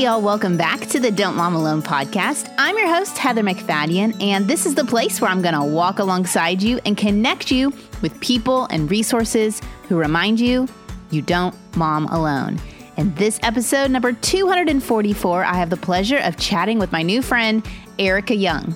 Y'all, 0.00 0.22
welcome 0.22 0.56
back 0.56 0.80
to 0.86 0.98
the 0.98 1.10
Don't 1.10 1.36
Mom 1.36 1.54
Alone 1.54 1.82
podcast. 1.82 2.50
I'm 2.56 2.78
your 2.78 2.88
host, 2.88 3.18
Heather 3.18 3.42
MacFadyen, 3.42 4.18
and 4.22 4.48
this 4.48 4.64
is 4.64 4.74
the 4.74 4.82
place 4.86 5.20
where 5.20 5.30
I'm 5.30 5.42
going 5.42 5.52
to 5.52 5.62
walk 5.62 5.98
alongside 5.98 6.62
you 6.62 6.80
and 6.86 6.96
connect 6.96 7.50
you 7.50 7.70
with 8.00 8.18
people 8.22 8.64
and 8.70 8.90
resources 8.90 9.60
who 9.90 9.98
remind 9.98 10.40
you 10.40 10.66
you 11.10 11.20
don't 11.20 11.54
mom 11.76 12.06
alone. 12.06 12.58
In 12.96 13.14
this 13.16 13.38
episode, 13.42 13.90
number 13.90 14.14
244, 14.14 15.44
I 15.44 15.52
have 15.52 15.68
the 15.68 15.76
pleasure 15.76 16.16
of 16.16 16.38
chatting 16.38 16.78
with 16.78 16.92
my 16.92 17.02
new 17.02 17.20
friend, 17.20 17.62
Erica 17.98 18.34
Young. 18.34 18.74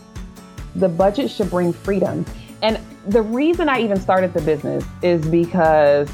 The 0.77 0.91
budget 0.91 1.31
should 1.31 1.49
bring 1.49 1.73
freedom. 1.73 2.27
And 2.61 2.79
the 3.07 3.23
reason 3.23 3.71
I 3.71 3.81
even 3.81 3.99
started 3.99 4.35
the 4.35 4.43
business 4.43 4.85
is 5.01 5.27
because 5.27 6.07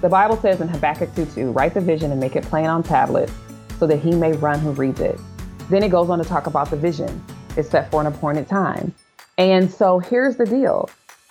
the 0.00 0.08
Bible 0.08 0.38
says 0.38 0.62
in 0.62 0.68
Habakkuk 0.68 1.14
2 1.14 1.26
2, 1.26 1.50
write 1.50 1.74
the 1.74 1.82
vision 1.82 2.10
and 2.12 2.18
make 2.18 2.34
it 2.34 2.44
plain 2.44 2.64
on 2.64 2.82
tablets 2.82 3.34
so 3.84 3.88
that 3.88 3.98
he 3.98 4.12
may 4.12 4.32
run 4.32 4.58
who 4.60 4.70
reads 4.70 5.00
it. 5.00 5.20
Then 5.68 5.82
it 5.82 5.90
goes 5.90 6.08
on 6.08 6.18
to 6.18 6.24
talk 6.24 6.46
about 6.46 6.70
the 6.70 6.76
vision. 6.76 7.22
It's 7.54 7.68
set 7.68 7.90
for 7.90 8.00
an 8.00 8.06
appointed 8.06 8.48
time. 8.48 8.94
And 9.36 9.70
so 9.70 9.98
here's 9.98 10.36
the 10.36 10.46
deal. 10.46 10.88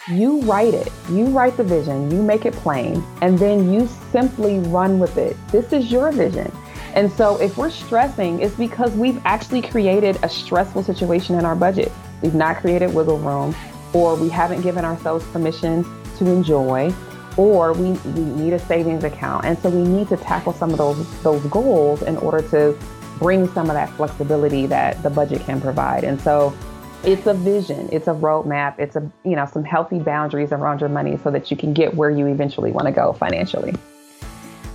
You 0.08 0.42
write 0.42 0.76
it, 0.76 0.92
you 1.10 1.26
write 1.26 1.58
the 1.58 1.64
vision, 1.64 2.12
you 2.12 2.22
make 2.22 2.46
it 2.46 2.54
plain, 2.54 3.04
and 3.24 3.40
then 3.40 3.74
you 3.74 3.90
simply 4.12 4.60
run 4.60 5.00
with 5.00 5.18
it. 5.18 5.36
This 5.52 5.74
is 5.74 5.92
your 5.92 6.12
vision. 6.12 6.52
And 6.94 7.12
so 7.12 7.42
if 7.42 7.58
we're 7.58 7.72
stressing, 7.72 8.40
it's 8.40 8.54
because 8.54 8.92
we've 8.92 9.20
actually 9.26 9.64
created 9.64 10.20
a 10.22 10.30
stressful 10.30 10.84
situation 10.84 11.40
in 11.40 11.46
our 11.46 11.56
budget. 11.56 11.92
We've 12.22 12.36
not 12.36 12.58
created 12.58 12.94
wiggle 12.94 13.18
room, 13.18 13.56
or 13.94 14.14
we 14.14 14.30
haven't 14.30 14.62
given 14.62 14.86
ourselves 14.86 15.26
permission 15.32 15.84
to 16.18 16.28
enjoy, 16.28 16.94
or 17.38 17.74
we, 17.74 17.92
we 17.92 18.22
need 18.22 18.54
a 18.54 18.60
savings 18.60 19.04
account. 19.04 19.46
And 19.46 19.58
so 19.60 19.70
we 19.70 19.84
need 19.84 20.10
to 20.10 20.18
tackle 20.18 20.54
some 20.54 20.72
of 20.72 20.78
those 20.78 21.24
those 21.24 21.44
goals 21.48 22.02
in 22.02 22.18
order 22.18 22.48
to 22.50 22.78
bring 23.20 23.48
some 23.50 23.70
of 23.70 23.74
that 23.74 23.90
flexibility 23.92 24.66
that 24.68 25.02
the 25.04 25.10
budget 25.10 25.42
can 25.42 25.62
provide. 25.62 26.04
And 26.04 26.20
so 26.20 26.56
it's 27.04 27.28
a 27.28 27.34
vision, 27.34 27.90
it's 27.92 28.08
a 28.08 28.14
roadmap, 28.14 28.80
it's 28.80 28.96
a 28.96 29.12
you 29.24 29.36
know 29.36 29.46
some 29.46 29.64
healthy 29.64 30.00
boundaries 30.00 30.52
around 30.52 30.80
your 30.80 30.90
money 30.90 31.18
so 31.18 31.32
that 31.32 31.52
you 31.52 31.58
can 31.58 31.74
get 31.74 31.96
where 31.96 32.10
you 32.10 32.28
eventually 32.28 32.72
want 32.72 32.88
to 32.88 32.92
go 32.92 33.14
financially. 33.14 33.74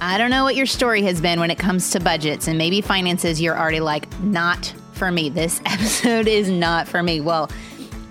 I 0.00 0.16
don't 0.16 0.30
know 0.30 0.44
what 0.44 0.54
your 0.54 0.66
story 0.66 1.02
has 1.02 1.20
been 1.20 1.40
when 1.40 1.50
it 1.50 1.58
comes 1.58 1.90
to 1.90 2.00
budgets 2.00 2.46
and 2.46 2.56
maybe 2.56 2.80
finances. 2.80 3.40
You're 3.40 3.58
already 3.58 3.80
like, 3.80 4.06
not 4.20 4.72
for 4.92 5.10
me. 5.10 5.28
This 5.28 5.60
episode 5.66 6.28
is 6.28 6.48
not 6.48 6.86
for 6.86 7.02
me. 7.02 7.20
Well, 7.20 7.50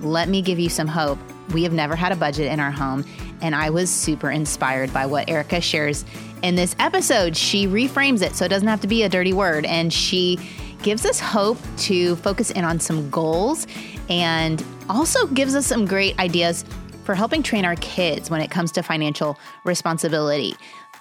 let 0.02 0.28
me 0.28 0.42
give 0.42 0.60
you 0.60 0.70
some 0.70 0.88
hope. 0.88 1.18
We 1.54 1.64
have 1.64 1.72
never 1.72 1.96
had 1.96 2.12
a 2.12 2.16
budget 2.18 2.52
in 2.52 2.60
our 2.60 2.72
home, 2.72 3.06
and 3.42 3.56
I 3.56 3.70
was 3.70 3.90
super 3.90 4.32
inspired 4.32 4.94
by 4.94 5.06
what 5.06 5.30
Erica 5.30 5.62
shares 5.62 6.06
in 6.42 6.56
this 6.56 6.76
episode. 6.80 7.36
She 7.36 7.68
reframes 7.68 8.22
it 8.22 8.36
so 8.36 8.46
it 8.46 8.50
doesn't 8.50 8.68
have 8.68 8.82
to 8.82 8.88
be 8.88 9.04
a 9.04 9.10
dirty 9.10 9.34
word, 9.34 9.66
and 9.66 9.92
she 9.92 10.40
gives 10.84 11.06
us 11.06 11.20
hope 11.20 11.58
to 11.78 12.16
focus 12.18 12.52
in 12.52 12.64
on 12.64 12.80
some 12.80 13.10
goals 13.10 13.68
and 14.10 14.64
also 14.90 15.28
gives 15.28 15.56
us 15.56 15.66
some 15.66 15.86
great 15.86 16.18
ideas 16.20 16.64
for 17.04 17.16
helping 17.16 17.42
train 17.42 17.66
our 17.66 17.76
kids 17.78 18.30
when 18.30 18.42
it 18.42 18.52
comes 18.52 18.72
to 18.74 18.84
financial 18.84 19.38
responsibility. 19.64 20.56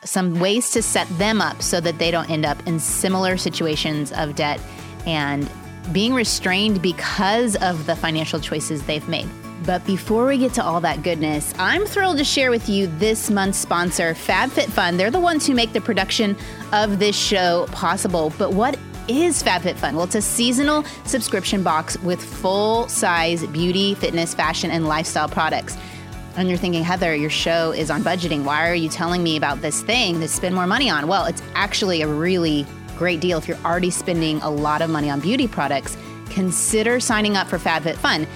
Some 0.05 0.39
ways 0.39 0.71
to 0.71 0.83
set 0.83 1.09
them 1.19 1.41
up 1.41 1.63
so 1.63 1.81
that 1.81 1.99
they 1.99 2.11
don't 2.11 2.31
end 2.31 2.47
up 2.47 2.65
in 2.67 2.79
similar 2.79 3.37
situations 3.37 4.13
of 4.13 4.35
debt 4.37 4.61
and 5.07 5.51
being 5.93 6.15
restrained 6.15 6.81
because 6.83 7.57
of 7.57 7.87
the 7.87 7.97
financial 7.97 8.41
choices 8.41 8.83
they've 8.85 9.09
made. 9.09 9.29
But 9.65 9.85
before 9.87 10.27
we 10.27 10.39
get 10.39 10.53
to 10.55 10.65
all 10.65 10.81
that 10.83 11.03
goodness, 11.03 11.55
I'm 11.59 11.87
thrilled 11.87 12.19
to 12.19 12.25
share 12.25 12.51
with 12.51 12.69
you 12.69 12.87
this 12.99 13.31
month's 13.31 13.59
sponsor, 13.59 14.15
FabFitFun. 14.15 14.97
They're 14.97 15.11
the 15.11 15.19
ones 15.21 15.47
who 15.47 15.55
make 15.55 15.73
the 15.73 15.81
production 15.81 16.37
of 16.73 16.99
this 16.99 17.17
show 17.17 17.67
possible. 17.73 18.33
But 18.39 18.53
what 18.53 18.79
is 19.09 19.43
FabFitFun? 19.43 19.95
Well, 19.95 20.05
it's 20.05 20.15
a 20.15 20.23
seasonal 20.23 20.85
subscription 21.05 21.63
box 21.63 21.99
with 22.01 22.23
full 22.23 22.87
size 22.89 23.47
beauty, 23.47 23.95
fitness, 23.95 24.35
fashion, 24.35 24.71
and 24.71 24.87
lifestyle 24.87 25.29
products. 25.29 25.77
And 26.37 26.49
you're 26.49 26.59
thinking, 26.59 26.85
Heather, 26.85 27.15
your 27.15 27.31
show 27.31 27.73
is 27.73 27.91
on 27.91 28.03
budgeting. 28.03 28.45
Why 28.45 28.69
are 28.69 28.75
you 28.75 28.91
telling 28.91 29.23
me 29.23 29.39
about 29.39 29.63
this 29.63 29.83
thing 29.83 30.21
to 30.21 30.29
spend 30.29 30.55
more 30.55 30.67
money 30.67 30.91
on? 30.91 31.09
Well, 31.09 31.25
it's 31.25 31.43
actually 31.55 32.03
a 32.03 32.09
really 32.09 32.67
great 32.99 33.21
deal. 33.21 33.39
If 33.39 33.49
you're 33.49 33.59
already 33.65 33.91
spending 33.91 34.41
a 34.43 34.51
lot 34.51 34.83
of 34.83 34.91
money 34.91 35.09
on 35.09 35.21
beauty 35.21 35.49
products, 35.49 35.97
consider 36.29 37.01
signing 37.01 37.37
up 37.37 37.47
for 37.47 37.59
FabFitFun. 37.59 38.27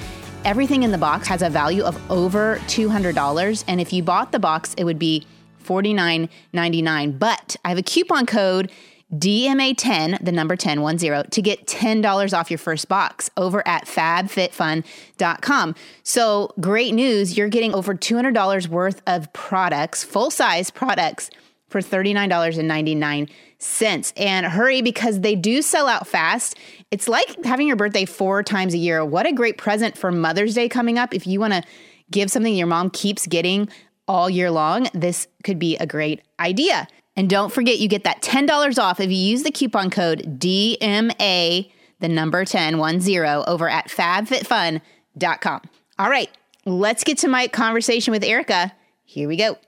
Everything 0.44 0.84
in 0.84 0.90
the 0.90 0.98
box 0.98 1.28
has 1.28 1.42
a 1.42 1.50
value 1.50 1.82
of 1.82 2.00
over 2.10 2.56
$200. 2.66 3.64
And 3.68 3.80
if 3.80 3.92
you 3.92 4.02
bought 4.02 4.32
the 4.32 4.38
box, 4.38 4.74
it 4.78 4.84
would 4.84 4.98
be 4.98 5.26
$49.99. 5.64 7.18
But 7.18 7.56
I 7.64 7.68
have 7.68 7.78
a 7.78 7.82
coupon 7.82 8.24
code 8.24 8.72
DMA10, 9.12 10.24
the 10.24 10.32
number 10.32 10.56
10, 10.56 10.98
10, 10.98 11.24
to 11.30 11.42
get 11.42 11.66
$10 11.66 12.38
off 12.38 12.50
your 12.50 12.58
first 12.58 12.88
box 12.88 13.28
over 13.36 13.66
at 13.66 13.86
fabfitfun.com. 13.86 15.74
So, 16.04 16.54
great 16.60 16.94
news. 16.94 17.36
You're 17.36 17.48
getting 17.48 17.74
over 17.74 17.94
$200 17.94 18.68
worth 18.68 19.02
of 19.06 19.32
products, 19.32 20.04
full 20.04 20.30
size 20.30 20.70
products, 20.70 21.30
for 21.68 21.80
$39.99. 21.80 24.12
And 24.16 24.46
hurry 24.46 24.80
because 24.80 25.20
they 25.20 25.34
do 25.34 25.60
sell 25.60 25.86
out 25.86 26.06
fast. 26.06 26.56
It's 26.90 27.06
like 27.06 27.44
having 27.44 27.68
your 27.68 27.76
birthday 27.76 28.04
four 28.04 28.42
times 28.42 28.74
a 28.74 28.78
year. 28.78 29.04
What 29.04 29.26
a 29.26 29.32
great 29.32 29.58
present 29.58 29.96
for 29.96 30.10
Mother's 30.10 30.54
Day 30.54 30.68
coming 30.68 30.98
up. 30.98 31.14
If 31.14 31.24
you 31.24 31.38
want 31.38 31.52
to 31.52 31.62
give 32.10 32.30
something 32.30 32.52
your 32.54 32.66
mom 32.66 32.90
keeps 32.90 33.28
getting 33.28 33.68
all 34.08 34.28
year 34.28 34.50
long, 34.50 34.88
this 34.92 35.28
could 35.44 35.58
be 35.58 35.76
a 35.76 35.86
great 35.86 36.22
idea. 36.40 36.88
And 37.16 37.30
don't 37.30 37.52
forget, 37.52 37.78
you 37.78 37.86
get 37.86 38.02
that 38.04 38.22
$10 38.22 38.78
off 38.82 38.98
if 38.98 39.08
you 39.08 39.16
use 39.16 39.44
the 39.44 39.52
coupon 39.52 39.90
code 39.90 40.40
DMA, 40.40 41.70
the 42.00 42.08
number 42.08 42.44
10, 42.44 42.76
10, 42.76 43.24
over 43.46 43.68
at 43.68 43.88
fabfitfun.com. 43.88 45.60
All 45.98 46.10
right, 46.10 46.30
let's 46.64 47.04
get 47.04 47.18
to 47.18 47.28
my 47.28 47.46
conversation 47.46 48.10
with 48.10 48.24
Erica. 48.24 48.72
Here 49.04 49.28
we 49.28 49.36
go. 49.36 49.58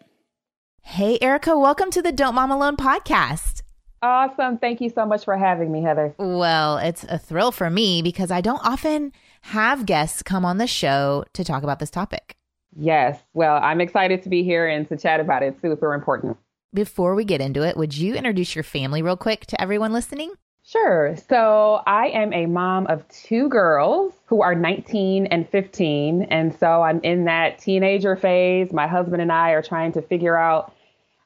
Hey, 0.81 1.19
Erica, 1.21 1.57
welcome 1.57 1.93
to 1.93 2.03
the 2.03 2.11
Don't 2.11 2.35
Mom 2.35 2.51
Alone 2.51 2.77
podcast. 2.77 3.62
Awesome. 4.03 4.59
Thank 4.59 4.81
you 4.81 4.91
so 4.91 5.07
much 5.07 5.25
for 5.25 5.37
having 5.37 5.71
me, 5.71 5.83
Heather. 5.83 6.15
Well, 6.19 6.79
it's 6.79 7.05
a 7.05 7.19
thrill 7.19 7.53
for 7.53 7.71
me 7.71 8.03
because 8.03 8.33
I 8.33 8.41
don't 8.41 8.65
often 8.65 9.13
have 9.43 9.87
guests 9.87 10.23
come 10.23 10.45
on 10.45 10.59
the 10.59 10.67
show 10.67 11.25
to 11.35 11.45
talk 11.45 11.63
about 11.63 11.79
this 11.79 11.91
topic. 11.91 12.37
Yes. 12.77 13.21
Well, 13.33 13.61
I'm 13.63 13.81
excited 13.81 14.23
to 14.25 14.29
be 14.29 14.43
here 14.43 14.67
and 14.67 14.89
to 14.89 14.97
chat 14.97 15.21
about 15.21 15.43
it. 15.43 15.55
It's 15.55 15.63
Super 15.63 15.95
important. 15.95 16.37
Before 16.75 17.15
we 17.15 17.25
get 17.25 17.41
into 17.41 17.63
it, 17.63 17.77
would 17.77 17.97
you 17.97 18.15
introduce 18.15 18.57
your 18.57 18.65
family 18.65 19.03
real 19.03 19.17
quick 19.17 19.47
to 19.47 19.61
everyone 19.61 19.93
listening? 19.93 20.33
Sure. 20.65 21.17
So 21.29 21.83
I 21.87 22.09
am 22.09 22.33
a 22.33 22.47
mom 22.47 22.87
of 22.87 23.07
two 23.09 23.49
girls 23.49 24.15
who 24.27 24.43
are 24.43 24.55
19 24.55 25.27
and 25.27 25.49
15. 25.49 26.23
And 26.23 26.57
so 26.59 26.83
I'm 26.83 27.01
in 27.01 27.25
that 27.27 27.59
teenager 27.59 28.17
phase. 28.17 28.73
My 28.73 28.87
husband 28.87 29.21
and 29.21 29.33
I 29.33 29.51
are 29.51 29.63
trying 29.63 29.93
to 29.93 30.03
figure 30.03 30.37
out 30.37 30.73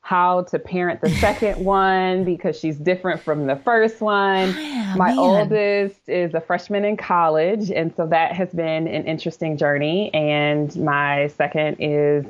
how 0.06 0.42
to 0.42 0.56
parent 0.56 1.00
the 1.00 1.10
second 1.10 1.56
one 1.64 2.22
because 2.22 2.56
she's 2.56 2.76
different 2.76 3.20
from 3.20 3.46
the 3.46 3.56
first 3.56 4.00
one. 4.00 4.54
My 4.96 5.08
man. 5.08 5.18
oldest 5.18 6.08
is 6.08 6.32
a 6.32 6.40
freshman 6.40 6.84
in 6.84 6.96
college. 6.96 7.72
And 7.72 7.92
so 7.96 8.06
that 8.06 8.30
has 8.30 8.50
been 8.50 8.86
an 8.86 9.04
interesting 9.04 9.56
journey. 9.56 10.14
And 10.14 10.74
my 10.76 11.26
second 11.36 11.78
is 11.80 12.24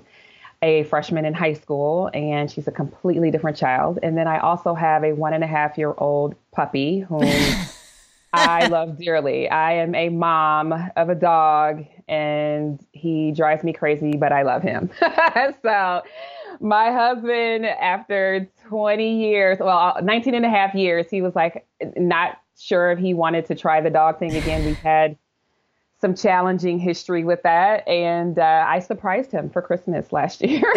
a 0.63 0.85
freshman 0.85 1.27
in 1.27 1.35
high 1.35 1.53
school, 1.53 2.11
and 2.15 2.51
she's 2.51 2.67
a 2.67 2.73
completely 2.73 3.31
different 3.31 3.59
child. 3.59 3.99
And 4.03 4.17
then 4.17 4.27
I 4.27 4.39
also 4.39 4.73
have 4.73 5.05
a 5.05 5.13
one 5.13 5.35
and 5.35 5.45
a 5.45 5.47
half 5.47 5.77
year 5.77 5.95
old 5.99 6.35
puppy 6.53 7.01
whom 7.01 7.25
I 8.33 8.69
love 8.69 8.97
dearly. 8.99 9.51
I 9.51 9.75
am 9.75 9.95
a 9.95 10.09
mom 10.09 10.73
of 10.97 11.11
a 11.11 11.15
dog, 11.15 11.85
and 12.09 12.83
he 12.93 13.33
drives 13.33 13.63
me 13.65 13.75
crazy, 13.75 14.17
but 14.17 14.33
I 14.33 14.43
love 14.43 14.63
him. 14.63 14.91
so, 15.63 16.03
my 16.61 16.93
husband, 16.93 17.67
after 17.67 18.49
20 18.69 19.21
years, 19.21 19.59
well, 19.61 19.97
19 20.03 20.35
and 20.35 20.45
a 20.45 20.51
half 20.51 20.75
years, 20.75 21.07
he 21.11 21.23
was 21.23 21.35
like, 21.35 21.67
not 21.97 22.39
sure 22.59 22.91
if 22.91 22.99
he 22.99 23.15
wanted 23.15 23.47
to 23.47 23.55
try 23.55 23.81
the 23.81 23.91
dog 23.91 24.19
thing 24.19 24.35
again. 24.35 24.65
We've 24.65 24.77
had 24.77 25.17
some 26.01 26.15
challenging 26.15 26.79
history 26.79 27.25
with 27.25 27.43
that. 27.43 27.87
And 27.89 28.39
uh, 28.39 28.65
I 28.69 28.81
surprised 28.81 29.33
him 29.33 29.51
for 29.51 29.63
Christmas 29.63 30.13
last 30.13 30.43
year. 30.43 30.71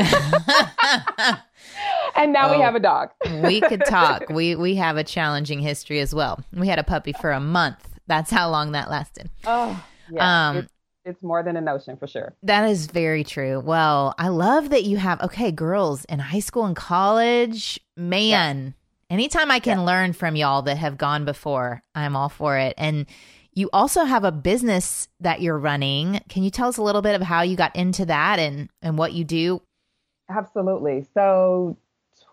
and 2.15 2.33
now 2.33 2.49
oh, 2.49 2.55
we 2.55 2.61
have 2.61 2.75
a 2.75 2.79
dog. 2.79 3.09
we 3.43 3.61
could 3.61 3.85
talk. 3.85 4.23
We 4.29 4.55
we 4.55 4.75
have 4.75 4.97
a 4.97 5.03
challenging 5.03 5.59
history 5.59 5.99
as 5.99 6.13
well. 6.13 6.43
We 6.53 6.67
had 6.67 6.79
a 6.79 6.83
puppy 6.83 7.13
for 7.13 7.31
a 7.31 7.39
month. 7.39 7.99
That's 8.07 8.31
how 8.31 8.49
long 8.49 8.73
that 8.73 8.89
lasted. 8.89 9.29
Oh, 9.45 9.83
yeah. 10.11 10.49
Um, 10.49 10.67
it's, 11.05 11.23
more 11.23 11.43
than 11.43 11.55
a 11.57 11.61
notion 11.61 11.97
for 11.97 12.07
sure. 12.07 12.35
That 12.43 12.69
is 12.69 12.87
very 12.87 13.23
true. 13.23 13.59
Well, 13.59 14.13
I 14.17 14.29
love 14.29 14.69
that 14.69 14.83
you 14.83 14.97
have 14.97 15.21
okay, 15.21 15.51
girls 15.51 16.05
in 16.05 16.19
high 16.19 16.39
school 16.39 16.65
and 16.65 16.75
college. 16.75 17.79
Man, 17.97 18.75
anytime 19.09 19.51
I 19.51 19.59
can 19.59 19.85
learn 19.85 20.13
from 20.13 20.35
y'all 20.35 20.61
that 20.63 20.77
have 20.77 20.97
gone 20.97 21.25
before, 21.25 21.81
I'm 21.95 22.15
all 22.15 22.29
for 22.29 22.57
it. 22.57 22.73
And 22.77 23.05
you 23.53 23.69
also 23.73 24.05
have 24.05 24.23
a 24.23 24.31
business 24.31 25.07
that 25.19 25.41
you're 25.41 25.57
running. 25.57 26.21
Can 26.29 26.43
you 26.43 26.49
tell 26.49 26.69
us 26.69 26.77
a 26.77 26.83
little 26.83 27.01
bit 27.01 27.15
of 27.15 27.21
how 27.21 27.41
you 27.41 27.55
got 27.55 27.75
into 27.75 28.05
that 28.05 28.39
and, 28.39 28.69
and 28.81 28.97
what 28.97 29.13
you 29.13 29.23
do? 29.23 29.61
Absolutely. 30.29 31.05
So 31.13 31.77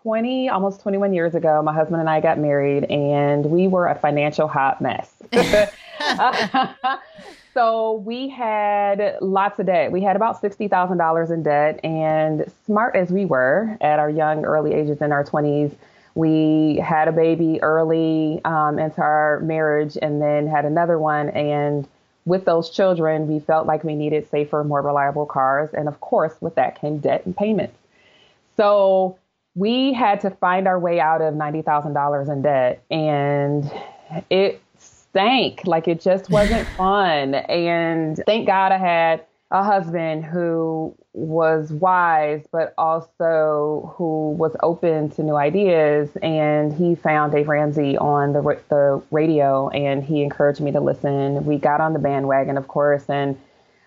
20, 0.07 0.47
almost 0.47 0.79
21 0.79 1.13
years 1.13 1.35
ago, 1.35 1.61
my 1.61 1.73
husband 1.73 1.99
and 1.99 2.09
I 2.09 2.21
got 2.21 2.39
married, 2.39 2.85
and 2.85 3.45
we 3.47 3.67
were 3.67 3.87
a 3.87 3.95
financial 3.99 4.47
hot 4.47 4.79
mess. 4.79 5.11
so 7.53 8.01
we 8.05 8.29
had 8.29 9.17
lots 9.19 9.59
of 9.59 9.65
debt. 9.65 9.91
We 9.91 10.01
had 10.01 10.15
about 10.15 10.41
$60,000 10.41 11.29
in 11.29 11.43
debt, 11.43 11.81
and 11.83 12.49
smart 12.65 12.95
as 12.95 13.11
we 13.11 13.25
were 13.25 13.77
at 13.81 13.99
our 13.99 14.09
young, 14.09 14.45
early 14.45 14.73
ages 14.73 15.01
in 15.01 15.11
our 15.11 15.25
20s, 15.25 15.75
we 16.15 16.77
had 16.77 17.09
a 17.09 17.11
baby 17.11 17.61
early 17.61 18.39
um, 18.45 18.79
into 18.79 19.01
our 19.01 19.41
marriage 19.41 19.97
and 20.01 20.21
then 20.21 20.47
had 20.47 20.63
another 20.63 20.97
one. 20.97 21.31
And 21.31 21.85
with 22.23 22.45
those 22.45 22.69
children, 22.69 23.27
we 23.27 23.41
felt 23.41 23.67
like 23.67 23.83
we 23.83 23.93
needed 23.93 24.31
safer, 24.31 24.63
more 24.63 24.81
reliable 24.81 25.25
cars. 25.25 25.71
And 25.73 25.89
of 25.89 25.99
course, 25.99 26.33
with 26.39 26.55
that 26.55 26.79
came 26.79 26.99
debt 26.99 27.25
and 27.25 27.35
payments. 27.35 27.77
So 28.55 29.19
we 29.57 29.91
had 29.91 30.21
to 30.21 30.29
find 30.29 30.67
our 30.67 30.79
way 30.79 30.99
out 30.99 31.19
of 31.21 31.33
$90,000 31.33 32.31
in 32.31 32.41
debt. 32.43 32.83
And 32.91 33.71
it 34.29 34.61
stank. 34.77 35.61
Like 35.65 35.87
it 35.87 35.99
just 35.99 36.29
wasn't 36.29 36.67
fun. 36.77 37.33
And 37.33 38.21
thank 38.27 38.45
God 38.45 38.71
I 38.71 38.77
had 38.77 39.25
a 39.49 39.63
husband 39.63 40.25
who 40.25 40.95
was 41.13 41.71
wise, 41.71 42.45
but 42.51 42.75
also 42.77 43.95
who 43.97 44.33
was 44.33 44.55
open 44.61 45.09
to 45.11 45.23
new 45.23 45.35
ideas. 45.35 46.09
And 46.21 46.71
he 46.71 46.93
found 46.93 47.31
Dave 47.31 47.47
Ramsey 47.47 47.97
on 47.97 48.33
the 48.33 48.61
the 48.69 49.01
radio, 49.09 49.69
and 49.69 50.03
he 50.03 50.21
encouraged 50.21 50.61
me 50.61 50.71
to 50.71 50.79
listen. 50.79 51.45
We 51.45 51.57
got 51.57 51.81
on 51.81 51.93
the 51.93 51.99
bandwagon, 51.99 52.57
of 52.57 52.67
course, 52.67 53.09
and 53.09 53.35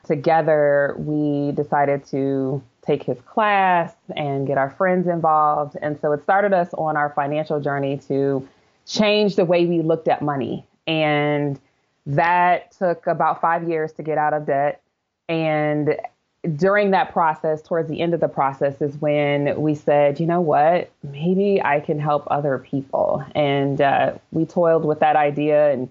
together 0.03 0.97
we 0.99 1.53
decided 1.53 2.05
to 2.07 2.61
take 2.83 3.03
his 3.03 3.21
class 3.23 3.95
and 4.17 4.47
get 4.47 4.59
our 4.59 4.71
friends 4.71 5.07
involved. 5.07 5.77
And 5.83 5.99
so 6.01 6.13
it 6.13 6.23
started 6.23 6.53
us 6.53 6.69
on 6.75 6.97
our 6.97 7.11
financial 7.11 7.61
journey 7.61 7.99
to 8.09 8.47
change 8.87 9.37
the 9.37 9.45
way 9.45 9.67
we 9.67 9.83
looked 9.83 10.09
at 10.09 10.23
money. 10.23 10.67
And 10.87 11.61
that 12.07 12.73
took 12.73 13.07
about 13.07 13.41
five 13.41 13.69
years 13.69 13.93
to 13.93 14.03
get 14.03 14.19
out 14.19 14.33
of 14.33 14.47
debt. 14.47 14.83
And 15.29 15.97
during 16.57 16.91
that 16.93 17.13
process, 17.13 17.61
towards 17.61 17.89
the 17.89 18.01
end 18.01 18.15
of 18.15 18.21
the 18.21 18.29
process, 18.29 18.81
is 18.81 18.97
when 18.97 19.61
we 19.61 19.75
said, 19.75 20.19
you 20.19 20.27
know 20.27 20.41
what, 20.41 20.91
maybe 21.03 21.61
I 21.63 21.81
can 21.81 22.01
help 22.01 22.27
other 22.31 22.59
people. 22.59 23.23
And 23.35 23.81
uh, 23.81 24.15
we 24.33 24.47
toiled 24.47 24.85
with 24.85 25.01
that 25.01 25.17
idea 25.17 25.71
and 25.71 25.89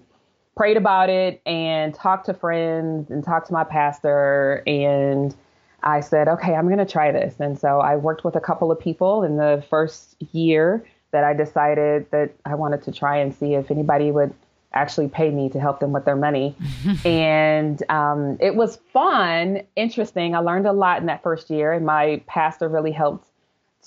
prayed 0.56 0.76
about 0.76 1.08
it 1.08 1.40
and 1.46 1.94
talked 1.94 2.26
to 2.26 2.34
friends 2.34 3.10
and 3.10 3.24
talked 3.24 3.46
to 3.46 3.52
my 3.52 3.64
pastor. 3.64 4.62
And 4.66 5.34
I 5.82 6.00
said, 6.00 6.28
okay, 6.28 6.54
I'm 6.54 6.66
going 6.66 6.78
to 6.78 6.86
try 6.86 7.12
this. 7.12 7.34
And 7.38 7.58
so 7.58 7.80
I 7.80 7.96
worked 7.96 8.24
with 8.24 8.36
a 8.36 8.40
couple 8.40 8.70
of 8.70 8.78
people 8.78 9.22
in 9.22 9.36
the 9.36 9.64
first 9.70 10.16
year 10.32 10.84
that 11.12 11.24
I 11.24 11.34
decided 11.34 12.10
that 12.10 12.32
I 12.44 12.54
wanted 12.54 12.82
to 12.84 12.92
try 12.92 13.18
and 13.18 13.34
see 13.34 13.54
if 13.54 13.70
anybody 13.70 14.12
would 14.12 14.32
actually 14.72 15.08
pay 15.08 15.30
me 15.30 15.48
to 15.48 15.58
help 15.58 15.80
them 15.80 15.92
with 15.92 16.04
their 16.04 16.16
money. 16.16 16.56
and 17.04 17.82
um, 17.90 18.38
it 18.40 18.54
was 18.54 18.78
fun, 18.92 19.62
interesting. 19.76 20.34
I 20.34 20.38
learned 20.38 20.66
a 20.66 20.72
lot 20.72 21.00
in 21.00 21.06
that 21.06 21.22
first 21.22 21.50
year, 21.50 21.72
and 21.72 21.84
my 21.84 22.22
pastor 22.26 22.68
really 22.68 22.92
helped 22.92 23.26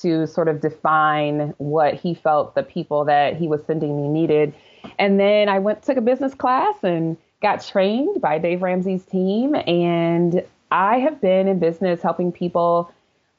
to 0.01 0.27
sort 0.27 0.47
of 0.47 0.59
define 0.59 1.53
what 1.57 1.93
he 1.93 2.13
felt 2.13 2.55
the 2.55 2.63
people 2.63 3.05
that 3.05 3.37
he 3.37 3.47
was 3.47 3.63
sending 3.65 4.01
me 4.01 4.07
needed. 4.07 4.53
And 4.97 5.19
then 5.19 5.49
I 5.49 5.59
went 5.59 5.83
took 5.83 5.97
a 5.97 6.01
business 6.01 6.33
class 6.33 6.75
and 6.83 7.15
got 7.41 7.63
trained 7.63 8.19
by 8.19 8.39
Dave 8.39 8.61
Ramsey's 8.61 9.05
team. 9.05 9.55
And 9.55 10.43
I 10.73 10.97
have 10.97 11.21
been 11.21 11.47
in 11.47 11.59
business 11.59 12.01
helping 12.01 12.31
people 12.31 12.91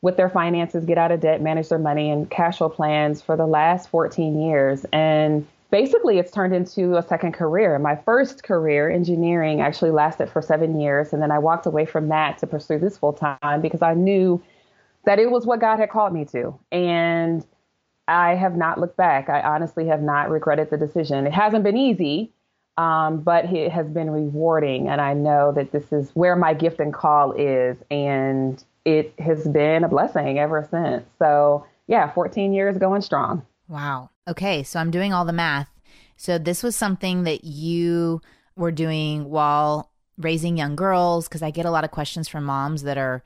with 0.03 0.17
their 0.17 0.31
finances, 0.31 0.85
get 0.85 0.99
out 0.99 1.11
of 1.11 1.21
debt, 1.21 1.43
manage 1.43 1.69
their 1.69 1.79
money, 1.79 2.11
and 2.11 2.31
cash 2.31 2.59
flow 2.59 2.69
plans 2.69 3.21
for 3.21 3.37
the 3.37 3.47
last 3.47 3.89
14 3.89 4.41
years. 4.41 4.87
And 4.93 5.47
basically 5.71 6.19
it's 6.19 6.31
turned 6.31 6.55
into 6.55 6.97
a 6.97 7.03
second 7.03 7.33
career. 7.33 7.77
My 7.81 7.97
first 7.97 8.45
career, 8.45 8.89
engineering, 8.89 9.61
actually 9.61 9.91
lasted 9.91 10.31
for 10.31 10.41
seven 10.43 10.79
years. 10.79 11.13
And 11.13 11.21
then 11.21 11.33
I 11.33 11.41
walked 11.41 11.67
away 11.67 11.87
from 11.87 12.09
that 12.09 12.39
to 12.39 12.47
pursue 12.47 12.79
this 12.79 12.97
full 12.99 13.15
time 13.15 13.61
because 13.61 13.83
I 13.83 13.95
knew 13.95 14.41
that 15.05 15.19
it 15.19 15.31
was 15.31 15.45
what 15.45 15.61
God 15.61 15.81
had 15.81 15.91
called 15.91 16.13
me 16.13 16.25
to. 16.27 16.57
And 16.71 17.45
I 18.07 18.35
have 18.35 18.57
not 18.57 18.79
looked 18.79 18.99
back. 18.99 19.29
I 19.29 19.41
honestly 19.41 19.87
have 19.87 20.03
not 20.03 20.31
regretted 20.31 20.71
the 20.71 20.77
decision. 20.77 21.27
It 21.27 21.33
hasn't 21.33 21.65
been 21.65 21.79
easy, 21.79 22.34
um, 22.77 23.21
but 23.21 23.47
it 23.47 23.71
has 23.73 23.87
been 23.89 24.11
rewarding. 24.11 24.89
And 24.89 25.01
I 25.01 25.15
know 25.15 25.53
that 25.53 25.73
this 25.73 25.93
is 25.93 26.11
where 26.15 26.37
my 26.37 26.55
gift 26.55 26.81
and 26.81 26.93
call 26.93 27.33
is. 27.33 27.77
And 27.91 28.63
it 28.85 29.15
has 29.19 29.47
been 29.47 29.85
a 29.85 29.89
blessing 29.89 30.39
ever 30.39 30.67
since. 30.71 31.05
So, 31.19 31.67
yeah, 31.87 32.13
14 32.13 32.53
years 32.53 32.77
going 32.79 33.03
strong. 33.03 33.45
Wow. 33.69 34.11
Okay, 34.29 34.63
so 34.63 34.81
I'm 34.81 34.91
doing 34.91 35.13
all 35.13 35.25
the 35.25 35.33
math. 35.33 35.69
So 36.17 36.39
this 36.39 36.63
was 36.63 36.77
something 36.77 37.25
that 37.25 37.45
you 37.45 38.21
were 38.57 38.73
doing 38.73 39.29
while 39.29 39.91
raising 40.17 40.57
young 40.57 40.77
girls 40.77 41.29
because 41.29 41.43
I 41.43 41.51
get 41.51 41.67
a 41.67 41.71
lot 41.71 41.85
of 41.85 41.91
questions 41.91 42.29
from 42.29 42.45
moms 42.45 42.83
that 42.85 42.99
are 42.99 43.23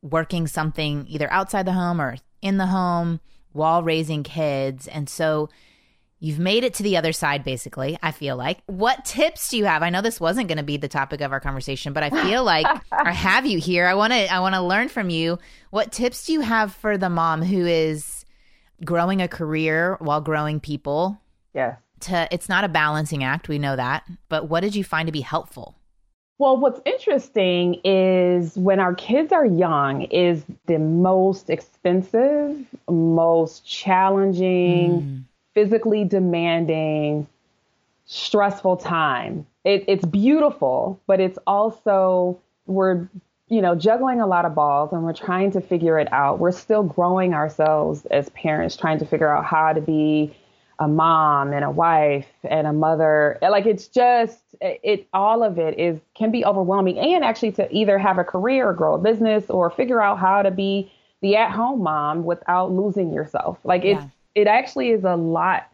working 0.00 0.46
something 0.46 1.06
either 1.08 1.30
outside 1.30 1.66
the 1.66 1.72
home 1.72 2.00
or 2.00 2.16
in 2.40 2.56
the 2.56 2.66
home 2.66 3.20
while 3.52 3.82
raising 3.82 4.22
kids. 4.22 4.88
And 4.88 5.08
so 5.08 5.48
you've 6.22 6.38
made 6.38 6.64
it 6.64 6.74
to 6.74 6.82
the 6.82 6.96
other 6.96 7.12
side 7.12 7.44
basically, 7.44 7.98
I 8.02 8.12
feel 8.12 8.36
like. 8.36 8.62
What 8.66 9.04
tips 9.04 9.50
do 9.50 9.58
you 9.58 9.66
have? 9.66 9.82
I 9.82 9.90
know 9.90 10.00
this 10.00 10.20
wasn't 10.20 10.48
going 10.48 10.58
to 10.58 10.64
be 10.64 10.76
the 10.78 10.88
topic 10.88 11.20
of 11.20 11.32
our 11.32 11.40
conversation, 11.40 11.92
but 11.92 12.02
I 12.02 12.10
feel 12.10 12.44
like 12.44 12.66
I 12.90 13.12
have 13.12 13.44
you 13.44 13.58
here. 13.58 13.86
I 13.86 13.94
want 13.94 14.12
to 14.12 14.32
I 14.32 14.40
want 14.40 14.54
to 14.54 14.62
learn 14.62 14.88
from 14.88 15.10
you. 15.10 15.38
What 15.70 15.92
tips 15.92 16.26
do 16.26 16.32
you 16.32 16.40
have 16.40 16.72
for 16.72 16.96
the 16.96 17.10
mom 17.10 17.42
who 17.42 17.66
is 17.66 18.22
growing 18.84 19.22
a 19.22 19.28
career 19.28 19.96
while 20.00 20.20
growing 20.20 20.60
people. 20.60 21.20
Yes. 21.54 21.78
To 22.00 22.28
it's 22.32 22.48
not 22.48 22.64
a 22.64 22.68
balancing 22.68 23.22
act, 23.22 23.48
we 23.48 23.58
know 23.58 23.76
that. 23.76 24.04
But 24.28 24.48
what 24.48 24.60
did 24.60 24.74
you 24.74 24.84
find 24.84 25.06
to 25.06 25.12
be 25.12 25.20
helpful? 25.20 25.76
Well, 26.38 26.56
what's 26.56 26.80
interesting 26.84 27.80
is 27.84 28.56
when 28.56 28.80
our 28.80 28.94
kids 28.94 29.32
are 29.32 29.46
young 29.46 30.02
is 30.02 30.44
the 30.66 30.78
most 30.78 31.50
expensive, 31.50 32.66
most 32.88 33.64
challenging, 33.64 35.02
mm. 35.02 35.24
Physically 35.54 36.04
demanding, 36.04 37.26
stressful 38.06 38.78
time. 38.78 39.46
It, 39.64 39.84
it's 39.86 40.04
beautiful, 40.04 41.00
but 41.06 41.20
it's 41.20 41.38
also 41.46 42.40
we're 42.66 43.08
you 43.52 43.60
know, 43.60 43.74
juggling 43.74 44.18
a 44.18 44.26
lot 44.26 44.46
of 44.46 44.54
balls 44.54 44.94
and 44.94 45.04
we're 45.04 45.12
trying 45.12 45.50
to 45.50 45.60
figure 45.60 45.98
it 45.98 46.10
out. 46.10 46.38
We're 46.38 46.52
still 46.52 46.82
growing 46.82 47.34
ourselves 47.34 48.06
as 48.06 48.30
parents, 48.30 48.78
trying 48.78 48.98
to 49.00 49.04
figure 49.04 49.28
out 49.28 49.44
how 49.44 49.74
to 49.74 49.80
be 49.82 50.34
a 50.78 50.88
mom 50.88 51.52
and 51.52 51.62
a 51.62 51.70
wife 51.70 52.28
and 52.44 52.66
a 52.66 52.72
mother. 52.72 53.38
Like 53.42 53.66
it's 53.66 53.88
just 53.88 54.40
it 54.62 55.06
all 55.12 55.42
of 55.42 55.58
it 55.58 55.78
is 55.78 56.00
can 56.14 56.30
be 56.30 56.46
overwhelming 56.46 56.98
and 56.98 57.22
actually 57.22 57.52
to 57.52 57.70
either 57.70 57.98
have 57.98 58.16
a 58.16 58.24
career 58.24 58.70
or 58.70 58.72
grow 58.72 58.94
a 58.94 58.98
business 58.98 59.44
or 59.50 59.68
figure 59.68 60.00
out 60.00 60.18
how 60.18 60.40
to 60.40 60.50
be 60.50 60.90
the 61.20 61.36
at-home 61.36 61.82
mom 61.82 62.24
without 62.24 62.72
losing 62.72 63.12
yourself. 63.12 63.58
Like 63.64 63.84
yeah. 63.84 63.98
it's 63.98 64.12
it 64.34 64.46
actually 64.46 64.90
is 64.90 65.04
a 65.04 65.16
lot 65.16 65.68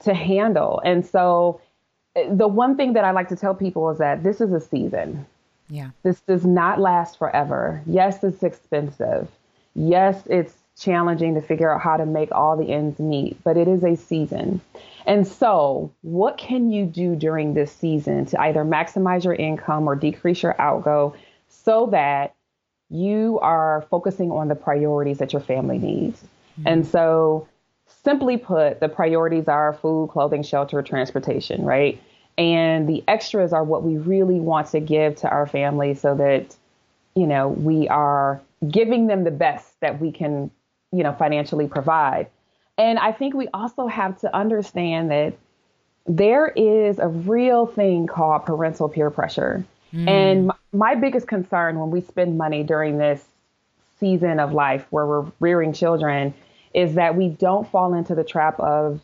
to 0.00 0.14
handle. 0.14 0.80
And 0.84 1.06
so 1.06 1.60
eh, 2.14 2.28
the 2.30 2.48
one 2.48 2.76
thing 2.76 2.92
that 2.94 3.04
I 3.04 3.12
like 3.12 3.28
to 3.30 3.36
tell 3.36 3.54
people 3.54 3.90
is 3.90 3.98
that 3.98 4.22
this 4.22 4.40
is 4.40 4.52
a 4.52 4.60
season 4.60 5.26
yeah. 5.68 5.90
This 6.02 6.20
does 6.20 6.44
not 6.44 6.80
last 6.80 7.18
forever. 7.18 7.82
Yes, 7.86 8.22
it's 8.22 8.42
expensive. 8.42 9.28
Yes, 9.74 10.22
it's 10.26 10.54
challenging 10.78 11.34
to 11.34 11.40
figure 11.40 11.72
out 11.72 11.80
how 11.80 11.96
to 11.96 12.06
make 12.06 12.30
all 12.32 12.56
the 12.56 12.72
ends 12.72 12.98
meet, 12.98 13.42
but 13.42 13.56
it 13.56 13.66
is 13.66 13.82
a 13.82 13.96
season. 13.96 14.60
And 15.06 15.26
so, 15.26 15.92
what 16.02 16.38
can 16.38 16.70
you 16.70 16.84
do 16.84 17.16
during 17.16 17.54
this 17.54 17.72
season 17.72 18.26
to 18.26 18.40
either 18.40 18.64
maximize 18.64 19.24
your 19.24 19.34
income 19.34 19.88
or 19.88 19.94
decrease 19.94 20.42
your 20.42 20.60
outgo 20.60 21.14
so 21.48 21.86
that 21.86 22.34
you 22.88 23.38
are 23.40 23.86
focusing 23.90 24.30
on 24.30 24.48
the 24.48 24.54
priorities 24.54 25.18
that 25.18 25.32
your 25.32 25.42
family 25.42 25.78
needs? 25.78 26.20
Mm-hmm. 26.20 26.68
And 26.68 26.86
so, 26.86 27.48
simply 27.86 28.36
put, 28.36 28.80
the 28.80 28.88
priorities 28.88 29.48
are 29.48 29.72
food, 29.72 30.10
clothing, 30.10 30.42
shelter, 30.42 30.82
transportation, 30.82 31.64
right? 31.64 32.00
And 32.38 32.88
the 32.88 33.02
extras 33.08 33.52
are 33.52 33.64
what 33.64 33.82
we 33.82 33.96
really 33.96 34.40
want 34.40 34.68
to 34.68 34.80
give 34.80 35.16
to 35.16 35.28
our 35.28 35.46
family 35.46 35.94
so 35.94 36.14
that, 36.16 36.54
you 37.14 37.26
know, 37.26 37.48
we 37.48 37.88
are 37.88 38.40
giving 38.68 39.06
them 39.06 39.24
the 39.24 39.30
best 39.30 39.80
that 39.80 40.00
we 40.00 40.12
can, 40.12 40.50
you 40.92 41.02
know, 41.02 41.12
financially 41.12 41.66
provide. 41.66 42.28
And 42.78 42.98
I 42.98 43.12
think 43.12 43.34
we 43.34 43.48
also 43.54 43.86
have 43.86 44.20
to 44.20 44.36
understand 44.36 45.10
that 45.10 45.34
there 46.06 46.48
is 46.48 46.98
a 46.98 47.08
real 47.08 47.66
thing 47.66 48.06
called 48.06 48.44
parental 48.44 48.88
peer 48.88 49.10
pressure. 49.10 49.64
Mm. 49.92 50.08
And 50.08 50.46
my, 50.48 50.54
my 50.72 50.94
biggest 50.94 51.26
concern 51.26 51.78
when 51.78 51.90
we 51.90 52.00
spend 52.00 52.36
money 52.36 52.62
during 52.62 52.98
this 52.98 53.24
season 53.98 54.38
of 54.38 54.52
life 54.52 54.86
where 54.90 55.06
we're 55.06 55.26
rearing 55.40 55.72
children 55.72 56.34
is 56.76 56.94
that 56.94 57.16
we 57.16 57.28
don't 57.28 57.68
fall 57.68 57.94
into 57.94 58.14
the 58.14 58.22
trap 58.22 58.60
of 58.60 59.00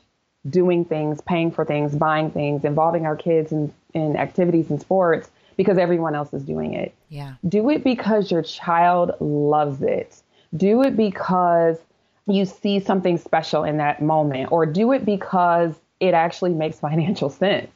doing 0.49 0.85
things, 0.85 1.21
paying 1.23 1.51
for 1.51 1.65
things, 1.65 1.97
buying 1.97 2.31
things, 2.31 2.65
involving 2.65 3.07
our 3.07 3.17
kids 3.17 3.51
in, 3.51 3.73
in 3.95 4.17
activities 4.17 4.71
and 4.71 4.81
sports 4.81 5.31
because 5.57 5.79
everyone 5.79 6.15
else 6.15 6.33
is 6.35 6.45
doing 6.45 6.75
it. 6.75 6.95
Yeah. 7.09 7.35
Do 7.49 7.71
it 7.71 7.83
because 7.83 8.31
your 8.31 8.43
child 8.43 9.13
loves 9.21 9.83
it. 9.83 10.23
Do 10.55 10.83
it 10.83 10.97
because 10.97 11.79
you 12.27 12.45
see 12.45 12.79
something 12.79 13.17
special 13.17 13.65
in 13.65 13.79
that 13.79 14.03
moment, 14.03 14.53
or 14.53 14.67
do 14.67 14.93
it 14.93 15.05
because 15.05 15.75
it 15.99 16.15
actually 16.15 16.53
makes 16.53 16.79
financial 16.89 17.31
sense. 17.31 17.71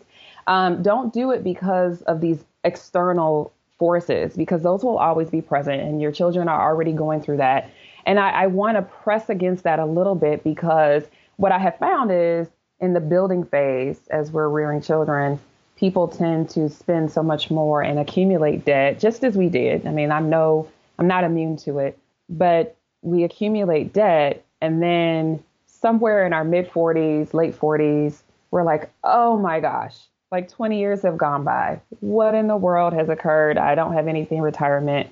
Um, 0.46 0.82
don't 0.82 1.12
do 1.12 1.32
it 1.32 1.42
because 1.42 2.02
of 2.02 2.20
these 2.20 2.44
external 2.64 3.52
forces, 3.78 4.36
because 4.36 4.62
those 4.62 4.84
will 4.84 4.98
always 4.98 5.30
be 5.30 5.40
present, 5.40 5.80
and 5.80 6.00
your 6.00 6.12
children 6.12 6.48
are 6.48 6.70
already 6.70 6.92
going 6.92 7.22
through 7.22 7.38
that. 7.38 7.70
And 8.06 8.18
I, 8.20 8.30
I 8.30 8.46
want 8.46 8.76
to 8.76 8.82
press 8.82 9.28
against 9.28 9.64
that 9.64 9.78
a 9.78 9.84
little 9.84 10.14
bit 10.14 10.44
because 10.44 11.04
what 11.36 11.52
I 11.52 11.58
have 11.58 11.76
found 11.78 12.10
is 12.12 12.48
in 12.80 12.94
the 12.94 13.00
building 13.00 13.44
phase, 13.44 14.00
as 14.10 14.30
we're 14.30 14.48
rearing 14.48 14.80
children, 14.80 15.38
people 15.76 16.08
tend 16.08 16.48
to 16.50 16.68
spend 16.68 17.10
so 17.10 17.22
much 17.22 17.50
more 17.50 17.82
and 17.82 17.98
accumulate 17.98 18.64
debt, 18.64 18.98
just 18.98 19.24
as 19.24 19.36
we 19.36 19.48
did. 19.48 19.86
I 19.86 19.90
mean, 19.90 20.10
I'm 20.10 20.30
no, 20.30 20.68
I'm 20.98 21.06
not 21.06 21.24
immune 21.24 21.56
to 21.58 21.78
it, 21.78 21.98
but 22.28 22.76
we 23.02 23.24
accumulate 23.24 23.92
debt, 23.92 24.44
and 24.60 24.82
then 24.82 25.42
somewhere 25.66 26.26
in 26.26 26.32
our 26.32 26.44
mid 26.44 26.70
40s, 26.70 27.34
late 27.34 27.58
40s, 27.58 28.22
we're 28.50 28.62
like, 28.62 28.90
oh 29.04 29.36
my 29.36 29.60
gosh, 29.60 29.96
like 30.30 30.48
20 30.48 30.78
years 30.78 31.02
have 31.02 31.18
gone 31.18 31.44
by. 31.44 31.80
What 32.00 32.34
in 32.34 32.46
the 32.46 32.56
world 32.56 32.92
has 32.94 33.08
occurred? 33.08 33.58
I 33.58 33.74
don't 33.74 33.92
have 33.92 34.08
anything 34.08 34.40
retirement, 34.40 35.10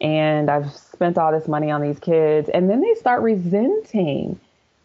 and 0.00 0.50
I've 0.50 0.72
spent 0.72 1.18
all 1.18 1.32
this 1.32 1.48
money 1.48 1.70
on 1.70 1.82
these 1.82 1.98
kids, 1.98 2.48
and 2.48 2.68
then 2.68 2.80
they 2.80 2.94
start 2.94 3.22
resenting 3.22 4.38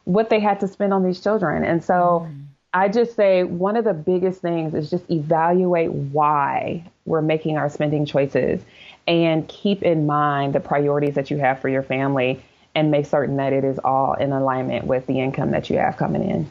what 0.06 0.30
they 0.30 0.40
had 0.40 0.60
to 0.62 0.68
spend 0.68 0.94
on 0.94 1.04
these 1.04 1.20
children, 1.22 1.64
and 1.64 1.84
so. 1.84 2.28
Mm 2.30 2.48
I 2.74 2.88
just 2.88 3.16
say 3.16 3.44
one 3.44 3.76
of 3.76 3.84
the 3.84 3.94
biggest 3.94 4.42
things 4.42 4.74
is 4.74 4.90
just 4.90 5.10
evaluate 5.12 5.92
why 5.92 6.86
we're 7.06 7.22
making 7.22 7.58
our 7.58 7.70
spending 7.70 8.06
choices 8.06 8.62
and 9.08 9.48
keep 9.50 9.84
in 9.84 10.06
mind 10.06 10.54
the 10.54 10.62
priorities 10.62 11.16
that 11.16 11.30
you 11.30 11.38
have 11.38 11.60
for 11.60 11.68
your 11.68 11.84
family 11.84 12.42
and 12.74 12.90
make 12.90 13.06
certain 13.06 13.36
that 13.38 13.52
it 13.52 13.66
is 13.66 13.78
all 13.80 14.14
in 14.14 14.32
alignment 14.32 14.86
with 14.86 15.06
the 15.08 15.20
income 15.20 15.52
that 15.52 15.70
you 15.70 15.78
have 15.78 15.98
coming 15.98 16.24
in. 16.24 16.50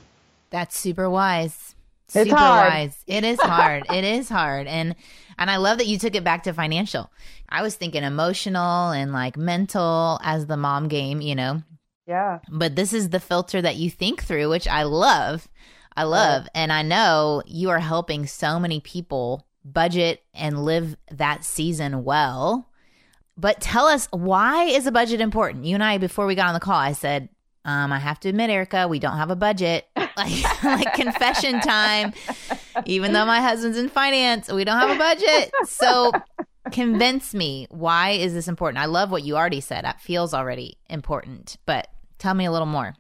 That's 0.50 0.78
super 0.78 1.08
wise. 1.08 1.74
Super 2.08 2.22
it's 2.22 2.32
hard. 2.32 2.72
wise. 2.72 3.04
It 3.06 3.24
is 3.24 3.40
hard. 3.40 3.84
it 3.90 4.04
is 4.04 4.28
hard. 4.28 4.66
And 4.66 4.96
and 5.40 5.50
I 5.50 5.56
love 5.56 5.78
that 5.78 5.86
you 5.86 5.98
took 5.98 6.14
it 6.14 6.22
back 6.22 6.42
to 6.44 6.52
financial. 6.52 7.10
I 7.48 7.62
was 7.62 7.74
thinking 7.74 8.04
emotional 8.04 8.90
and 8.90 9.12
like 9.12 9.38
mental 9.38 10.20
as 10.22 10.46
the 10.46 10.58
mom 10.58 10.86
game, 10.88 11.20
you 11.22 11.34
know. 11.34 11.62
Yeah. 12.06 12.40
But 12.50 12.76
this 12.76 12.92
is 12.92 13.08
the 13.08 13.20
filter 13.20 13.62
that 13.62 13.76
you 13.76 13.90
think 13.90 14.22
through, 14.22 14.50
which 14.50 14.68
I 14.68 14.82
love. 14.82 15.48
I 15.96 16.04
love. 16.04 16.42
Right. 16.42 16.50
And 16.54 16.72
I 16.72 16.82
know 16.82 17.42
you 17.46 17.70
are 17.70 17.78
helping 17.78 18.26
so 18.26 18.60
many 18.60 18.80
people 18.80 19.46
budget 19.64 20.22
and 20.34 20.64
live 20.64 20.96
that 21.10 21.44
season 21.44 22.04
well. 22.04 22.68
But 23.36 23.60
tell 23.60 23.86
us 23.86 24.08
why 24.10 24.64
is 24.64 24.86
a 24.86 24.92
budget 24.92 25.20
important? 25.22 25.64
You 25.64 25.74
and 25.74 25.84
I, 25.84 25.96
before 25.96 26.26
we 26.26 26.34
got 26.34 26.48
on 26.48 26.54
the 26.54 26.60
call, 26.60 26.74
I 26.74 26.92
said, 26.92 27.30
um, 27.64 27.92
I 27.92 27.98
have 27.98 28.20
to 28.20 28.28
admit, 28.28 28.50
Erica, 28.50 28.88
we 28.88 28.98
don't 28.98 29.16
have 29.16 29.30
a 29.30 29.36
budget. 29.36 29.86
Like, 30.20 30.64
like 30.64 30.94
confession 30.94 31.60
time. 31.60 32.12
Even 32.84 33.12
though 33.12 33.24
my 33.24 33.40
husband's 33.40 33.78
in 33.78 33.88
finance, 33.88 34.50
we 34.50 34.64
don't 34.64 34.78
have 34.78 34.90
a 34.90 34.98
budget. 34.98 35.50
So 35.66 36.12
convince 36.72 37.34
me 37.34 37.66
why 37.70 38.10
is 38.10 38.34
this 38.34 38.48
important? 38.48 38.82
I 38.82 38.86
love 38.86 39.10
what 39.10 39.22
you 39.22 39.36
already 39.36 39.60
said. 39.60 39.84
That 39.84 40.00
feels 40.00 40.34
already 40.34 40.78
important, 40.88 41.56
but 41.66 41.88
tell 42.18 42.34
me 42.34 42.44
a 42.44 42.52
little 42.52 42.66
more. 42.66 42.94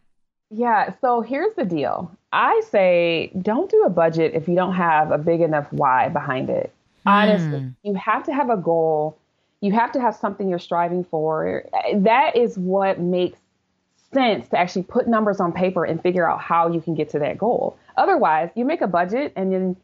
Yeah. 0.50 0.94
So 1.00 1.20
here's 1.20 1.54
the 1.56 1.64
deal. 1.64 2.10
I 2.32 2.60
say 2.70 3.32
don't 3.40 3.70
do 3.70 3.84
a 3.84 3.90
budget 3.90 4.34
if 4.34 4.48
you 4.48 4.54
don't 4.54 4.74
have 4.74 5.10
a 5.10 5.18
big 5.18 5.40
enough 5.40 5.66
why 5.72 6.08
behind 6.08 6.50
it. 6.50 6.72
Mm. 7.06 7.10
Honestly, 7.10 7.72
you 7.82 7.94
have 7.94 8.24
to 8.24 8.32
have 8.32 8.50
a 8.50 8.56
goal. 8.56 9.16
You 9.60 9.72
have 9.72 9.92
to 9.92 10.00
have 10.00 10.16
something 10.16 10.48
you're 10.48 10.58
striving 10.58 11.04
for. 11.04 11.64
That 11.94 12.34
is 12.34 12.56
what 12.56 12.98
makes 12.98 13.38
sense 14.12 14.48
to 14.48 14.58
actually 14.58 14.82
put 14.82 15.08
numbers 15.08 15.40
on 15.40 15.52
paper 15.52 15.84
and 15.84 16.02
figure 16.02 16.28
out 16.28 16.40
how 16.40 16.68
you 16.68 16.80
can 16.80 16.94
get 16.94 17.08
to 17.10 17.18
that 17.20 17.38
goal. 17.38 17.76
Otherwise, 17.96 18.50
you 18.54 18.64
make 18.64 18.80
a 18.80 18.86
budget 18.86 19.32
and 19.36 19.52
then 19.52 19.76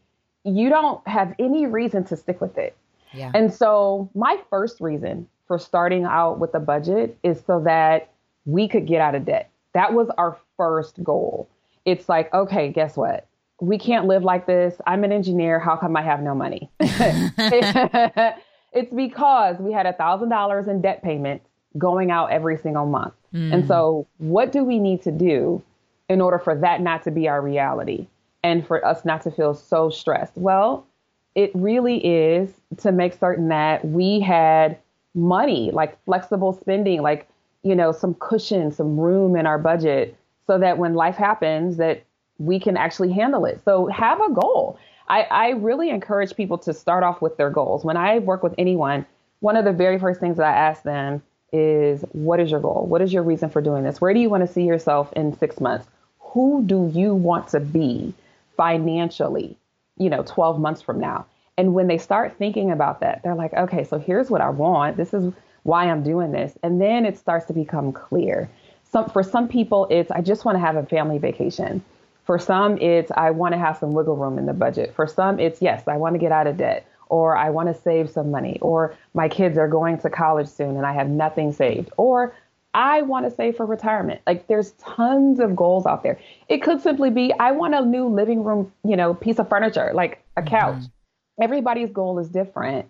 you 0.44 0.68
don't 0.68 1.06
have 1.06 1.34
any 1.38 1.66
reason 1.66 2.04
to 2.04 2.16
stick 2.16 2.40
with 2.40 2.56
it. 2.58 2.76
Yeah. 3.12 3.30
And 3.34 3.52
so, 3.52 4.10
my 4.14 4.38
first 4.50 4.80
reason 4.80 5.28
for 5.46 5.58
starting 5.58 6.04
out 6.04 6.38
with 6.38 6.54
a 6.54 6.60
budget 6.60 7.16
is 7.22 7.42
so 7.46 7.60
that 7.60 8.10
we 8.44 8.68
could 8.68 8.86
get 8.86 9.00
out 9.00 9.14
of 9.14 9.24
debt. 9.24 9.50
That 9.74 9.92
was 9.92 10.08
our 10.18 10.38
first 10.56 11.02
goal. 11.02 11.48
It's 11.84 12.08
like, 12.08 12.32
okay, 12.34 12.70
guess 12.70 12.96
what? 12.96 13.26
We 13.60 13.78
can't 13.78 14.06
live 14.06 14.24
like 14.24 14.46
this. 14.46 14.74
I'm 14.86 15.04
an 15.04 15.12
engineer. 15.12 15.58
How 15.58 15.76
come 15.76 15.96
I 15.96 16.02
have 16.02 16.20
no 16.20 16.34
money? 16.34 16.70
it's 16.80 18.94
because 18.94 19.56
we 19.58 19.72
had 19.72 19.86
a 19.86 19.92
thousand 19.92 20.28
dollars 20.28 20.68
in 20.68 20.80
debt 20.80 21.02
payments 21.02 21.46
going 21.78 22.10
out 22.10 22.30
every 22.30 22.58
single 22.58 22.86
month. 22.86 23.14
Mm. 23.36 23.52
And 23.52 23.68
so, 23.68 24.06
what 24.18 24.50
do 24.50 24.64
we 24.64 24.78
need 24.78 25.02
to 25.02 25.12
do 25.12 25.62
in 26.08 26.20
order 26.20 26.38
for 26.38 26.54
that 26.54 26.80
not 26.80 27.02
to 27.04 27.10
be 27.10 27.28
our 27.28 27.42
reality 27.42 28.06
and 28.42 28.66
for 28.66 28.84
us 28.84 29.04
not 29.04 29.22
to 29.22 29.30
feel 29.30 29.54
so 29.54 29.90
stressed? 29.90 30.32
Well, 30.36 30.86
it 31.34 31.50
really 31.54 31.98
is 31.98 32.50
to 32.78 32.92
make 32.92 33.12
certain 33.12 33.48
that 33.48 33.84
we 33.84 34.20
had 34.20 34.78
money, 35.14 35.70
like 35.70 36.02
flexible 36.04 36.54
spending, 36.54 37.02
like, 37.02 37.28
you 37.62 37.74
know, 37.74 37.92
some 37.92 38.14
cushion, 38.14 38.72
some 38.72 38.98
room 38.98 39.36
in 39.36 39.46
our 39.46 39.58
budget 39.58 40.16
so 40.46 40.58
that 40.58 40.78
when 40.78 40.94
life 40.94 41.16
happens 41.16 41.76
that 41.76 42.04
we 42.38 42.58
can 42.58 42.76
actually 42.76 43.12
handle 43.12 43.44
it. 43.44 43.60
So 43.64 43.86
have 43.88 44.20
a 44.20 44.32
goal. 44.32 44.78
I, 45.08 45.22
I 45.22 45.48
really 45.50 45.90
encourage 45.90 46.34
people 46.34 46.58
to 46.58 46.72
start 46.72 47.04
off 47.04 47.20
with 47.20 47.36
their 47.36 47.50
goals. 47.50 47.84
When 47.84 47.96
I 47.96 48.18
work 48.18 48.42
with 48.42 48.54
anyone, 48.56 49.04
one 49.40 49.56
of 49.56 49.64
the 49.64 49.72
very 49.72 49.98
first 49.98 50.20
things 50.20 50.36
that 50.38 50.46
I 50.46 50.56
ask 50.56 50.82
them 50.82 51.22
is 51.56 52.04
what 52.12 52.40
is 52.40 52.50
your 52.50 52.60
goal? 52.60 52.86
What 52.86 53.02
is 53.02 53.12
your 53.12 53.22
reason 53.22 53.50
for 53.50 53.60
doing 53.60 53.82
this? 53.82 54.00
Where 54.00 54.14
do 54.14 54.20
you 54.20 54.28
want 54.28 54.46
to 54.46 54.52
see 54.52 54.64
yourself 54.64 55.12
in 55.14 55.36
six 55.38 55.60
months? 55.60 55.86
Who 56.18 56.62
do 56.64 56.90
you 56.92 57.14
want 57.14 57.48
to 57.48 57.60
be 57.60 58.14
financially, 58.56 59.56
you 59.96 60.10
know, 60.10 60.22
12 60.22 60.60
months 60.60 60.82
from 60.82 61.00
now? 61.00 61.26
And 61.58 61.72
when 61.72 61.86
they 61.86 61.98
start 61.98 62.36
thinking 62.36 62.70
about 62.70 63.00
that, 63.00 63.22
they're 63.22 63.34
like, 63.34 63.54
okay, 63.54 63.84
so 63.84 63.98
here's 63.98 64.30
what 64.30 64.42
I 64.42 64.50
want. 64.50 64.96
This 64.96 65.14
is 65.14 65.32
why 65.62 65.90
I'm 65.90 66.02
doing 66.02 66.32
this. 66.32 66.52
And 66.62 66.80
then 66.80 67.06
it 67.06 67.18
starts 67.18 67.46
to 67.46 67.52
become 67.52 67.92
clear. 67.92 68.50
Some, 68.84 69.08
for 69.10 69.22
some 69.22 69.48
people, 69.48 69.86
it's 69.90 70.10
I 70.10 70.20
just 70.20 70.44
want 70.44 70.56
to 70.56 70.60
have 70.60 70.76
a 70.76 70.84
family 70.84 71.18
vacation. 71.18 71.82
For 72.24 72.38
some, 72.38 72.76
it's 72.78 73.10
I 73.16 73.30
want 73.30 73.54
to 73.54 73.58
have 73.58 73.78
some 73.78 73.94
wiggle 73.94 74.16
room 74.16 74.38
in 74.38 74.46
the 74.46 74.52
budget. 74.52 74.94
For 74.94 75.06
some, 75.06 75.40
it's 75.40 75.62
yes, 75.62 75.88
I 75.88 75.96
want 75.96 76.14
to 76.14 76.18
get 76.18 76.32
out 76.32 76.46
of 76.46 76.56
debt 76.56 76.86
or 77.08 77.36
I 77.36 77.50
want 77.50 77.68
to 77.68 77.82
save 77.82 78.10
some 78.10 78.30
money, 78.30 78.58
or 78.60 78.94
my 79.14 79.28
kids 79.28 79.58
are 79.58 79.68
going 79.68 79.98
to 79.98 80.10
college 80.10 80.48
soon 80.48 80.76
and 80.76 80.86
I 80.86 80.92
have 80.92 81.08
nothing 81.08 81.52
saved, 81.52 81.90
or 81.96 82.34
I 82.76 83.00
want 83.00 83.24
to 83.24 83.34
save 83.34 83.56
for 83.56 83.64
retirement. 83.64 84.20
Like 84.26 84.48
there's 84.48 84.72
tons 84.72 85.40
of 85.40 85.56
goals 85.56 85.86
out 85.86 86.02
there. 86.02 86.18
It 86.48 86.62
could 86.62 86.82
simply 86.82 87.08
be 87.08 87.32
I 87.40 87.52
want 87.52 87.74
a 87.74 87.82
new 87.82 88.06
living 88.06 88.44
room, 88.44 88.70
you 88.84 88.96
know, 88.96 89.14
piece 89.14 89.38
of 89.38 89.48
furniture, 89.48 89.92
like 89.94 90.22
a 90.36 90.42
mm-hmm. 90.42 90.50
couch. 90.50 90.76
Mm-hmm. 90.76 91.42
Everybody's 91.42 91.90
goal 91.90 92.18
is 92.18 92.28
different. 92.28 92.86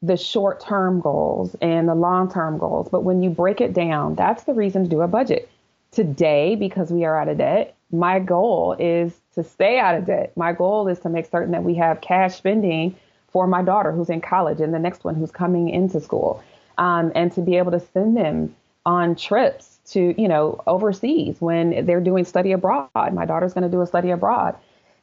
The 0.00 0.16
short 0.16 0.60
term 0.60 1.00
goals 1.00 1.54
and 1.60 1.88
the 1.88 1.94
long 1.94 2.30
term 2.32 2.56
goals. 2.56 2.88
But 2.90 3.02
when 3.02 3.22
you 3.22 3.28
break 3.28 3.60
it 3.60 3.74
down, 3.74 4.14
that's 4.14 4.44
the 4.44 4.54
reason 4.54 4.84
to 4.84 4.88
do 4.88 5.02
a 5.02 5.08
budget. 5.08 5.50
Today, 5.90 6.54
because 6.54 6.90
we 6.90 7.04
are 7.04 7.18
out 7.20 7.28
of 7.28 7.38
debt, 7.38 7.76
my 7.90 8.20
goal 8.20 8.76
is 8.78 9.12
to 9.34 9.44
stay 9.44 9.78
out 9.78 9.94
of 9.94 10.06
debt. 10.06 10.34
My 10.36 10.54
goal 10.54 10.88
is 10.88 11.00
to 11.00 11.10
make 11.10 11.26
certain 11.26 11.52
that 11.52 11.64
we 11.64 11.74
have 11.74 12.00
cash 12.00 12.36
spending 12.36 12.96
for 13.38 13.46
my 13.46 13.62
daughter 13.62 13.92
who's 13.92 14.10
in 14.10 14.20
college 14.20 14.60
and 14.60 14.74
the 14.74 14.80
next 14.80 15.04
one 15.04 15.14
who's 15.14 15.30
coming 15.30 15.68
into 15.68 16.00
school, 16.00 16.42
um, 16.76 17.12
and 17.14 17.30
to 17.30 17.40
be 17.40 17.56
able 17.56 17.70
to 17.70 17.78
send 17.78 18.16
them 18.16 18.52
on 18.84 19.14
trips 19.14 19.78
to, 19.86 20.20
you 20.20 20.26
know, 20.26 20.60
overseas 20.66 21.36
when 21.38 21.86
they're 21.86 22.00
doing 22.00 22.24
study 22.24 22.50
abroad. 22.50 22.88
My 23.12 23.24
daughter's 23.26 23.54
going 23.54 23.62
to 23.62 23.70
do 23.70 23.80
a 23.80 23.86
study 23.86 24.10
abroad, 24.10 24.56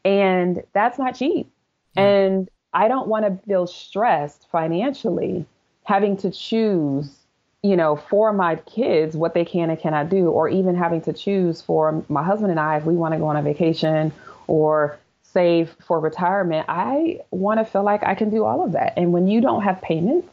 and 0.04 0.62
that's 0.74 1.00
not 1.00 1.16
cheap. 1.16 1.50
And 1.96 2.50
I 2.74 2.90
don't 2.90 3.08
want 3.08 3.24
to 3.24 3.48
feel 3.48 3.68
stressed 3.68 4.50
financially 4.52 5.46
having 5.86 6.18
to 6.18 6.30
choose, 6.30 7.10
you 7.64 7.78
know, 7.78 7.96
for 7.96 8.34
my 8.34 8.58
kids 8.58 9.16
what 9.16 9.34
they 9.34 9.46
can 9.46 9.70
and 9.70 9.80
cannot 9.80 10.10
do, 10.10 10.28
or 10.28 10.50
even 10.50 10.76
having 10.76 11.00
to 11.04 11.14
choose 11.14 11.62
for 11.62 12.04
my 12.10 12.22
husband 12.22 12.52
and 12.52 12.60
I 12.60 12.76
if 12.76 12.84
we 12.84 12.96
want 12.96 13.14
to 13.14 13.18
go 13.18 13.28
on 13.28 13.38
a 13.38 13.42
vacation 13.42 14.12
or 14.48 15.00
save 15.36 15.76
for 15.86 16.00
retirement, 16.00 16.66
I 16.70 17.20
want 17.30 17.60
to 17.60 17.66
feel 17.66 17.84
like 17.84 18.04
I 18.04 18.16
can 18.16 18.30
do 18.30 18.46
all 18.46 18.64
of 18.64 18.72
that. 18.72 18.94
And 18.96 19.12
when 19.12 19.28
you 19.28 19.42
don't 19.42 19.64
have 19.64 19.82
payments, 19.82 20.28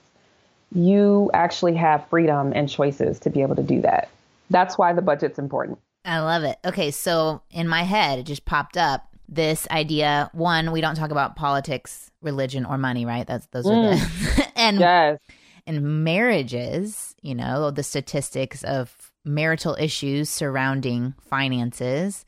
you 0.73 1.29
actually 1.35 1.75
have 1.75 2.09
freedom 2.09 2.53
and 2.55 2.69
choices 2.69 3.19
to 3.21 3.31
be 3.31 3.43
able 3.43 3.57
to 3.57 3.65
do 3.65 3.81
that. 3.83 4.09
That's 4.49 4.79
why 4.79 4.93
the 4.93 5.03
budget's 5.03 5.41
important. 5.41 5.81
I 6.05 6.21
love 6.21 6.45
it. 6.45 6.57
Okay, 6.65 6.93
so 6.93 7.43
in 7.51 7.67
my 7.67 7.83
head, 7.83 8.21
it 8.21 8.27
just 8.27 8.45
popped 8.45 8.77
up 8.77 9.09
this 9.29 9.67
idea. 9.71 10.31
One, 10.33 10.71
we 10.71 10.81
don't 10.81 10.95
talk 10.95 11.11
about 11.11 11.35
politics, 11.35 12.11
religion, 12.21 12.65
or 12.65 12.79
money, 12.79 13.05
right? 13.05 13.27
That's 13.27 13.47
those 13.47 13.67
mm. 13.67 13.71
are 13.71 13.97
the 13.97 14.01
mm. 14.01 14.53
and 14.57 14.79
yes. 14.79 15.19
and 15.67 16.05
marriages. 16.05 17.15
You 17.23 17.35
know 17.35 17.71
the 17.71 17.83
statistics 17.83 18.63
of 18.65 19.13
marital 19.25 19.77
issues 19.79 20.29
surrounding 20.29 21.15
finances. 21.29 22.25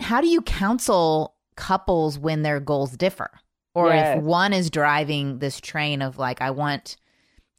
How 0.00 0.20
do 0.20 0.28
you 0.28 0.42
counsel 0.42 1.34
couples 1.58 2.18
when 2.18 2.42
their 2.42 2.60
goals 2.60 2.92
differ 2.96 3.30
or 3.74 3.88
yes. 3.88 4.16
if 4.16 4.24
one 4.24 4.52
is 4.52 4.70
driving 4.70 5.38
this 5.38 5.60
train 5.60 6.00
of 6.00 6.18
like 6.18 6.40
i 6.40 6.50
want 6.50 6.96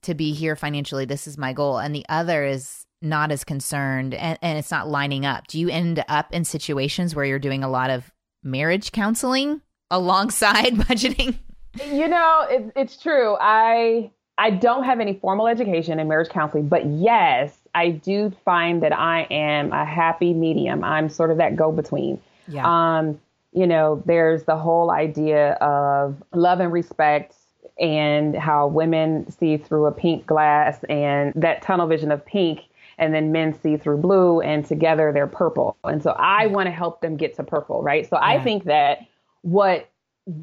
to 0.02 0.16
be 0.16 0.34
here 0.34 0.56
financially 0.56 1.06
this 1.06 1.28
is 1.28 1.38
my 1.38 1.54
goal 1.54 1.78
and 1.78 1.94
the 1.94 2.06
other 2.10 2.44
is 2.44 2.86
not 3.02 3.32
as 3.32 3.44
concerned 3.44 4.14
and, 4.14 4.38
and 4.42 4.58
it's 4.58 4.72
not 4.72 4.88
lining 4.88 5.26
up, 5.26 5.48
do 5.48 5.60
you 5.60 5.70
end 5.70 6.04
up 6.08 6.34
in 6.34 6.44
situations 6.44 7.16
where 7.16 7.26
you're 7.26 7.40
doing 7.40 7.64
a 7.64 7.70
lot 7.70 7.90
of 7.90 8.12
marriage 8.44 8.92
counseling 8.92 9.62
alongside 9.90 10.74
budgeting? 10.76 11.38
You 11.86 12.08
know, 12.08 12.46
it, 12.50 12.72
it's 12.76 12.98
true. 12.98 13.38
I 13.40 14.12
I 14.38 14.52
don't 14.52 14.84
have 14.84 15.00
any 15.00 15.16
formal 15.16 15.48
education 15.48 16.00
in 16.00 16.08
marriage 16.08 16.30
counseling, 16.30 16.68
but 16.68 16.86
yes, 16.86 17.58
I 17.76 17.90
do 17.90 18.32
find 18.46 18.82
that 18.84 18.98
I 18.98 19.24
am 19.30 19.72
a 19.74 19.86
happy 19.86 20.34
medium. 20.34 20.84
I'm 20.84 21.10
sort 21.10 21.30
of 21.32 21.38
that 21.38 21.56
go 21.56 21.72
between. 21.72 22.22
Yeah. 22.48 22.66
Um, 22.66 23.20
you 23.52 23.66
know, 23.66 24.04
there's 24.06 24.44
the 24.44 24.58
whole 24.58 24.92
idea 24.92 25.54
of 25.54 26.22
love 26.34 26.60
and 26.60 26.72
respect 26.72 27.36
and 27.80 28.36
how 28.36 28.68
women 28.68 29.30
see 29.32 29.58
through 29.58 29.86
a 29.86 29.92
pink 29.92 30.26
glass 30.26 30.84
and 30.90 31.34
that 31.36 31.62
tunnel 31.62 31.88
vision 31.88 32.12
of 32.12 32.26
pink 32.26 32.62
and 32.98 33.14
then 33.14 33.32
men 33.32 33.58
see 33.62 33.78
through 33.78 33.98
blue 33.98 34.42
and 34.42 34.66
together 34.66 35.12
they're 35.14 35.28
purple. 35.28 35.78
And 35.84 36.04
so 36.04 36.12
I 36.12 36.48
want 36.48 36.68
to 36.68 36.72
help 36.72 37.02
them 37.02 37.16
get 37.16 37.36
to 37.38 37.44
purple, 37.44 37.82
right? 37.82 38.08
So 38.08 38.18
yeah. 38.18 38.26
I 38.26 38.44
think 38.44 38.66
that 38.66 39.06
what 39.42 39.90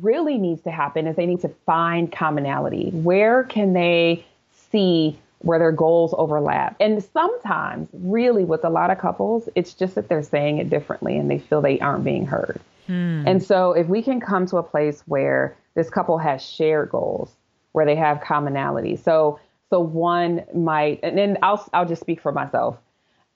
really 0.01 0.39
needs 0.39 0.63
to 0.63 0.71
happen 0.71 1.07
is 1.07 1.17
they 1.17 1.27
need 1.27 1.43
to 1.43 1.51
find 1.67 2.11
commonality. 2.11 2.91
Where 2.91 3.45
can 3.45 3.75
they 3.75 4.25
see 4.71 5.19
where 5.41 5.59
their 5.59 5.73
goals 5.73 6.15
overlap? 6.17 6.77
And 6.81 7.05
sometimes, 7.05 7.89
really, 7.93 8.45
with 8.45 8.65
a 8.65 8.71
lot 8.71 8.91
of 8.91 8.99
couples, 8.99 9.49
it's 9.55 9.75
just 9.75 9.95
that 9.95 10.09
they're 10.09 10.23
saying 10.23 10.59
it 10.59 10.71
differently 10.71 11.17
and 11.19 11.31
they 11.31 11.39
feel 11.39 11.61
they 11.61 11.79
aren't 11.81 12.05
being 12.05 12.27
heard. 12.27 12.59
Hmm. 12.87 13.25
And 13.26 13.43
so, 13.43 13.73
if 13.73 13.87
we 13.88 14.02
can 14.02 14.21
come 14.21 14.47
to 14.47 14.57
a 14.59 14.62
place 14.62 15.02
where 15.07 15.57
this 15.75 15.90
couple 15.90 16.19
has 16.19 16.43
shared 16.43 16.90
goals, 16.90 17.35
where 17.73 17.85
they 17.85 17.97
have 17.97 18.21
commonality. 18.21 18.97
So, 18.97 19.38
so 19.71 19.81
one 19.81 20.45
might, 20.55 21.00
and 21.02 21.16
then 21.19 21.38
I'll 21.43 21.69
I'll 21.73 21.87
just 21.87 22.00
speak 22.00 22.21
for 22.21 22.33
myself. 22.33 22.78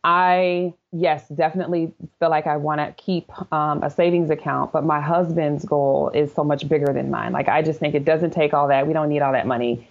I, 0.02 0.72
yes, 0.92 1.28
definitely 1.28 1.92
feel 2.18 2.30
like 2.30 2.46
I 2.46 2.56
want 2.56 2.80
to 2.80 2.92
keep 3.02 3.30
um, 3.52 3.82
a 3.82 3.90
savings 3.90 4.30
account, 4.30 4.72
but 4.72 4.84
my 4.84 5.00
husband's 5.00 5.64
goal 5.64 6.10
is 6.14 6.32
so 6.32 6.42
much 6.42 6.66
bigger 6.68 6.92
than 6.92 7.10
mine. 7.10 7.32
Like, 7.32 7.48
I 7.48 7.60
just 7.60 7.80
think 7.80 7.94
it 7.94 8.04
doesn't 8.04 8.30
take 8.30 8.54
all 8.54 8.68
that. 8.68 8.86
We 8.86 8.94
don't 8.94 9.10
need 9.10 9.20
all 9.20 9.32
that 9.32 9.46
money. 9.46 9.86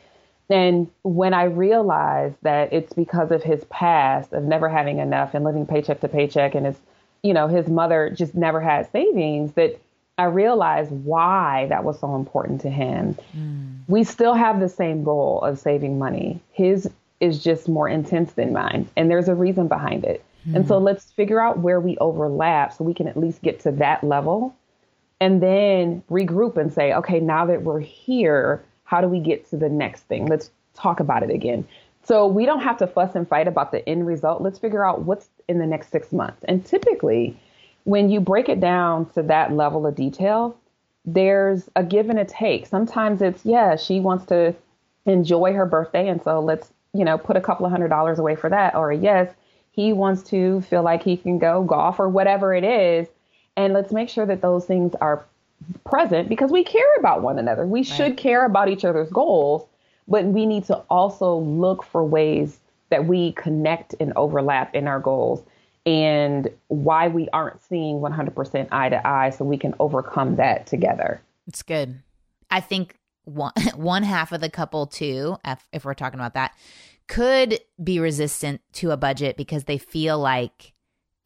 And 0.50 0.90
when 1.04 1.36
I 1.36 1.44
realized 1.44 2.38
that 2.42 2.74
it's 2.74 2.92
because 2.92 3.30
of 3.30 3.44
his 3.44 3.64
past 3.66 4.34
of 4.34 4.44
never 4.44 4.68
having 4.68 4.98
enough 4.98 5.36
and 5.36 5.46
living 5.46 5.68
paycheck 5.68 6.02
to 6.02 6.08
paycheck, 6.08 6.56
and 6.56 6.66
his, 6.66 6.78
you 7.24 7.34
know, 7.34 7.48
his 7.48 7.68
mother 7.68 8.10
just 8.10 8.36
never 8.36 8.62
had 8.62 8.92
savings, 8.92 9.54
that 9.54 9.80
I 10.18 10.26
realized 10.26 10.92
why 10.92 11.68
that 11.70 11.84
was 11.84 12.00
so 12.00 12.16
important 12.16 12.62
to 12.62 12.70
him. 12.70 13.18
Mm. 13.38 13.80
We 13.88 14.04
still 14.04 14.34
have 14.34 14.60
the 14.60 14.70
same 14.70 15.04
goal 15.04 15.42
of 15.42 15.60
saving 15.60 15.98
money. 15.98 16.42
His 16.52 16.90
is 17.20 17.44
just 17.44 17.68
more 17.68 17.88
intense 17.90 18.34
than 18.34 18.54
mine. 18.54 18.88
And 18.96 19.10
there's 19.10 19.28
a 19.28 19.36
reason 19.36 19.68
behind 19.68 20.04
it. 20.06 20.24
Mm-hmm. 20.42 20.56
And 20.58 20.68
so 20.68 20.80
hmm. 20.80 20.86
let's 20.86 21.12
figure 21.12 21.42
out 21.42 21.60
where 21.60 21.82
we 21.82 21.98
overlap 21.98 22.74
so 22.74 22.86
we 22.86 22.94
can 22.94 23.08
at 23.08 23.18
least 23.18 23.42
get 23.42 23.60
to 23.62 23.72
that 23.74 24.06
level 24.06 24.56
and 25.20 25.44
then 25.44 26.02
regroup 26.10 26.56
and 26.58 26.72
say, 26.72 26.94
okay, 26.94 27.20
now 27.20 27.46
that 27.46 27.64
we're 27.64 27.80
here, 27.80 28.64
how 28.86 29.02
do 29.02 29.08
we 29.08 29.20
get 29.20 29.50
to 29.50 29.58
the 29.58 29.70
next 29.70 30.04
thing? 30.04 30.28
Let's 30.28 30.50
talk 30.74 31.00
about 31.00 31.24
it 31.24 31.30
again. 31.30 31.68
So 32.04 32.26
we 32.26 32.46
don't 32.46 32.62
have 32.62 32.78
to 32.78 32.88
fuss 32.88 33.16
and 33.16 33.28
fight 33.28 33.48
about 33.48 33.72
the 33.72 33.88
end 33.88 34.08
result. 34.08 34.42
Let's 34.42 34.58
figure 34.58 34.86
out 34.86 35.02
what's 35.02 35.28
in 35.50 35.60
the 35.60 35.68
next 35.68 35.92
six 35.92 36.14
months. 36.14 36.44
And 36.48 36.66
typically, 36.66 37.38
when 37.84 38.10
you 38.10 38.22
break 38.22 38.48
it 38.48 38.62
down 38.62 39.10
to 39.12 39.24
that 39.24 39.52
level 39.52 39.86
of 39.86 39.96
detail, 39.96 40.56
there's 41.06 41.70
a 41.76 41.84
give 41.84 42.10
and 42.10 42.20
a 42.20 42.26
take. 42.26 42.68
Sometimes 42.68 43.22
it's, 43.22 43.46
yeah, 43.46 43.76
she 43.76 44.00
wants 44.00 44.26
to 44.28 44.56
enjoy 45.06 45.54
her 45.54 45.66
birthday. 45.66 46.08
And 46.08 46.22
so 46.24 46.40
let's 46.40 46.72
you 46.94 47.06
know, 47.06 47.18
put 47.18 47.38
a 47.38 47.42
couple 47.42 47.66
of 47.66 47.72
hundred 47.72 47.90
dollars 47.90 48.20
away 48.20 48.36
for 48.36 48.50
that. 48.50 48.76
Or 48.76 48.92
yes, 48.92 49.32
he 49.72 49.94
wants 49.94 50.24
to 50.30 50.62
feel 50.62 50.84
like 50.84 51.04
he 51.04 51.18
can 51.18 51.40
go 51.40 51.64
golf 51.64 52.00
or 52.00 52.10
whatever 52.10 52.54
it 52.54 52.64
is. 52.64 53.08
And 53.56 53.74
let's 53.74 53.92
make 53.92 54.10
sure 54.10 54.26
that 54.26 54.42
those 54.42 54.66
things 54.66 54.94
are 55.02 55.26
present 55.86 56.30
because 56.30 56.52
we 56.52 56.64
care 56.64 56.96
about 56.98 57.22
one 57.22 57.38
another. 57.38 57.66
We 57.66 57.80
right. 57.80 57.86
should 57.86 58.18
care 58.18 58.46
about 58.46 58.70
each 58.70 58.86
other's 58.86 59.10
goals, 59.10 59.68
but 60.08 60.26
we 60.26 60.46
need 60.46 60.66
to 60.66 60.78
also 60.90 61.36
look 61.38 61.84
for 61.84 62.04
ways 62.04 62.58
that 62.90 63.06
we 63.06 63.34
connect 63.34 63.96
and 64.00 64.14
overlap 64.16 64.76
in 64.76 64.88
our 64.88 65.00
goals 65.00 65.44
and 65.86 66.50
why 66.68 67.08
we 67.08 67.30
aren't 67.30 67.62
seeing 67.64 68.00
100% 68.00 68.68
eye 68.72 68.90
to 68.90 69.08
eye 69.08 69.30
so 69.30 69.46
we 69.46 69.58
can 69.58 69.74
overcome 69.80 70.36
that 70.36 70.68
together. 70.68 71.22
It's 71.48 71.64
good. 71.64 72.02
I 72.50 72.60
think 72.60 72.96
one 73.24 73.54
one 73.76 74.04
half 74.04 74.32
of 74.32 74.42
the 74.42 74.50
couple 74.50 74.88
too, 74.88 75.38
if, 75.46 75.68
if 75.72 75.86
we're 75.86 75.94
talking 75.94 76.20
about 76.20 76.34
that, 76.34 76.54
could 77.08 77.60
be 77.84 78.00
resistant 78.00 78.62
to 78.74 78.92
a 78.92 78.98
budget 78.98 79.38
because 79.38 79.64
they 79.64 79.78
feel 79.78 80.20
like 80.20 80.74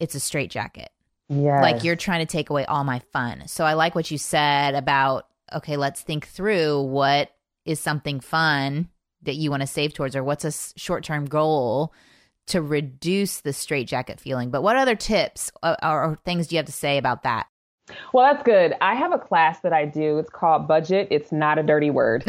it's 0.00 0.14
a 0.14 0.20
straitjacket. 0.20 0.90
Yeah. 1.28 1.60
Like 1.62 1.84
you're 1.84 1.96
trying 1.96 2.20
to 2.20 2.30
take 2.30 2.50
away 2.50 2.64
all 2.66 2.84
my 2.84 3.00
fun. 3.12 3.48
So 3.48 3.64
I 3.64 3.74
like 3.74 3.94
what 3.94 4.10
you 4.10 4.18
said 4.18 4.74
about 4.74 5.26
okay, 5.52 5.76
let's 5.76 6.00
think 6.00 6.26
through 6.26 6.82
what 6.82 7.30
is 7.64 7.78
something 7.78 8.20
fun 8.20 8.88
that 9.24 9.36
you 9.36 9.50
want 9.50 9.60
to 9.62 9.66
save 9.66 9.94
towards 9.94 10.16
or 10.16 10.24
what's 10.24 10.44
a 10.44 10.52
short-term 10.78 11.26
goal 11.26 11.92
to 12.46 12.60
reduce 12.60 13.40
the 13.40 13.52
straitjacket 13.52 14.20
feeling. 14.20 14.50
But 14.50 14.62
what 14.62 14.76
other 14.76 14.96
tips 14.96 15.50
uh, 15.62 15.76
or, 15.82 16.04
or 16.04 16.18
things 16.24 16.46
do 16.46 16.56
you 16.56 16.58
have 16.58 16.66
to 16.66 16.72
say 16.72 16.98
about 16.98 17.22
that? 17.22 17.46
Well, 18.12 18.24
that's 18.32 18.42
good. 18.42 18.74
I 18.80 18.94
have 18.94 19.12
a 19.12 19.18
class 19.18 19.60
that 19.60 19.72
I 19.72 19.84
do. 19.84 20.18
It's 20.18 20.30
called 20.30 20.66
Budget. 20.66 21.08
It's 21.10 21.30
not 21.32 21.58
a 21.58 21.62
dirty 21.62 21.90
word. 21.90 22.24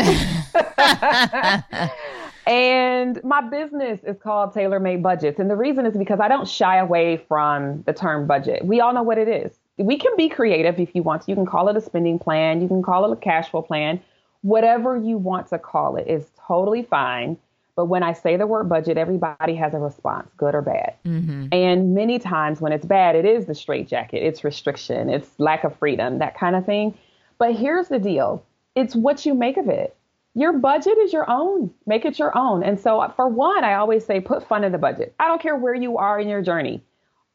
and 2.45 3.23
my 3.23 3.41
business 3.49 4.01
is 4.03 4.17
called 4.21 4.53
Tailor 4.53 4.81
Made 4.81 5.01
Budgets. 5.01 5.39
And 5.39 5.49
the 5.49 5.55
reason 5.55 5.85
is 5.85 5.95
because 5.95 6.19
I 6.19 6.27
don't 6.27 6.47
shy 6.47 6.77
away 6.77 7.23
from 7.27 7.83
the 7.83 7.93
term 7.93 8.27
budget. 8.27 8.65
We 8.65 8.81
all 8.81 8.93
know 8.93 9.03
what 9.03 9.17
it 9.17 9.29
is. 9.29 9.57
We 9.77 9.97
can 9.97 10.11
be 10.17 10.27
creative 10.29 10.79
if 10.79 10.93
you 10.93 11.03
want 11.03 11.23
to. 11.23 11.31
You 11.31 11.35
can 11.35 11.45
call 11.45 11.69
it 11.69 11.77
a 11.77 11.81
spending 11.81 12.19
plan, 12.19 12.61
you 12.61 12.67
can 12.67 12.83
call 12.83 13.09
it 13.09 13.13
a 13.13 13.19
cash 13.19 13.49
flow 13.49 13.61
plan. 13.61 14.01
Whatever 14.45 14.95
you 14.95 15.17
want 15.17 15.47
to 15.47 15.57
call 15.57 15.95
it 15.95 16.05
is 16.05 16.29
totally 16.47 16.83
fine. 16.83 17.35
But 17.75 17.85
when 17.85 18.03
I 18.03 18.13
say 18.13 18.37
the 18.37 18.45
word 18.45 18.69
budget, 18.69 18.95
everybody 18.95 19.55
has 19.55 19.73
a 19.73 19.79
response, 19.79 20.29
good 20.37 20.53
or 20.53 20.61
bad. 20.61 20.93
Mm-hmm. 21.03 21.47
And 21.51 21.95
many 21.95 22.19
times 22.19 22.61
when 22.61 22.71
it's 22.71 22.85
bad, 22.85 23.15
it 23.15 23.25
is 23.25 23.47
the 23.47 23.55
straitjacket, 23.55 24.21
it's 24.21 24.43
restriction, 24.43 25.09
it's 25.09 25.27
lack 25.39 25.63
of 25.63 25.75
freedom, 25.77 26.19
that 26.19 26.37
kind 26.37 26.55
of 26.55 26.63
thing. 26.63 26.95
But 27.39 27.55
here's 27.55 27.87
the 27.87 27.97
deal 27.97 28.45
it's 28.75 28.95
what 28.95 29.25
you 29.25 29.33
make 29.33 29.57
of 29.57 29.67
it. 29.67 29.95
Your 30.35 30.53
budget 30.53 30.95
is 30.99 31.11
your 31.11 31.27
own. 31.27 31.73
Make 31.87 32.05
it 32.05 32.19
your 32.19 32.37
own. 32.37 32.61
And 32.61 32.79
so, 32.79 33.11
for 33.15 33.27
one, 33.27 33.63
I 33.63 33.73
always 33.73 34.05
say 34.05 34.19
put 34.19 34.47
fun 34.47 34.63
in 34.63 34.71
the 34.71 34.77
budget. 34.77 35.15
I 35.19 35.27
don't 35.27 35.41
care 35.41 35.55
where 35.55 35.73
you 35.73 35.97
are 35.97 36.19
in 36.19 36.27
your 36.27 36.43
journey. 36.43 36.83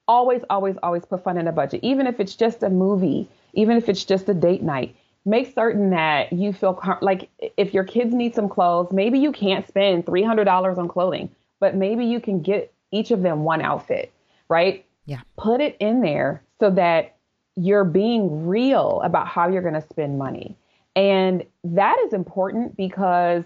Always, 0.06 0.42
always, 0.48 0.76
always 0.80 1.04
put 1.04 1.24
fun 1.24 1.38
in 1.38 1.46
the 1.46 1.52
budget. 1.52 1.80
Even 1.82 2.06
if 2.06 2.20
it's 2.20 2.36
just 2.36 2.62
a 2.62 2.70
movie, 2.70 3.28
even 3.52 3.76
if 3.76 3.88
it's 3.88 4.04
just 4.04 4.28
a 4.28 4.34
date 4.34 4.62
night, 4.62 4.94
make 5.24 5.54
certain 5.54 5.90
that 5.90 6.32
you 6.32 6.52
feel 6.52 6.74
com- 6.74 6.98
like 7.02 7.28
if 7.56 7.74
your 7.74 7.84
kids 7.84 8.14
need 8.14 8.34
some 8.34 8.48
clothes, 8.48 8.92
maybe 8.92 9.18
you 9.18 9.32
can't 9.32 9.66
spend 9.66 10.06
$300 10.06 10.78
on 10.78 10.88
clothing, 10.88 11.30
but 11.58 11.74
maybe 11.74 12.04
you 12.04 12.20
can 12.20 12.40
get 12.40 12.72
each 12.90 13.10
of 13.10 13.22
them 13.22 13.44
one 13.44 13.60
outfit, 13.60 14.12
right? 14.48 14.84
Yeah. 15.06 15.20
Put 15.36 15.60
it 15.60 15.76
in 15.78 16.00
there 16.00 16.42
so 16.58 16.70
that 16.70 17.16
you're 17.56 17.84
being 17.84 18.46
real 18.46 19.00
about 19.04 19.28
how 19.28 19.48
you're 19.48 19.62
going 19.62 19.74
to 19.74 19.86
spend 19.88 20.18
money. 20.18 20.56
And 20.96 21.44
that 21.64 21.98
is 22.06 22.12
important 22.12 22.76
because 22.76 23.44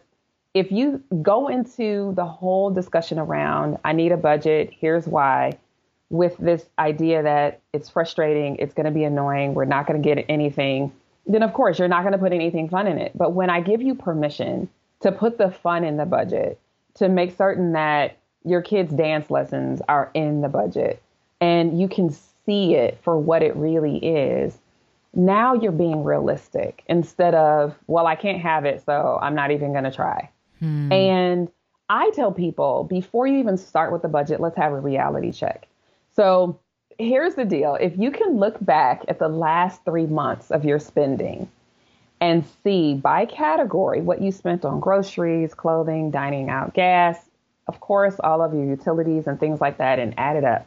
if 0.55 0.71
you 0.71 1.03
go 1.21 1.49
into 1.49 2.13
the 2.15 2.25
whole 2.25 2.71
discussion 2.71 3.19
around, 3.19 3.79
I 3.85 3.93
need 3.93 4.13
a 4.13 4.17
budget, 4.17 4.73
here's 4.73 5.07
why, 5.07 5.59
with 6.11 6.37
this 6.39 6.65
idea 6.79 7.23
that 7.25 7.61
it's 7.73 7.89
frustrating, 7.89 8.57
it's 8.57 8.73
going 8.73 8.87
to 8.87 8.93
be 8.93 9.05
annoying, 9.05 9.55
we're 9.55 9.65
not 9.65 9.87
going 9.87 10.01
to 10.01 10.15
get 10.15 10.25
anything 10.29 10.93
then 11.27 11.43
of 11.43 11.53
course 11.53 11.79
you're 11.79 11.89
not 11.89 12.03
going 12.03 12.13
to 12.13 12.19
put 12.19 12.33
anything 12.33 12.69
fun 12.69 12.87
in 12.87 12.99
it. 12.99 13.13
But 13.15 13.33
when 13.33 13.51
I 13.51 13.61
give 13.61 13.83
you 13.83 13.95
permission 13.95 14.69
to 15.01 15.13
put 15.13 15.39
the 15.39 15.51
fun 15.51 15.85
in 15.85 15.97
the 15.97 16.07
budget, 16.07 16.59
to 16.95 17.09
make 17.09 17.37
certain 17.37 17.73
that 17.73 18.19
your 18.45 18.63
kids' 18.63 18.93
dance 18.93 19.31
lessons 19.31 19.83
are 19.89 20.11
in 20.15 20.41
the 20.41 20.49
budget 20.49 21.03
and 21.41 21.81
you 21.81 21.89
can 21.89 22.15
see 22.47 22.75
it 22.75 22.99
for 23.03 23.19
what 23.19 23.43
it 23.43 23.57
really 23.57 23.97
is, 23.97 24.57
now 25.15 25.55
you're 25.55 25.73
being 25.73 26.05
realistic 26.05 26.83
instead 26.87 27.35
of, 27.35 27.75
well, 27.87 28.07
I 28.07 28.17
can't 28.17 28.41
have 28.41 28.65
it, 28.65 28.83
so 28.85 29.19
I'm 29.21 29.35
not 29.35 29.51
even 29.51 29.73
going 29.73 29.85
to 29.85 29.91
try. 29.91 30.31
Hmm. 30.61 30.93
And 30.93 31.49
I 31.89 32.11
tell 32.15 32.33
people 32.33 32.85
before 32.85 33.27
you 33.27 33.39
even 33.39 33.57
start 33.57 33.93
with 33.93 34.03
the 34.03 34.09
budget, 34.09 34.41
let's 34.41 34.57
have 34.57 34.73
a 34.73 34.81
reality 34.81 35.33
check. 35.33 35.69
So 36.17 36.59
here's 36.99 37.35
the 37.35 37.45
deal 37.45 37.77
if 37.77 37.97
you 37.99 38.11
can 38.11 38.39
look 38.39 38.57
back 38.65 39.05
at 39.09 39.19
the 39.19 39.29
last 39.29 39.85
three 39.85 40.07
months 40.07 40.51
of 40.51 40.65
your 40.65 40.79
spending 40.79 41.49
and 42.21 42.45
see 42.63 42.95
by 42.95 43.27
category 43.27 44.01
what 44.01 44.21
you 44.21 44.33
spent 44.33 44.65
on 44.65 44.81
groceries, 44.81 45.53
clothing, 45.53 46.11
dining 46.11 46.49
out, 46.49 46.73
gas, 46.73 47.19
of 47.67 47.81
course, 47.81 48.17
all 48.21 48.43
of 48.43 48.55
your 48.55 48.65
utilities 48.65 49.27
and 49.27 49.39
things 49.41 49.61
like 49.61 49.79
that, 49.79 49.99
and 49.99 50.15
add 50.17 50.37
it 50.37 50.45
up 50.45 50.67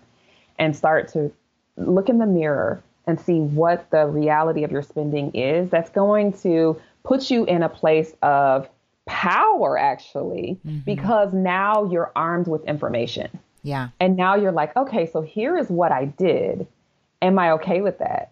and 0.59 0.75
start 0.75 1.07
to 1.09 1.31
look 1.77 2.09
in 2.09 2.17
the 2.17 2.25
mirror 2.25 2.81
and 3.05 3.19
see 3.19 3.39
what 3.39 3.89
the 3.91 4.05
reality 4.05 4.63
of 4.63 4.71
your 4.71 4.81
spending 4.81 5.31
is, 5.33 5.69
that's 5.69 5.89
going 5.91 6.33
to 6.33 6.79
put 7.03 7.31
you 7.31 7.45
in 7.45 7.63
a 7.63 7.69
place 7.69 8.13
of 8.21 8.69
power, 9.05 9.77
actually, 9.77 10.59
mm-hmm. 10.65 10.79
because 10.79 11.33
now 11.33 11.85
you're 11.85 12.11
armed 12.15 12.47
with 12.47 12.63
information. 12.65 13.29
Yeah. 13.67 13.89
And 13.99 14.15
now 14.15 14.36
you're 14.36 14.53
like, 14.53 14.73
okay, 14.77 15.10
so 15.12 15.21
here 15.21 15.58
is 15.58 15.67
what 15.67 15.91
I 15.91 16.06
did. 16.06 16.67
Am 17.21 17.38
I 17.38 17.51
okay 17.51 17.82
with 17.82 17.99
that? 17.99 18.32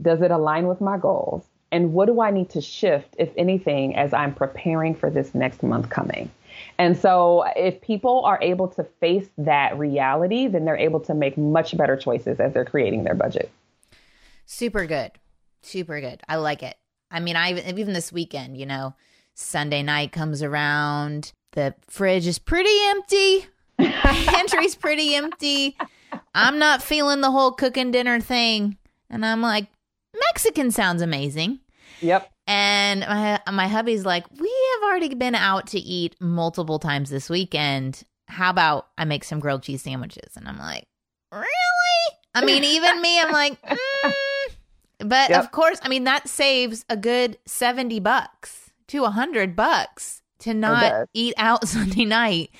Does 0.00 0.22
it 0.22 0.30
align 0.30 0.68
with 0.68 0.80
my 0.80 0.96
goals? 0.96 1.44
And 1.70 1.92
what 1.92 2.06
do 2.06 2.22
I 2.22 2.30
need 2.30 2.48
to 2.50 2.62
shift, 2.62 3.14
if 3.18 3.28
anything, 3.36 3.94
as 3.94 4.14
I'm 4.14 4.34
preparing 4.34 4.94
for 4.94 5.10
this 5.10 5.34
next 5.34 5.62
month 5.62 5.90
coming? 5.90 6.30
And 6.78 6.96
so, 6.96 7.44
if 7.56 7.82
people 7.82 8.24
are 8.24 8.38
able 8.40 8.68
to 8.68 8.84
face 8.84 9.28
that 9.36 9.78
reality, 9.78 10.46
then 10.46 10.64
they're 10.64 10.76
able 10.78 11.00
to 11.00 11.12
make 11.14 11.36
much 11.36 11.76
better 11.76 11.96
choices 11.96 12.40
as 12.40 12.54
they're 12.54 12.64
creating 12.64 13.04
their 13.04 13.14
budget. 13.14 13.50
Super 14.46 14.86
good. 14.86 15.12
Super 15.60 16.00
good. 16.00 16.22
I 16.26 16.36
like 16.36 16.62
it. 16.62 16.76
I 17.10 17.20
mean, 17.20 17.36
I 17.36 17.52
even 17.52 17.92
this 17.92 18.12
weekend, 18.12 18.56
you 18.56 18.64
know, 18.64 18.94
Sunday 19.34 19.82
night 19.82 20.10
comes 20.10 20.42
around, 20.42 21.32
the 21.52 21.74
fridge 21.86 22.26
is 22.26 22.38
pretty 22.38 22.76
empty, 22.86 23.46
pantry's 24.02 24.74
pretty 24.74 25.14
empty. 25.14 25.76
I'm 26.34 26.58
not 26.58 26.82
feeling 26.82 27.20
the 27.20 27.30
whole 27.30 27.52
cooking 27.52 27.90
dinner 27.90 28.20
thing, 28.20 28.76
and 29.08 29.24
I'm 29.24 29.42
like, 29.42 29.66
Mexican 30.14 30.70
sounds 30.70 31.02
amazing. 31.02 31.60
Yep. 32.00 32.30
And 32.46 33.00
my 33.00 33.40
my 33.52 33.68
hubby's 33.68 34.04
like, 34.04 34.24
we 34.38 34.52
have 34.74 34.90
already 34.90 35.14
been 35.14 35.34
out 35.34 35.68
to 35.68 35.78
eat 35.78 36.16
multiple 36.20 36.78
times 36.78 37.10
this 37.10 37.30
weekend. 37.30 38.02
How 38.28 38.50
about 38.50 38.88
I 38.98 39.04
make 39.04 39.24
some 39.24 39.40
grilled 39.40 39.62
cheese 39.62 39.82
sandwiches? 39.82 40.36
And 40.36 40.48
I'm 40.48 40.58
like, 40.58 40.84
really? 41.32 41.46
I 42.34 42.44
mean, 42.44 42.64
even 42.64 43.00
me, 43.00 43.20
I'm 43.20 43.32
like, 43.32 43.60
mm. 43.62 44.12
but 44.98 45.30
yep. 45.30 45.44
of 45.44 45.52
course, 45.52 45.78
I 45.82 45.88
mean 45.88 46.04
that 46.04 46.28
saves 46.28 46.84
a 46.88 46.96
good 46.96 47.38
seventy 47.46 48.00
bucks 48.00 48.70
to 48.88 49.04
a 49.04 49.10
hundred 49.10 49.54
bucks 49.54 50.22
to 50.40 50.54
not 50.54 51.08
eat 51.14 51.34
out 51.36 51.68
Sunday 51.68 52.04
night. 52.04 52.50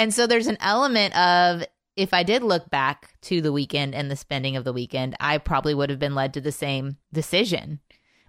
And 0.00 0.14
so 0.14 0.26
there's 0.26 0.46
an 0.46 0.56
element 0.60 1.14
of 1.14 1.62
if 1.94 2.14
I 2.14 2.22
did 2.22 2.42
look 2.42 2.70
back 2.70 3.20
to 3.22 3.42
the 3.42 3.52
weekend 3.52 3.94
and 3.94 4.10
the 4.10 4.16
spending 4.16 4.56
of 4.56 4.64
the 4.64 4.72
weekend, 4.72 5.14
I 5.20 5.36
probably 5.36 5.74
would 5.74 5.90
have 5.90 5.98
been 5.98 6.14
led 6.14 6.32
to 6.34 6.40
the 6.40 6.52
same 6.52 6.96
decision. 7.12 7.80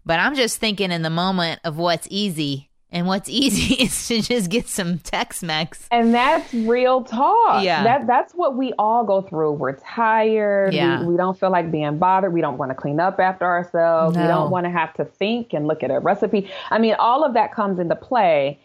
But 0.06 0.20
I'm 0.20 0.36
just 0.36 0.58
thinking 0.58 0.92
in 0.92 1.02
the 1.02 1.10
moment 1.10 1.62
of 1.64 1.78
what's 1.78 2.10
easy. 2.12 2.68
And 2.92 3.08
what's 3.08 3.30
easy 3.30 3.76
is 3.76 4.10
to 4.10 4.22
just 4.22 4.50
get 4.50 4.68
some 4.68 5.00
Tex 5.00 5.42
Mex. 5.42 5.88
And 5.92 6.14
that's 6.14 6.54
real 6.54 7.06
talk. 7.06 7.64
Yeah. 7.64 7.86
That, 7.86 8.06
that's 8.06 8.34
what 8.34 8.58
we 8.58 8.74
all 8.78 9.06
go 9.06 9.22
through. 9.22 9.54
We're 9.54 9.78
tired. 9.78 10.74
Yeah. 10.74 11.00
We, 11.00 11.14
we 11.14 11.16
don't 11.16 11.40
feel 11.40 11.52
like 11.52 11.72
being 11.72 12.00
bothered. 12.00 12.34
We 12.34 12.42
don't 12.42 12.58
want 12.58 12.72
to 12.72 12.76
clean 12.76 13.00
up 13.00 13.18
after 13.18 13.46
ourselves. 13.46 14.18
No. 14.18 14.24
We 14.24 14.28
don't 14.28 14.52
want 14.52 14.66
to 14.66 14.72
have 14.72 14.94
to 14.96 15.06
think 15.06 15.54
and 15.54 15.68
look 15.68 15.84
at 15.84 15.90
a 15.92 16.02
recipe. 16.02 16.52
I 16.70 16.80
mean, 16.80 16.96
all 17.00 17.24
of 17.24 17.34
that 17.36 17.56
comes 17.56 17.80
into 17.80 17.96
play. 17.96 18.60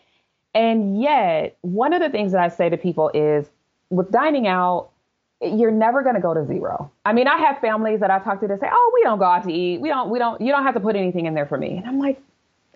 And 0.57 1.01
yet, 1.01 1.59
one 1.61 1.93
of 1.93 2.01
the 2.01 2.09
things 2.09 2.33
that 2.33 2.41
I 2.41 2.49
say 2.49 2.71
to 2.71 2.79
people 2.79 3.11
is 3.13 3.47
with 3.91 4.11
dining 4.11 4.47
out, 4.47 4.89
you're 5.43 5.71
never 5.71 6.03
going 6.03 6.15
to 6.15 6.21
go 6.21 6.33
to 6.33 6.47
zero. 6.47 6.91
I 7.05 7.13
mean, 7.13 7.29
I 7.29 7.37
have 7.37 7.59
families 7.59 8.01
that 8.01 8.11
I 8.11 8.21
talk 8.21 8.41
to 8.41 8.49
that 8.49 8.61
say, 8.61 8.69
"Oh, 8.73 8.91
we 8.95 9.03
don't 9.03 9.19
go 9.19 9.27
out 9.27 9.45
to 9.45 9.53
eat. 9.53 9.83
We 9.83 9.91
don't. 9.91 10.09
We 10.09 10.19
don't. 10.19 10.41
You 10.41 10.51
don't 10.53 10.63
have 10.63 10.73
to 10.73 10.81
put 10.81 10.97
anything 10.97 11.27
in 11.27 11.35
there 11.35 11.45
for 11.45 11.59
me." 11.59 11.77
And 11.77 11.87
I'm 11.87 11.99
like, 11.99 12.19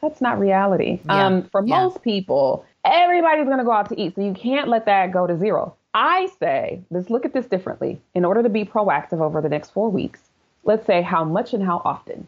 that's 0.03 0.21
not 0.21 0.38
reality. 0.38 1.01
Yeah. 1.07 1.27
Um, 1.27 1.43
for 1.45 1.64
yeah. 1.64 1.81
most 1.81 2.03
people, 2.03 2.66
everybody's 2.85 3.47
going 3.47 3.59
to 3.59 3.64
go 3.64 3.73
out 3.73 3.88
to 3.88 3.99
eat, 3.99 4.14
so 4.14 4.21
you 4.21 4.35
can't 4.35 4.69
let 4.69 4.85
that 4.85 5.11
go 5.11 5.27
to 5.27 5.38
zero. 5.38 5.75
I 5.95 6.29
say, 6.38 6.83
let's 6.90 7.09
look 7.09 7.25
at 7.25 7.33
this 7.33 7.47
differently. 7.47 7.99
In 8.14 8.27
order 8.27 8.43
to 8.43 8.51
be 8.51 8.64
proactive 8.64 9.21
over 9.21 9.40
the 9.40 9.49
next 9.49 9.71
four 9.71 9.90
weeks, 9.90 10.21
let's 10.64 10.87
say 10.87 11.01
how 11.01 11.25
much 11.25 11.55
and 11.55 11.64
how 11.64 11.81
often. 11.85 12.27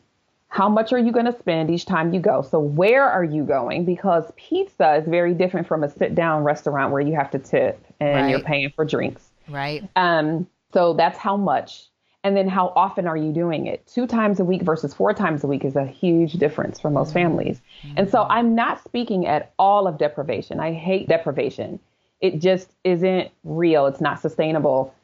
How 0.52 0.68
much 0.68 0.92
are 0.92 0.98
you 0.98 1.12
going 1.12 1.24
to 1.24 1.38
spend 1.38 1.70
each 1.70 1.86
time 1.86 2.12
you 2.12 2.20
go? 2.20 2.42
So, 2.42 2.60
where 2.60 3.08
are 3.08 3.24
you 3.24 3.42
going? 3.42 3.86
Because 3.86 4.30
pizza 4.36 4.96
is 4.96 5.08
very 5.08 5.32
different 5.32 5.66
from 5.66 5.82
a 5.82 5.88
sit 5.88 6.14
down 6.14 6.44
restaurant 6.44 6.92
where 6.92 7.00
you 7.00 7.14
have 7.14 7.30
to 7.30 7.38
tip 7.38 7.82
and 8.00 8.26
right. 8.26 8.30
you're 8.30 8.40
paying 8.40 8.70
for 8.76 8.84
drinks. 8.84 9.30
Right. 9.48 9.88
Um, 9.96 10.46
so 10.74 10.92
that's 10.92 11.16
how 11.16 11.38
much. 11.38 11.86
And 12.22 12.36
then 12.36 12.48
how 12.48 12.74
often 12.76 13.06
are 13.06 13.16
you 13.16 13.32
doing 13.32 13.66
it? 13.66 13.86
Two 13.86 14.06
times 14.06 14.40
a 14.40 14.44
week 14.44 14.60
versus 14.60 14.92
four 14.92 15.14
times 15.14 15.42
a 15.42 15.46
week 15.46 15.64
is 15.64 15.74
a 15.74 15.86
huge 15.86 16.34
difference 16.34 16.78
for 16.78 16.90
most 16.90 17.08
mm-hmm. 17.08 17.20
families. 17.20 17.62
Mm-hmm. 17.86 17.94
And 17.96 18.10
so 18.10 18.24
I'm 18.24 18.54
not 18.54 18.84
speaking 18.84 19.26
at 19.26 19.54
all 19.58 19.86
of 19.86 19.96
deprivation. 19.96 20.60
I 20.60 20.74
hate 20.74 21.08
deprivation. 21.08 21.80
It 22.20 22.40
just 22.40 22.68
isn't 22.84 23.30
real. 23.42 23.86
It's 23.86 24.02
not 24.02 24.20
sustainable. 24.20 24.94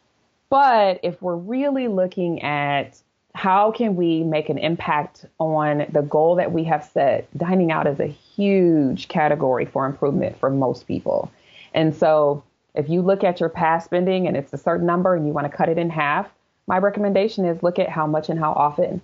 But 0.50 1.00
if 1.02 1.22
we're 1.22 1.36
really 1.36 1.88
looking 1.88 2.42
at 2.42 3.00
how 3.38 3.70
can 3.70 3.94
we 3.94 4.24
make 4.24 4.48
an 4.48 4.58
impact 4.58 5.24
on 5.38 5.86
the 5.92 6.02
goal 6.02 6.34
that 6.34 6.50
we 6.50 6.64
have 6.64 6.82
set, 6.82 7.28
dining 7.38 7.70
out 7.70 7.86
is 7.86 8.00
a 8.00 8.08
huge 8.08 9.06
category 9.06 9.64
for 9.64 9.86
improvement 9.86 10.36
for 10.40 10.50
most 10.50 10.88
people. 10.88 11.30
And 11.72 11.94
so 11.94 12.42
if 12.74 12.88
you 12.88 13.00
look 13.00 13.22
at 13.22 13.38
your 13.38 13.48
past 13.48 13.84
spending 13.84 14.26
and 14.26 14.36
it's 14.36 14.52
a 14.52 14.58
certain 14.58 14.88
number 14.88 15.14
and 15.14 15.24
you 15.24 15.32
want 15.32 15.48
to 15.48 15.56
cut 15.56 15.68
it 15.68 15.78
in 15.78 15.88
half, 15.88 16.28
my 16.66 16.78
recommendation 16.78 17.44
is 17.44 17.62
look 17.62 17.78
at 17.78 17.88
how 17.88 18.08
much 18.08 18.28
and 18.28 18.40
how 18.40 18.54
often 18.54 19.00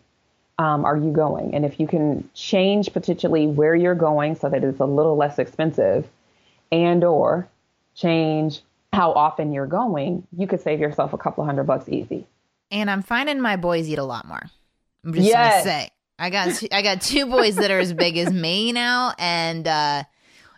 um, 0.58 0.84
are 0.84 0.96
you 0.96 1.12
going. 1.12 1.54
And 1.54 1.64
if 1.64 1.78
you 1.78 1.86
can 1.86 2.28
change 2.34 2.92
potentially 2.92 3.46
where 3.46 3.76
you're 3.76 3.94
going 3.94 4.34
so 4.34 4.48
that 4.48 4.64
it's 4.64 4.80
a 4.80 4.84
little 4.84 5.14
less 5.14 5.38
expensive 5.38 6.08
and 6.72 7.04
or 7.04 7.46
change 7.94 8.62
how 8.92 9.12
often 9.12 9.52
you're 9.52 9.68
going, 9.68 10.26
you 10.36 10.48
could 10.48 10.60
save 10.60 10.80
yourself 10.80 11.12
a 11.12 11.18
couple 11.18 11.44
hundred 11.44 11.68
bucks 11.68 11.88
easy. 11.88 12.26
And 12.74 12.90
I'm 12.90 13.02
finding 13.02 13.40
my 13.40 13.56
boys 13.56 13.88
eat 13.88 13.98
a 13.98 14.04
lot 14.04 14.26
more. 14.26 14.42
I'm 15.04 15.14
just 15.14 15.26
yes. 15.26 15.52
gonna 15.52 15.64
say. 15.64 15.90
I 16.18 16.30
got 16.30 16.62
I 16.72 16.82
got 16.82 17.00
two 17.00 17.26
boys 17.26 17.56
that 17.56 17.70
are 17.70 17.78
as 17.78 17.92
big 17.92 18.18
as 18.18 18.32
me 18.32 18.72
now, 18.72 19.14
and 19.18 19.66
uh, 19.66 20.02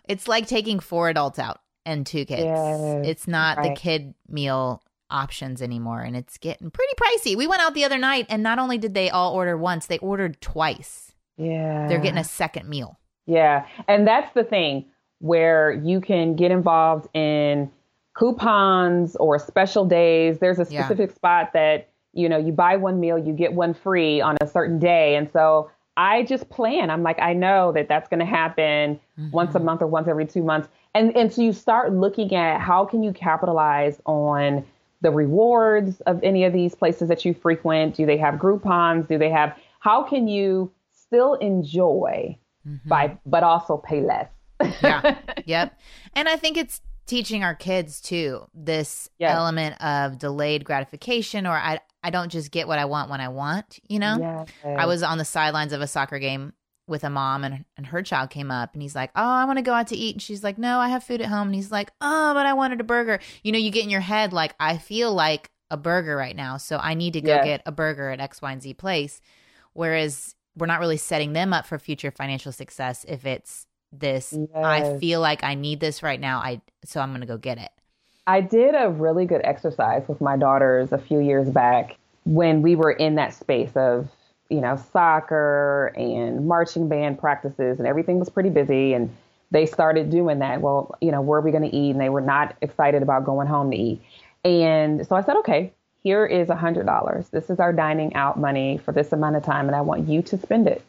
it's 0.07 0.27
like 0.27 0.47
taking 0.47 0.79
four 0.79 1.09
adults 1.09 1.39
out 1.39 1.61
and 1.85 2.05
two 2.05 2.25
kids. 2.25 2.43
Yes, 2.43 3.07
it's 3.07 3.27
not 3.27 3.57
right. 3.57 3.69
the 3.69 3.79
kid 3.79 4.13
meal 4.27 4.83
options 5.09 5.61
anymore 5.61 6.01
and 6.01 6.15
it's 6.15 6.37
getting 6.37 6.69
pretty 6.69 6.93
pricey. 6.95 7.35
We 7.35 7.47
went 7.47 7.61
out 7.61 7.73
the 7.73 7.85
other 7.85 7.97
night 7.97 8.25
and 8.29 8.43
not 8.43 8.59
only 8.59 8.77
did 8.77 8.93
they 8.93 9.09
all 9.09 9.33
order 9.33 9.57
once, 9.57 9.87
they 9.87 9.97
ordered 9.99 10.41
twice. 10.41 11.13
Yeah. 11.37 11.87
They're 11.87 11.99
getting 11.99 12.17
a 12.17 12.23
second 12.23 12.67
meal. 12.67 12.99
Yeah. 13.25 13.65
And 13.87 14.07
that's 14.07 14.33
the 14.33 14.43
thing 14.43 14.85
where 15.19 15.71
you 15.71 16.01
can 16.01 16.35
get 16.35 16.51
involved 16.51 17.07
in 17.13 17.71
coupons 18.15 19.15
or 19.15 19.39
special 19.39 19.85
days. 19.85 20.39
There's 20.39 20.59
a 20.59 20.65
specific 20.65 21.09
yeah. 21.09 21.15
spot 21.15 21.53
that, 21.53 21.89
you 22.17 22.27
know, 22.27 22.37
you 22.37 22.51
buy 22.51 22.75
one 22.75 22.99
meal, 22.99 23.17
you 23.17 23.33
get 23.33 23.53
one 23.53 23.73
free 23.73 24.19
on 24.19 24.37
a 24.41 24.47
certain 24.47 24.79
day. 24.79 25.15
And 25.15 25.29
so 25.31 25.69
I 25.95 26.23
just 26.23 26.49
plan. 26.49 26.89
I'm 26.89 27.03
like, 27.03 27.19
I 27.19 27.33
know 27.33 27.71
that 27.71 27.87
that's 27.87 28.07
going 28.07 28.19
to 28.19 28.25
happen 28.25 28.99
mm-hmm. 29.19 29.31
once 29.31 29.55
a 29.55 29.59
month 29.59 29.81
or 29.81 29.87
once 29.87 30.07
every 30.07 30.25
two 30.25 30.43
months 30.43 30.67
and 30.97 31.15
and 31.15 31.31
so 31.31 31.41
you 31.41 31.53
start 31.53 31.93
looking 31.93 32.33
at 32.35 32.59
how 32.59 32.85
can 32.85 33.03
you 33.03 33.13
capitalize 33.13 34.01
on 34.05 34.65
the 35.01 35.11
rewards 35.11 36.01
of 36.01 36.21
any 36.23 36.43
of 36.43 36.53
these 36.53 36.73
places 36.73 37.07
that 37.07 37.23
you 37.23 37.33
frequent 37.33 37.95
do 37.95 38.05
they 38.05 38.17
have 38.17 38.35
groupons 38.35 39.07
do 39.07 39.17
they 39.17 39.29
have 39.29 39.55
how 39.79 40.03
can 40.03 40.27
you 40.27 40.71
still 40.91 41.35
enjoy 41.35 42.35
mm-hmm. 42.67 42.89
by 42.89 43.17
but 43.25 43.43
also 43.43 43.77
pay 43.77 44.01
less 44.01 44.29
yeah 44.81 45.17
yep 45.45 45.79
and 46.13 46.27
i 46.27 46.35
think 46.35 46.57
it's 46.57 46.81
teaching 47.05 47.43
our 47.43 47.55
kids 47.55 48.01
too 48.01 48.45
this 48.53 49.09
yes. 49.17 49.33
element 49.33 49.81
of 49.81 50.17
delayed 50.17 50.65
gratification 50.65 51.45
or 51.45 51.55
i 51.55 51.79
i 52.07 52.09
don't 52.09 52.31
just 52.31 52.51
get 52.51 52.67
what 52.67 52.79
i 52.79 52.85
want 52.85 53.09
when 53.09 53.21
i 53.21 53.27
want 53.27 53.79
you 53.87 53.99
know 53.99 54.17
yes. 54.19 54.49
i 54.65 54.85
was 54.85 55.03
on 55.03 55.17
the 55.17 55.25
sidelines 55.25 55.73
of 55.73 55.81
a 55.81 55.87
soccer 55.87 56.19
game 56.19 56.53
with 56.87 57.03
a 57.03 57.09
mom 57.09 57.43
and, 57.43 57.65
and 57.75 57.87
her 57.87 58.01
child 58.01 58.29
came 58.29 58.49
up 58.49 58.73
and 58.73 58.81
he's 58.81 58.95
like, 58.95 59.11
Oh, 59.15 59.21
I 59.21 59.43
want 59.43 59.57
to 59.57 59.61
go 59.61 59.73
out 59.73 59.87
to 59.87 59.95
eat. 59.95 60.15
And 60.15 60.21
she's 60.21 60.43
like, 60.43 60.57
No, 60.57 60.79
I 60.79 60.87
have 60.87 61.03
food 61.03 61.21
at 61.21 61.27
home. 61.27 61.49
And 61.49 61.55
he's 61.55 61.71
like, 61.71 61.91
Oh, 61.99 62.33
but 62.33 62.45
I 62.45 62.53
wanted 62.53 62.79
a 62.79 62.85
burger. 62.85 63.19
You 63.43 63.51
know, 63.51 63.57
you 63.57 63.71
get 63.71 63.83
in 63.83 63.89
your 63.89 63.99
head 63.99 64.31
like, 64.31 64.55
I 64.57 64.77
feel 64.77 65.13
like 65.13 65.51
a 65.69 65.75
burger 65.75 66.15
right 66.15 66.35
now. 66.35 66.57
So 66.57 66.79
I 66.81 66.93
need 66.93 67.13
to 67.13 67.21
go 67.21 67.43
get 67.43 67.61
a 67.65 67.71
burger 67.71 68.09
at 68.09 68.21
X, 68.21 68.41
Y, 68.41 68.51
and 68.51 68.61
Z 68.61 68.73
place. 68.75 69.19
Whereas 69.73 70.33
we're 70.55 70.67
not 70.67 70.79
really 70.79 70.97
setting 70.97 71.33
them 71.33 71.53
up 71.53 71.65
for 71.67 71.77
future 71.77 72.09
financial 72.09 72.51
success 72.51 73.05
if 73.07 73.25
it's 73.25 73.67
this, 73.91 74.33
yes. 74.33 74.49
I 74.55 74.97
feel 74.97 75.21
like 75.21 75.43
I 75.43 75.55
need 75.55 75.79
this 75.79 76.03
right 76.03 76.19
now. 76.19 76.39
I 76.39 76.61
so 76.83 76.99
I'm 76.99 77.11
gonna 77.11 77.25
go 77.25 77.37
get 77.37 77.57
it. 77.57 77.69
I 78.27 78.41
did 78.41 78.75
a 78.75 78.89
really 78.89 79.25
good 79.25 79.41
exercise 79.43 80.07
with 80.07 80.21
my 80.21 80.37
daughters 80.37 80.91
a 80.91 80.97
few 80.97 81.19
years 81.19 81.49
back 81.49 81.97
when 82.25 82.61
we 82.61 82.75
were 82.75 82.91
in 82.91 83.15
that 83.15 83.33
space 83.33 83.71
of 83.75 84.09
you 84.49 84.61
know, 84.61 84.77
soccer 84.91 85.93
and 85.95 86.47
marching 86.47 86.87
band 86.87 87.19
practices, 87.19 87.79
and 87.79 87.87
everything 87.87 88.19
was 88.19 88.29
pretty 88.29 88.49
busy. 88.49 88.93
And 88.93 89.15
they 89.51 89.65
started 89.65 90.09
doing 90.09 90.39
that. 90.39 90.61
Well, 90.61 90.95
you 91.01 91.11
know, 91.11 91.21
where 91.21 91.39
are 91.39 91.41
we 91.41 91.51
going 91.51 91.69
to 91.69 91.75
eat? 91.75 91.91
And 91.91 92.01
they 92.01 92.09
were 92.09 92.21
not 92.21 92.55
excited 92.61 93.01
about 93.01 93.25
going 93.25 93.47
home 93.47 93.71
to 93.71 93.77
eat. 93.77 94.01
And 94.43 95.05
so 95.05 95.15
I 95.15 95.21
said, 95.21 95.35
okay, 95.37 95.73
here 96.03 96.25
is 96.25 96.49
a 96.49 96.55
$100. 96.55 97.29
This 97.31 97.49
is 97.49 97.59
our 97.59 97.73
dining 97.73 98.13
out 98.13 98.39
money 98.39 98.77
for 98.77 98.91
this 98.91 99.11
amount 99.11 99.35
of 99.35 99.43
time, 99.43 99.67
and 99.67 99.75
I 99.75 99.81
want 99.81 100.07
you 100.07 100.21
to 100.23 100.37
spend 100.37 100.67
it. 100.67 100.81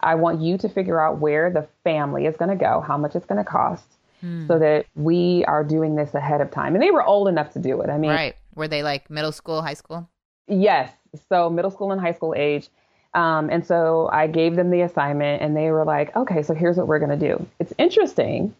I 0.00 0.14
want 0.14 0.40
you 0.40 0.58
to 0.58 0.68
figure 0.68 1.00
out 1.00 1.18
where 1.18 1.50
the 1.50 1.68
family 1.84 2.26
is 2.26 2.36
going 2.36 2.50
to 2.50 2.56
go, 2.56 2.80
how 2.80 2.96
much 2.96 3.14
it's 3.14 3.26
going 3.26 3.42
to 3.42 3.48
cost, 3.48 3.84
hmm. 4.22 4.46
so 4.46 4.58
that 4.58 4.86
we 4.94 5.44
are 5.46 5.62
doing 5.62 5.96
this 5.96 6.14
ahead 6.14 6.40
of 6.40 6.50
time. 6.50 6.74
And 6.74 6.82
they 6.82 6.90
were 6.90 7.04
old 7.04 7.28
enough 7.28 7.52
to 7.52 7.58
do 7.58 7.82
it. 7.82 7.90
I 7.90 7.98
mean, 7.98 8.10
right. 8.10 8.34
Were 8.54 8.68
they 8.68 8.82
like 8.82 9.10
middle 9.10 9.32
school, 9.32 9.62
high 9.62 9.74
school? 9.74 10.08
Yes. 10.46 10.92
So 11.28 11.50
middle 11.50 11.70
school 11.70 11.92
and 11.92 12.00
high 12.00 12.12
school 12.12 12.34
age. 12.36 12.68
Um, 13.14 13.50
and 13.50 13.66
so 13.66 14.08
I 14.12 14.26
gave 14.26 14.56
them 14.56 14.70
the 14.70 14.80
assignment, 14.80 15.42
and 15.42 15.54
they 15.54 15.70
were 15.70 15.84
like, 15.84 16.16
okay, 16.16 16.42
so 16.42 16.54
here's 16.54 16.78
what 16.78 16.88
we're 16.88 16.98
going 16.98 17.18
to 17.18 17.28
do. 17.28 17.46
It's 17.58 17.74
interesting 17.76 18.54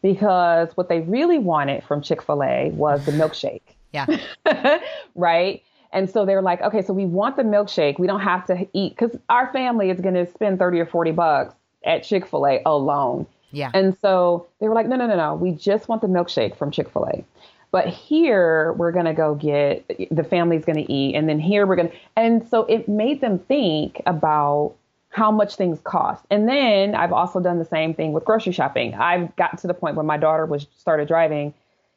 because 0.00 0.76
what 0.76 0.88
they 0.88 1.00
really 1.00 1.38
wanted 1.38 1.82
from 1.82 2.02
Chick 2.02 2.22
fil 2.22 2.42
A 2.42 2.70
was 2.70 3.04
the 3.04 3.12
milkshake. 3.12 3.62
Yeah. 3.92 4.18
right. 5.14 5.62
And 5.90 6.10
so 6.10 6.26
they're 6.26 6.42
like, 6.42 6.60
okay, 6.60 6.82
so 6.82 6.92
we 6.92 7.06
want 7.06 7.36
the 7.36 7.44
milkshake. 7.44 7.98
We 7.98 8.06
don't 8.06 8.20
have 8.20 8.44
to 8.46 8.68
eat 8.74 8.94
because 8.94 9.16
our 9.30 9.50
family 9.54 9.88
is 9.88 10.00
going 10.00 10.16
to 10.16 10.26
spend 10.26 10.58
30 10.58 10.80
or 10.80 10.86
40 10.86 11.12
bucks 11.12 11.54
at 11.82 12.02
Chick 12.02 12.26
fil 12.26 12.46
A 12.46 12.60
alone. 12.66 13.26
Yeah. 13.50 13.70
And 13.74 13.96
so 14.00 14.46
they 14.60 14.68
were 14.68 14.74
like, 14.74 14.86
no, 14.86 14.96
no, 14.96 15.06
no, 15.06 15.16
no. 15.16 15.34
We 15.34 15.52
just 15.52 15.88
want 15.88 16.02
the 16.02 16.08
milkshake 16.08 16.56
from 16.56 16.70
Chick 16.70 16.90
fil 16.90 17.06
A. 17.06 17.24
But 17.70 17.88
here 17.88 18.72
we're 18.74 18.92
going 18.92 19.06
to 19.06 19.12
go 19.12 19.34
get 19.34 19.86
the 20.10 20.24
family's 20.24 20.64
going 20.64 20.84
to 20.84 20.92
eat. 20.92 21.14
And 21.14 21.28
then 21.28 21.38
here 21.38 21.66
we're 21.66 21.76
going 21.76 21.90
to. 21.90 21.96
And 22.16 22.46
so 22.48 22.64
it 22.64 22.88
made 22.88 23.20
them 23.20 23.38
think 23.38 24.00
about 24.06 24.74
how 25.10 25.30
much 25.30 25.56
things 25.56 25.80
cost. 25.80 26.24
And 26.30 26.48
then 26.48 26.94
I've 26.94 27.12
also 27.12 27.40
done 27.40 27.58
the 27.58 27.64
same 27.64 27.94
thing 27.94 28.12
with 28.12 28.24
grocery 28.24 28.52
shopping. 28.52 28.94
I've 28.94 29.34
gotten 29.36 29.58
to 29.58 29.66
the 29.66 29.74
point 29.74 29.96
when 29.96 30.06
my 30.06 30.16
daughter 30.16 30.46
was 30.46 30.66
started 30.76 31.08
driving. 31.08 31.54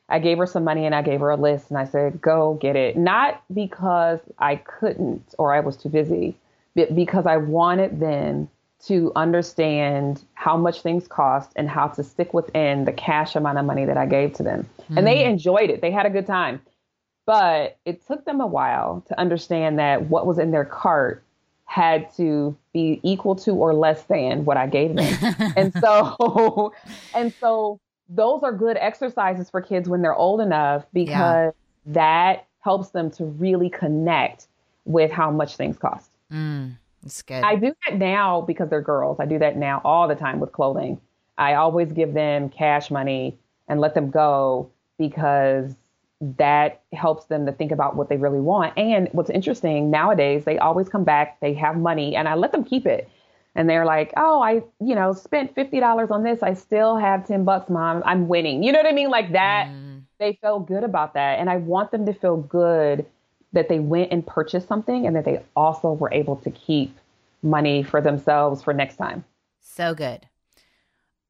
I 0.07 0.19
gave 0.19 0.37
her 0.39 0.47
some 0.47 0.63
money 0.63 0.85
and 0.85 0.95
I 0.95 1.01
gave 1.01 1.19
her 1.19 1.29
a 1.29 1.35
list 1.35 1.69
and 1.69 1.77
I 1.77 1.85
said, 1.85 2.21
go 2.21 2.55
get 2.55 2.75
it. 2.75 2.97
Not 2.97 3.43
because 3.53 4.19
I 4.39 4.55
couldn't 4.55 5.35
or 5.37 5.53
I 5.53 5.59
was 5.59 5.77
too 5.77 5.89
busy, 5.89 6.35
but 6.75 6.95
because 6.95 7.25
I 7.25 7.37
wanted 7.37 7.99
them 7.99 8.49
to 8.85 9.11
understand 9.15 10.23
how 10.35 10.55
much 10.55 10.81
things 10.81 11.07
cost 11.07 11.51
and 11.55 11.69
how 11.69 11.87
to 11.87 12.03
stick 12.03 12.33
within 12.33 12.85
the 12.85 12.93
cash 12.93 13.35
amount 13.35 13.57
of 13.57 13.65
money 13.65 13.85
that 13.85 13.97
I 13.97 14.05
gave 14.05 14.33
to 14.33 14.43
them. 14.43 14.69
Mm. 14.89 14.97
And 14.97 15.07
they 15.07 15.17
mm. 15.17 15.29
enjoyed 15.29 15.69
it. 15.69 15.81
They 15.81 15.91
had 15.91 16.05
a 16.05 16.09
good 16.09 16.25
time. 16.25 16.61
But 17.25 17.77
it 17.85 18.05
took 18.07 18.25
them 18.25 18.41
a 18.41 18.47
while 18.47 19.03
to 19.07 19.19
understand 19.19 19.77
that 19.79 20.09
what 20.09 20.25
was 20.25 20.39
in 20.39 20.51
their 20.51 20.65
cart 20.65 21.23
had 21.65 22.11
to 22.15 22.57
be 22.73 22.99
equal 23.03 23.35
to 23.35 23.51
or 23.51 23.75
less 23.75 24.03
than 24.03 24.45
what 24.45 24.57
I 24.57 24.65
gave 24.65 24.95
them. 24.95 25.35
and 25.55 25.73
so 25.79 26.73
and 27.13 27.31
so 27.39 27.79
those 28.07 28.41
are 28.41 28.51
good 28.51 28.77
exercises 28.77 29.49
for 29.49 29.61
kids 29.61 29.87
when 29.87 30.01
they're 30.01 30.15
old 30.15 30.41
enough 30.41 30.85
because 30.93 31.53
yeah. 31.85 31.93
that 31.93 32.47
helps 32.61 32.89
them 32.89 33.11
to 33.11 33.25
really 33.25 33.69
connect 33.69 34.47
with 34.85 35.11
how 35.11 35.29
much 35.29 35.55
things 35.55 35.77
cost. 35.77 36.09
Mm. 36.31 36.75
It's 37.05 37.21
good. 37.21 37.43
I 37.43 37.55
do 37.55 37.73
that 37.87 37.97
now 37.97 38.41
because 38.41 38.69
they're 38.69 38.81
girls. 38.81 39.19
I 39.19 39.25
do 39.25 39.39
that 39.39 39.57
now 39.57 39.81
all 39.83 40.07
the 40.07 40.15
time 40.15 40.39
with 40.39 40.51
clothing. 40.51 40.99
I 41.37 41.53
always 41.53 41.91
give 41.91 42.13
them 42.13 42.49
cash 42.49 42.91
money 42.91 43.37
and 43.67 43.79
let 43.79 43.93
them 43.93 44.09
go 44.09 44.69
because 44.97 45.75
that 46.21 46.81
helps 46.91 47.25
them 47.25 47.45
to 47.45 47.51
think 47.53 47.71
about 47.71 47.95
what 47.95 48.09
they 48.09 48.17
really 48.17 48.41
want. 48.41 48.77
And 48.77 49.07
what's 49.13 49.29
interesting 49.29 49.89
nowadays, 49.89 50.43
they 50.43 50.57
always 50.57 50.89
come 50.89 51.05
back, 51.05 51.39
they 51.39 51.53
have 51.53 51.77
money, 51.77 52.15
and 52.15 52.27
I 52.27 52.35
let 52.35 52.51
them 52.51 52.65
keep 52.65 52.85
it. 52.85 53.09
And 53.55 53.69
they're 53.69 53.85
like, 53.85 54.13
oh, 54.17 54.41
I, 54.41 54.61
you 54.79 54.95
know, 54.95 55.13
spent 55.13 55.55
$50 55.55 56.11
on 56.11 56.23
this. 56.23 56.43
I 56.43 56.53
still 56.53 56.97
have 56.97 57.25
10 57.25 57.45
bucks, 57.45 57.69
mom. 57.69 58.03
I'm 58.05 58.27
winning. 58.27 58.63
You 58.63 58.71
know 58.71 58.79
what 58.79 58.85
I 58.85 58.91
mean? 58.91 59.09
Like 59.09 59.31
that. 59.31 59.67
Mm. 59.67 60.03
They 60.19 60.37
feel 60.41 60.59
good 60.59 60.83
about 60.83 61.13
that. 61.13 61.39
And 61.39 61.49
I 61.49 61.57
want 61.57 61.91
them 61.91 62.05
to 62.05 62.13
feel 62.13 62.37
good 62.37 63.05
that 63.53 63.69
they 63.69 63.79
went 63.79 64.11
and 64.11 64.25
purchased 64.25 64.67
something 64.67 65.07
and 65.07 65.15
that 65.15 65.25
they 65.25 65.43
also 65.55 65.93
were 65.93 66.11
able 66.13 66.35
to 66.37 66.51
keep 66.51 66.95
money 67.41 67.83
for 67.83 68.01
themselves 68.01 68.61
for 68.61 68.73
next 68.73 68.97
time. 68.97 69.23
So 69.59 69.93
good. 69.93 70.27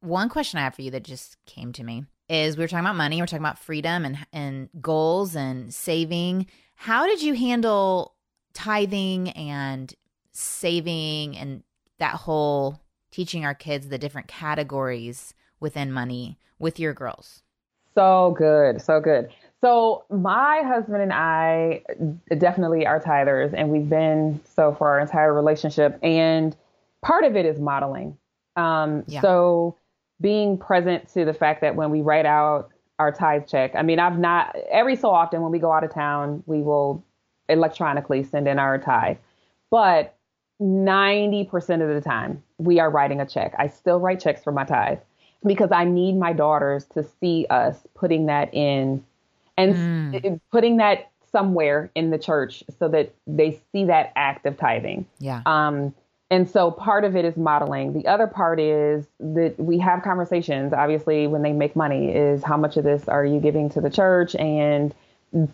One 0.01 0.29
question 0.29 0.59
I 0.59 0.63
have 0.63 0.75
for 0.75 0.81
you 0.81 0.91
that 0.91 1.03
just 1.03 1.37
came 1.45 1.71
to 1.73 1.83
me 1.83 2.05
is 2.29 2.57
we 2.57 2.63
were 2.63 2.67
talking 2.67 2.85
about 2.85 2.95
money, 2.95 3.17
we 3.17 3.21
we're 3.21 3.27
talking 3.27 3.43
about 3.43 3.59
freedom 3.59 4.05
and 4.05 4.17
and 4.31 4.69
goals 4.81 5.35
and 5.35 5.73
saving. 5.73 6.47
How 6.75 7.05
did 7.05 7.21
you 7.21 7.33
handle 7.33 8.15
tithing 8.53 9.29
and 9.31 9.93
saving 10.31 11.37
and 11.37 11.63
that 11.97 12.15
whole 12.15 12.79
teaching 13.11 13.45
our 13.45 13.55
kids 13.55 13.89
the 13.89 13.97
different 13.97 14.27
categories 14.27 15.33
within 15.59 15.91
money 15.91 16.39
with 16.59 16.79
your 16.79 16.93
girls? 16.93 17.41
So 17.95 18.35
good, 18.37 18.81
so 18.81 19.01
good. 19.01 19.29
So 19.61 20.05
my 20.09 20.61
husband 20.65 21.01
and 21.01 21.11
I 21.11 21.81
definitely 22.37 22.87
are 22.87 22.99
tithers, 22.99 23.53
and 23.53 23.69
we've 23.69 23.89
been 23.89 24.39
so 24.55 24.73
for 24.73 24.89
our 24.89 24.99
entire 24.99 25.33
relationship. 25.33 25.99
And 26.01 26.55
part 27.01 27.25
of 27.25 27.35
it 27.35 27.45
is 27.45 27.59
modeling. 27.59 28.17
Um, 28.55 29.03
yeah. 29.07 29.21
So 29.21 29.75
being 30.21 30.57
present 30.57 31.11
to 31.13 31.25
the 31.25 31.33
fact 31.33 31.61
that 31.61 31.75
when 31.75 31.89
we 31.89 32.01
write 32.01 32.25
out 32.25 32.69
our 32.99 33.11
tithe 33.11 33.47
check, 33.47 33.75
I 33.75 33.81
mean, 33.81 33.99
I've 33.99 34.17
not 34.17 34.55
every 34.71 34.95
so 34.95 35.09
often 35.09 35.41
when 35.41 35.51
we 35.51 35.59
go 35.59 35.71
out 35.71 35.83
of 35.83 35.93
town, 35.93 36.43
we 36.45 36.61
will 36.61 37.03
electronically 37.49 38.23
send 38.23 38.47
in 38.47 38.59
our 38.59 38.77
tithe, 38.77 39.17
but 39.71 40.15
90% 40.61 41.49
of 41.81 41.93
the 41.93 42.01
time 42.01 42.43
we 42.57 42.79
are 42.79 42.89
writing 42.89 43.21
a 43.21 43.25
check. 43.25 43.55
I 43.57 43.67
still 43.67 43.99
write 43.99 44.19
checks 44.19 44.43
for 44.43 44.51
my 44.51 44.65
tithe 44.65 44.99
because 45.45 45.71
I 45.71 45.85
need 45.85 46.17
my 46.17 46.33
daughters 46.33 46.85
to 46.93 47.03
see 47.03 47.45
us 47.49 47.77
putting 47.95 48.25
that 48.25 48.53
in 48.53 49.03
and 49.59 50.13
mm. 50.13 50.41
putting 50.51 50.77
that 50.77 51.11
somewhere 51.31 51.91
in 51.95 52.09
the 52.09 52.17
church 52.17 52.63
so 52.79 52.87
that 52.89 53.13
they 53.27 53.59
see 53.71 53.85
that 53.85 54.11
act 54.15 54.45
of 54.45 54.57
tithing. 54.57 55.05
Yeah. 55.19 55.41
Um, 55.45 55.93
and 56.31 56.49
so 56.49 56.69
part 56.69 57.05
of 57.05 57.15
it 57.15 57.25
is 57.25 57.37
modeling. 57.37 57.93
The 57.93 58.07
other 58.07 58.27
part 58.27 58.59
is 58.59 59.07
that 59.19 59.55
we 59.57 59.79
have 59.79 60.03
conversations, 60.03 60.73
obviously, 60.73 61.25
when 61.25 61.41
they 61.41 61.53
make 61.53 61.75
money, 61.75 62.11
is 62.13 62.43
how 62.43 62.55
much 62.55 62.77
of 62.77 62.83
this 62.83 63.07
are 63.07 63.25
you 63.25 63.39
giving 63.39 63.69
to 63.71 63.81
the 63.81 63.89
church 63.89 64.35
and 64.35 64.93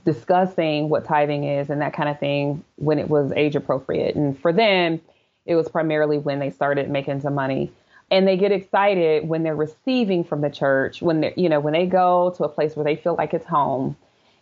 discussing 0.03 0.89
what 0.89 1.05
tithing 1.05 1.45
is 1.45 1.69
and 1.69 1.81
that 1.81 1.93
kind 1.93 2.09
of 2.09 2.19
thing 2.19 2.63
when 2.75 2.99
it 2.99 3.09
was 3.09 3.31
age 3.33 3.55
appropriate. 3.55 4.15
And 4.15 4.37
for 4.37 4.51
them, 4.51 4.99
it 5.45 5.55
was 5.55 5.69
primarily 5.69 6.17
when 6.17 6.39
they 6.39 6.49
started 6.49 6.89
making 6.89 7.21
some 7.21 7.35
money 7.35 7.71
and 8.11 8.27
they 8.27 8.37
get 8.37 8.51
excited 8.51 9.27
when 9.27 9.43
they're 9.43 9.55
receiving 9.55 10.23
from 10.23 10.41
the 10.41 10.49
church 10.49 11.01
when 11.01 11.21
they 11.21 11.33
you 11.35 11.49
know 11.49 11.59
when 11.59 11.73
they 11.73 11.85
go 11.85 12.33
to 12.37 12.43
a 12.43 12.49
place 12.49 12.75
where 12.75 12.83
they 12.83 12.95
feel 12.95 13.15
like 13.15 13.33
it's 13.33 13.45
home 13.45 13.95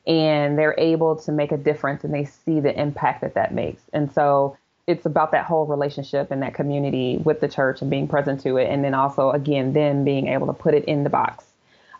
and 0.06 0.58
they're 0.58 0.76
able 0.78 1.15
to 1.15 1.32
make 1.32 1.52
a 1.52 1.58
difference 1.58 2.04
and 2.04 2.13
they 2.13 2.26
see 2.26 2.60
the 2.60 2.78
impact 2.80 3.21
that 3.21 3.36
that 3.36 3.54
makes. 3.54 3.82
And 3.93 4.12
so 4.12 4.58
it's 4.86 5.06
about 5.06 5.32
that 5.32 5.45
whole 5.45 5.65
relationship 5.65 6.30
and 6.30 6.41
that 6.41 6.54
community 6.54 7.17
with 7.17 7.39
the 7.39 7.47
church 7.47 7.82
and 7.82 7.89
being 7.89 8.08
present 8.08 8.41
to 8.41 8.58
it. 8.58 8.69
And 8.69 8.84
then 8.84 8.93
also 8.93 9.32
again 9.32 9.71
them 9.73 10.04
being 10.04 10.28
able 10.28 10.47
to 10.47 10.54
put 10.54 10.73
it 10.73 10.84
in 10.86 11.04
the 11.04 11.10
box 11.10 11.45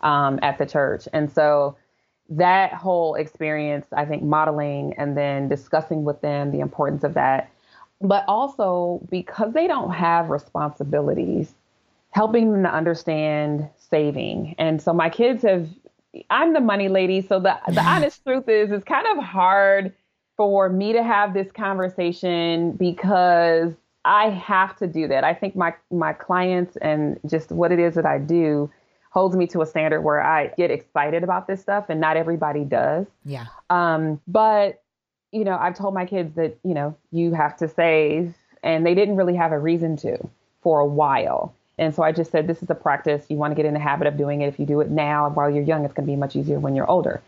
um, 0.02 0.38
at 0.42 0.58
the 0.58 0.66
church. 0.66 1.08
And 1.12 1.32
so 1.32 1.76
that 2.30 2.72
whole 2.72 3.16
experience 3.16 3.86
i 3.92 4.02
think 4.02 4.22
modeling 4.22 4.94
and 4.96 5.14
then 5.14 5.46
discussing 5.46 6.04
with 6.04 6.18
them 6.22 6.52
the 6.52 6.60
importance 6.60 7.04
of 7.04 7.12
that 7.12 7.50
but 8.00 8.24
also 8.28 9.00
because 9.10 9.52
they 9.52 9.66
don't 9.66 9.92
have 9.92 10.30
responsibilities, 10.30 11.54
helping 12.10 12.52
them 12.52 12.62
to 12.62 12.72
understand 12.72 13.68
saving. 13.76 14.54
And 14.58 14.80
so 14.80 14.92
my 14.92 15.10
kids 15.10 15.42
have, 15.42 15.68
I'm 16.30 16.52
the 16.52 16.60
money 16.60 16.88
lady. 16.88 17.22
So 17.22 17.40
the, 17.40 17.58
the 17.68 17.82
honest 17.82 18.22
truth 18.24 18.48
is, 18.48 18.70
it's 18.70 18.84
kind 18.84 19.06
of 19.16 19.24
hard 19.24 19.92
for 20.36 20.68
me 20.68 20.92
to 20.92 21.02
have 21.02 21.34
this 21.34 21.50
conversation 21.52 22.72
because 22.72 23.72
I 24.04 24.30
have 24.30 24.76
to 24.78 24.86
do 24.86 25.08
that. 25.08 25.24
I 25.24 25.32
think 25.34 25.56
my, 25.56 25.74
my 25.90 26.12
clients 26.12 26.76
and 26.76 27.18
just 27.26 27.50
what 27.50 27.72
it 27.72 27.78
is 27.78 27.94
that 27.94 28.06
I 28.06 28.18
do 28.18 28.70
holds 29.10 29.36
me 29.36 29.46
to 29.46 29.62
a 29.62 29.66
standard 29.66 30.02
where 30.02 30.20
I 30.20 30.48
get 30.48 30.70
excited 30.70 31.22
about 31.22 31.46
this 31.46 31.60
stuff 31.60 31.86
and 31.88 32.00
not 32.00 32.16
everybody 32.16 32.64
does. 32.64 33.06
Yeah. 33.24 33.46
Um, 33.70 34.20
but 34.26 34.82
you 35.34 35.44
know, 35.44 35.58
I've 35.58 35.76
told 35.76 35.94
my 35.94 36.06
kids 36.06 36.36
that, 36.36 36.56
you 36.62 36.74
know, 36.74 36.96
you 37.10 37.32
have 37.32 37.56
to 37.58 37.68
save, 37.68 38.34
and 38.62 38.86
they 38.86 38.94
didn't 38.94 39.16
really 39.16 39.34
have 39.34 39.52
a 39.52 39.58
reason 39.58 39.96
to 39.98 40.16
for 40.62 40.80
a 40.80 40.86
while. 40.86 41.54
And 41.76 41.92
so 41.94 42.04
I 42.04 42.12
just 42.12 42.30
said, 42.30 42.46
this 42.46 42.62
is 42.62 42.70
a 42.70 42.74
practice. 42.74 43.26
You 43.28 43.36
want 43.36 43.50
to 43.50 43.56
get 43.56 43.66
in 43.66 43.74
the 43.74 43.80
habit 43.80 44.06
of 44.06 44.16
doing 44.16 44.42
it. 44.42 44.46
If 44.46 44.60
you 44.60 44.64
do 44.64 44.80
it 44.80 44.90
now 44.90 45.28
while 45.28 45.50
you're 45.50 45.64
young, 45.64 45.84
it's 45.84 45.92
going 45.92 46.06
to 46.06 46.12
be 46.12 46.16
much 46.16 46.36
easier 46.36 46.60
when 46.60 46.76
you're 46.76 46.88
older. 46.88 47.20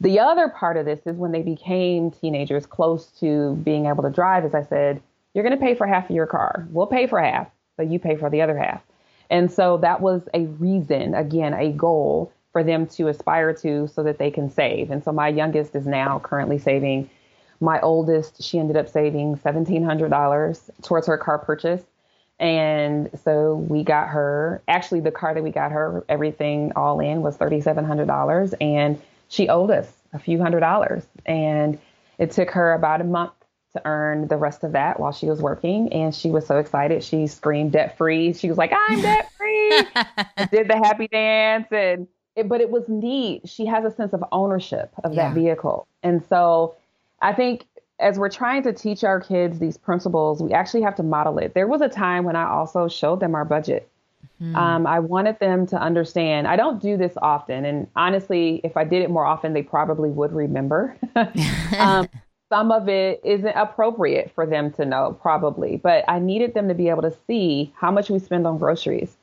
The 0.00 0.18
other 0.18 0.48
part 0.48 0.76
of 0.76 0.86
this 0.86 1.00
is 1.06 1.16
when 1.16 1.32
they 1.32 1.42
became 1.42 2.10
teenagers 2.10 2.64
close 2.66 3.06
to 3.20 3.54
being 3.56 3.86
able 3.86 4.02
to 4.02 4.10
drive, 4.10 4.44
as 4.44 4.54
I 4.54 4.62
said, 4.62 5.02
you're 5.34 5.44
going 5.44 5.58
to 5.58 5.62
pay 5.62 5.74
for 5.74 5.86
half 5.86 6.08
of 6.08 6.16
your 6.16 6.26
car. 6.26 6.66
We'll 6.70 6.86
pay 6.86 7.06
for 7.06 7.20
half, 7.20 7.48
but 7.76 7.88
you 7.88 7.98
pay 7.98 8.16
for 8.16 8.30
the 8.30 8.40
other 8.40 8.58
half. 8.58 8.82
And 9.28 9.50
so 9.52 9.76
that 9.78 10.00
was 10.00 10.22
a 10.32 10.46
reason, 10.46 11.14
again, 11.14 11.52
a 11.52 11.70
goal 11.72 12.32
for 12.52 12.64
them 12.64 12.86
to 12.86 13.08
aspire 13.08 13.52
to 13.52 13.88
so 13.88 14.02
that 14.02 14.18
they 14.18 14.30
can 14.30 14.48
save. 14.50 14.90
And 14.90 15.04
so 15.04 15.12
my 15.12 15.28
youngest 15.28 15.74
is 15.74 15.86
now 15.86 16.18
currently 16.20 16.58
saving 16.58 17.10
my 17.60 17.80
oldest, 17.80 18.42
she 18.42 18.58
ended 18.58 18.76
up 18.76 18.88
saving 18.88 19.36
$1,700 19.36 20.70
towards 20.82 21.06
her 21.06 21.18
car 21.18 21.38
purchase. 21.38 21.82
And 22.38 23.08
so 23.24 23.54
we 23.54 23.82
got 23.82 24.08
her, 24.08 24.62
actually, 24.68 25.00
the 25.00 25.10
car 25.10 25.32
that 25.32 25.42
we 25.42 25.50
got 25.50 25.72
her, 25.72 26.04
everything 26.08 26.72
all 26.76 27.00
in 27.00 27.22
was 27.22 27.36
$3,700. 27.38 28.54
And 28.60 29.00
she 29.28 29.48
owed 29.48 29.70
us 29.70 29.90
a 30.12 30.18
few 30.18 30.40
hundred 30.40 30.60
dollars. 30.60 31.04
And 31.24 31.78
it 32.18 32.32
took 32.32 32.50
her 32.50 32.74
about 32.74 33.00
a 33.00 33.04
month 33.04 33.32
to 33.72 33.82
earn 33.86 34.28
the 34.28 34.36
rest 34.36 34.64
of 34.64 34.72
that 34.72 35.00
while 35.00 35.12
she 35.12 35.26
was 35.26 35.40
working. 35.40 35.92
And 35.92 36.14
she 36.14 36.30
was 36.30 36.46
so 36.46 36.58
excited. 36.58 37.02
She 37.02 37.26
screamed 37.26 37.72
debt 37.72 37.96
free. 37.96 38.32
She 38.34 38.48
was 38.48 38.58
like, 38.58 38.72
I'm 38.72 39.00
debt 39.00 39.30
free. 39.36 39.68
did 40.50 40.68
the 40.68 40.76
happy 40.76 41.08
dance. 41.08 41.68
And 41.70 42.06
it, 42.34 42.48
but 42.48 42.60
it 42.60 42.70
was 42.70 42.84
neat. 42.88 43.48
She 43.48 43.66
has 43.66 43.84
a 43.84 43.90
sense 43.90 44.12
of 44.12 44.22
ownership 44.30 44.92
of 45.04 45.14
yeah. 45.14 45.28
that 45.28 45.34
vehicle. 45.34 45.88
And 46.02 46.22
so 46.28 46.76
I 47.20 47.32
think 47.32 47.66
as 47.98 48.18
we're 48.18 48.28
trying 48.28 48.62
to 48.64 48.72
teach 48.72 49.04
our 49.04 49.20
kids 49.20 49.58
these 49.58 49.76
principles, 49.76 50.42
we 50.42 50.52
actually 50.52 50.82
have 50.82 50.94
to 50.96 51.02
model 51.02 51.38
it. 51.38 51.54
There 51.54 51.66
was 51.66 51.80
a 51.80 51.88
time 51.88 52.24
when 52.24 52.36
I 52.36 52.48
also 52.48 52.88
showed 52.88 53.20
them 53.20 53.34
our 53.34 53.44
budget. 53.44 53.88
Hmm. 54.38 54.56
Um, 54.56 54.86
I 54.86 54.98
wanted 54.98 55.38
them 55.38 55.66
to 55.68 55.76
understand. 55.80 56.46
I 56.46 56.56
don't 56.56 56.80
do 56.80 56.96
this 56.96 57.14
often, 57.22 57.64
and 57.64 57.86
honestly, 57.96 58.60
if 58.64 58.76
I 58.76 58.84
did 58.84 59.02
it 59.02 59.10
more 59.10 59.24
often, 59.24 59.54
they 59.54 59.62
probably 59.62 60.10
would 60.10 60.32
remember. 60.32 60.96
um, 61.78 62.08
some 62.50 62.70
of 62.70 62.88
it 62.88 63.20
isn't 63.24 63.56
appropriate 63.56 64.30
for 64.34 64.46
them 64.46 64.72
to 64.72 64.84
know, 64.84 65.18
probably, 65.20 65.78
but 65.78 66.04
I 66.06 66.18
needed 66.18 66.54
them 66.54 66.68
to 66.68 66.74
be 66.74 66.88
able 66.88 67.02
to 67.02 67.14
see 67.26 67.72
how 67.76 67.90
much 67.90 68.10
we 68.10 68.18
spend 68.18 68.46
on 68.46 68.58
groceries, 68.58 69.16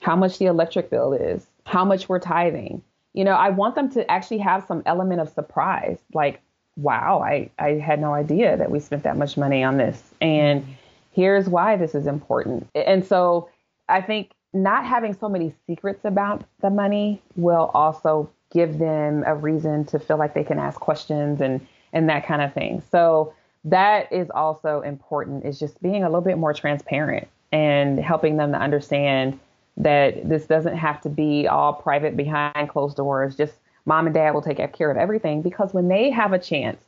how 0.00 0.14
much 0.14 0.38
the 0.38 0.46
electric 0.46 0.90
bill 0.90 1.14
is, 1.14 1.46
how 1.64 1.84
much 1.84 2.08
we're 2.08 2.20
tithing. 2.20 2.82
You 3.14 3.24
know, 3.24 3.32
I 3.32 3.50
want 3.50 3.74
them 3.74 3.90
to 3.92 4.08
actually 4.10 4.38
have 4.38 4.66
some 4.66 4.82
element 4.86 5.20
of 5.20 5.30
surprise, 5.30 5.98
like, 6.12 6.40
wow, 6.80 7.20
I, 7.20 7.50
I 7.58 7.72
had 7.72 8.00
no 8.00 8.14
idea 8.14 8.56
that 8.56 8.70
we 8.70 8.80
spent 8.80 9.02
that 9.04 9.16
much 9.16 9.36
money 9.36 9.62
on 9.62 9.76
this. 9.76 10.02
And 10.20 10.62
mm-hmm. 10.62 10.72
here's 11.12 11.48
why 11.48 11.76
this 11.76 11.94
is 11.94 12.06
important. 12.06 12.68
And 12.74 13.04
so 13.04 13.48
I 13.88 14.00
think 14.00 14.32
not 14.52 14.84
having 14.84 15.14
so 15.14 15.28
many 15.28 15.54
secrets 15.66 16.04
about 16.04 16.44
the 16.60 16.70
money 16.70 17.22
will 17.36 17.70
also 17.74 18.30
give 18.52 18.78
them 18.78 19.22
a 19.26 19.34
reason 19.34 19.84
to 19.86 19.98
feel 19.98 20.16
like 20.16 20.34
they 20.34 20.44
can 20.44 20.58
ask 20.58 20.80
questions 20.80 21.40
and 21.40 21.66
and 21.92 22.08
that 22.08 22.24
kind 22.24 22.40
of 22.40 22.52
thing. 22.52 22.82
So 22.90 23.32
that 23.64 24.12
is 24.12 24.30
also 24.30 24.80
important 24.80 25.44
is 25.44 25.58
just 25.58 25.82
being 25.82 26.02
a 26.04 26.06
little 26.06 26.20
bit 26.20 26.38
more 26.38 26.54
transparent 26.54 27.28
and 27.52 27.98
helping 27.98 28.36
them 28.36 28.52
to 28.52 28.58
understand 28.58 29.38
that 29.76 30.28
this 30.28 30.46
doesn't 30.46 30.76
have 30.76 31.00
to 31.00 31.08
be 31.08 31.48
all 31.48 31.72
private 31.72 32.16
behind 32.16 32.68
closed 32.68 32.96
doors. 32.96 33.36
Just 33.36 33.54
mom 33.90 34.06
and 34.06 34.14
dad 34.14 34.32
will 34.32 34.40
take 34.40 34.72
care 34.72 34.88
of 34.88 34.96
everything 34.96 35.42
because 35.42 35.74
when 35.74 35.88
they 35.88 36.10
have 36.10 36.32
a 36.32 36.38
chance 36.38 36.80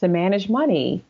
to 0.00 0.08
manage 0.08 0.48
money, 0.48 1.04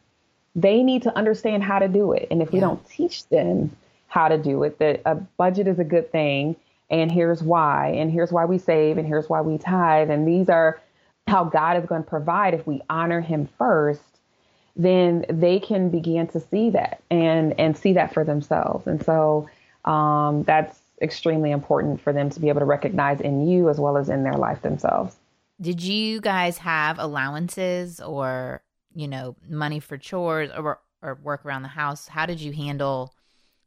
they 0.54 0.82
need 0.82 1.02
to 1.04 1.16
understand 1.16 1.62
how 1.62 1.78
to 1.78 1.88
do 1.88 2.12
it. 2.12 2.28
And 2.30 2.42
if 2.42 2.48
yeah. 2.48 2.52
we 2.52 2.60
don't 2.60 2.86
teach 2.86 3.26
them 3.28 3.74
how 4.08 4.28
to 4.28 4.36
do 4.36 4.62
it, 4.62 4.78
that 4.78 5.00
a 5.06 5.14
budget 5.14 5.66
is 5.66 5.78
a 5.78 5.84
good 5.84 6.12
thing. 6.12 6.54
And 6.90 7.10
here's 7.10 7.42
why. 7.42 7.94
And 7.96 8.12
here's 8.12 8.30
why 8.30 8.44
we 8.44 8.58
save. 8.58 8.98
And 8.98 9.06
here's 9.06 9.30
why 9.30 9.40
we 9.40 9.56
tithe. 9.56 10.10
And 10.10 10.28
these 10.28 10.50
are 10.50 10.82
how 11.26 11.44
God 11.44 11.78
is 11.78 11.86
going 11.86 12.04
to 12.04 12.10
provide 12.10 12.52
if 12.52 12.66
we 12.66 12.82
honor 12.90 13.22
Him 13.22 13.48
first. 13.56 14.02
Then 14.76 15.24
they 15.30 15.60
can 15.60 15.88
begin 15.88 16.26
to 16.28 16.40
see 16.40 16.68
that 16.70 17.00
and 17.10 17.58
and 17.58 17.74
see 17.74 17.94
that 17.94 18.12
for 18.12 18.22
themselves. 18.22 18.86
And 18.86 19.02
so 19.02 19.48
um, 19.86 20.42
that's 20.42 20.78
extremely 21.00 21.52
important 21.52 22.02
for 22.02 22.12
them 22.12 22.28
to 22.30 22.38
be 22.38 22.50
able 22.50 22.60
to 22.60 22.66
recognize 22.66 23.22
in 23.22 23.48
you 23.48 23.70
as 23.70 23.80
well 23.80 23.96
as 23.96 24.10
in 24.10 24.24
their 24.24 24.34
life 24.34 24.60
themselves. 24.60 25.17
Did 25.60 25.82
you 25.82 26.20
guys 26.20 26.58
have 26.58 26.98
allowances 26.98 28.00
or 28.00 28.62
you 28.94 29.08
know 29.08 29.36
money 29.48 29.80
for 29.80 29.96
chores 29.96 30.50
or 30.56 30.80
or 31.02 31.14
work 31.22 31.44
around 31.44 31.62
the 31.62 31.68
house? 31.68 32.08
How 32.08 32.26
did 32.26 32.40
you 32.40 32.52
handle 32.52 33.14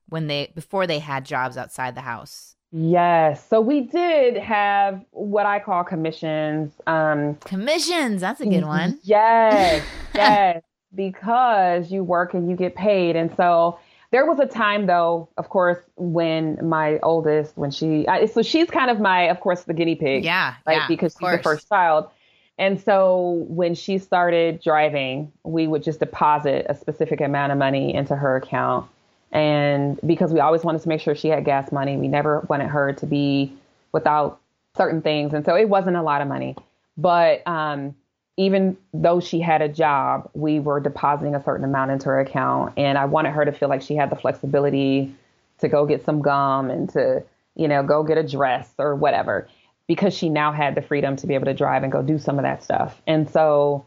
when 0.10 0.28
they 0.28 0.52
before 0.56 0.88
they 0.88 1.00
had 1.00 1.26
jobs 1.26 1.58
outside 1.58 1.96
the 1.96 2.02
house? 2.02 2.56
Yes. 2.72 3.46
So 3.50 3.60
we 3.60 3.82
did 3.82 4.38
have 4.38 5.04
what 5.12 5.46
I 5.46 5.60
call 5.60 5.84
commissions. 5.84 6.74
Um, 6.88 7.36
commissions. 7.44 8.22
That's 8.22 8.40
a 8.40 8.46
good 8.46 8.64
one. 8.64 9.00
Yes. 9.04 9.86
yes. 10.16 10.62
because 10.96 11.92
you 11.92 12.04
work 12.04 12.34
and 12.34 12.50
you 12.50 12.56
get 12.56 12.76
paid. 12.76 13.18
And 13.18 13.34
so 13.36 13.78
there 14.12 14.26
was 14.26 14.40
a 14.40 14.46
time, 14.46 14.88
though, 14.88 15.30
of 15.38 15.50
course, 15.50 15.80
when 15.96 16.60
my 16.68 17.00
oldest, 17.00 17.58
when 17.58 17.72
she, 17.72 18.06
so 18.32 18.42
she's 18.42 18.70
kind 18.70 18.92
of 18.92 19.00
my, 19.00 19.24
of 19.24 19.40
course, 19.40 19.64
the 19.64 19.74
guinea 19.74 19.96
pig. 19.96 20.26
Yeah. 20.26 20.56
Right. 20.68 20.78
Yeah, 20.78 20.88
because 20.88 21.14
she's 21.14 21.20
course. 21.20 21.38
the 21.38 21.44
first 21.44 21.70
child. 21.70 22.10
And 22.58 22.80
so 22.80 23.46
when 23.48 23.74
she 23.74 23.98
started 23.98 24.62
driving, 24.62 25.32
we 25.44 25.66
would 25.66 25.82
just 25.82 26.00
deposit 26.00 26.66
a 26.70 26.76
specific 26.76 27.22
amount 27.22 27.54
of 27.54 27.58
money 27.58 27.94
into 27.94 28.16
her 28.16 28.36
account. 28.36 28.88
And 29.32 29.98
because 30.06 30.34
we 30.34 30.42
always 30.42 30.64
wanted 30.64 30.82
to 30.82 30.90
make 30.90 31.00
sure 31.00 31.16
she 31.16 31.30
had 31.30 31.46
gas 31.46 31.72
money, 31.72 31.96
we 31.96 32.10
never 32.10 32.42
wanted 32.42 32.68
her 32.68 32.92
to 32.94 33.06
be 33.06 33.56
without 33.94 34.42
certain 34.76 35.02
things. 35.02 35.34
And 35.34 35.46
so 35.46 35.56
it 35.56 35.70
wasn't 35.70 35.96
a 35.96 36.02
lot 36.02 36.22
of 36.22 36.28
money. 36.28 36.56
But 36.98 37.48
um, 37.48 37.96
even 38.38 38.78
though 38.94 39.20
she 39.20 39.40
had 39.40 39.62
a 39.62 39.68
job, 39.68 40.30
we 40.34 40.60
were 40.60 40.80
depositing 40.80 41.36
a 41.36 41.44
certain 41.44 41.66
amount 41.66 41.92
into 41.92 42.06
her 42.06 42.20
account. 42.20 42.74
And 42.78 42.98
I 42.98 43.06
wanted 43.06 43.32
her 43.32 43.46
to 43.46 43.52
feel 43.52 43.70
like 43.70 43.82
she 43.82 43.96
had 43.96 44.10
the 44.10 44.16
flexibility 44.16 45.14
to 45.60 45.68
go 45.68 45.86
get 45.86 46.06
some 46.06 46.22
gum 46.22 46.70
and 46.70 46.90
to, 46.92 47.24
you 47.56 47.68
know, 47.68 47.84
go 47.84 48.04
get 48.04 48.18
a 48.18 48.24
dress 48.24 48.70
or 48.78 48.96
whatever, 48.96 49.48
because 49.88 50.14
she 50.14 50.30
now 50.30 50.52
had 50.52 50.76
the 50.76 50.82
freedom 50.82 51.16
to 51.18 51.28
be 51.28 51.36
able 51.36 51.46
to 51.46 51.54
drive 51.54 51.84
and 51.84 51.92
go 51.92 52.02
do 52.02 52.18
some 52.18 52.40
of 52.40 52.44
that 52.44 52.64
stuff. 52.64 53.02
And 53.06 53.30
so 53.30 53.86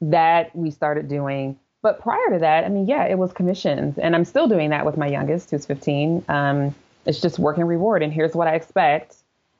that 0.00 0.54
we 0.56 0.70
started 0.70 1.08
doing. 1.08 1.58
But 1.82 2.00
prior 2.00 2.30
to 2.32 2.38
that, 2.40 2.64
I 2.64 2.68
mean, 2.68 2.86
yeah, 2.86 3.04
it 3.04 3.18
was 3.18 3.32
commissions. 3.32 3.98
And 3.98 4.14
I'm 4.14 4.24
still 4.24 4.48
doing 4.48 4.70
that 4.70 4.86
with 4.86 4.96
my 4.96 5.06
youngest, 5.06 5.50
who's 5.50 5.66
15. 5.66 6.24
Um, 6.28 6.74
it's 7.06 7.20
just 7.20 7.38
work 7.38 7.58
and 7.58 7.68
reward. 7.68 8.02
And 8.02 8.12
here's 8.12 8.34
what 8.34 8.48
I 8.48 8.54
expect 8.54 9.16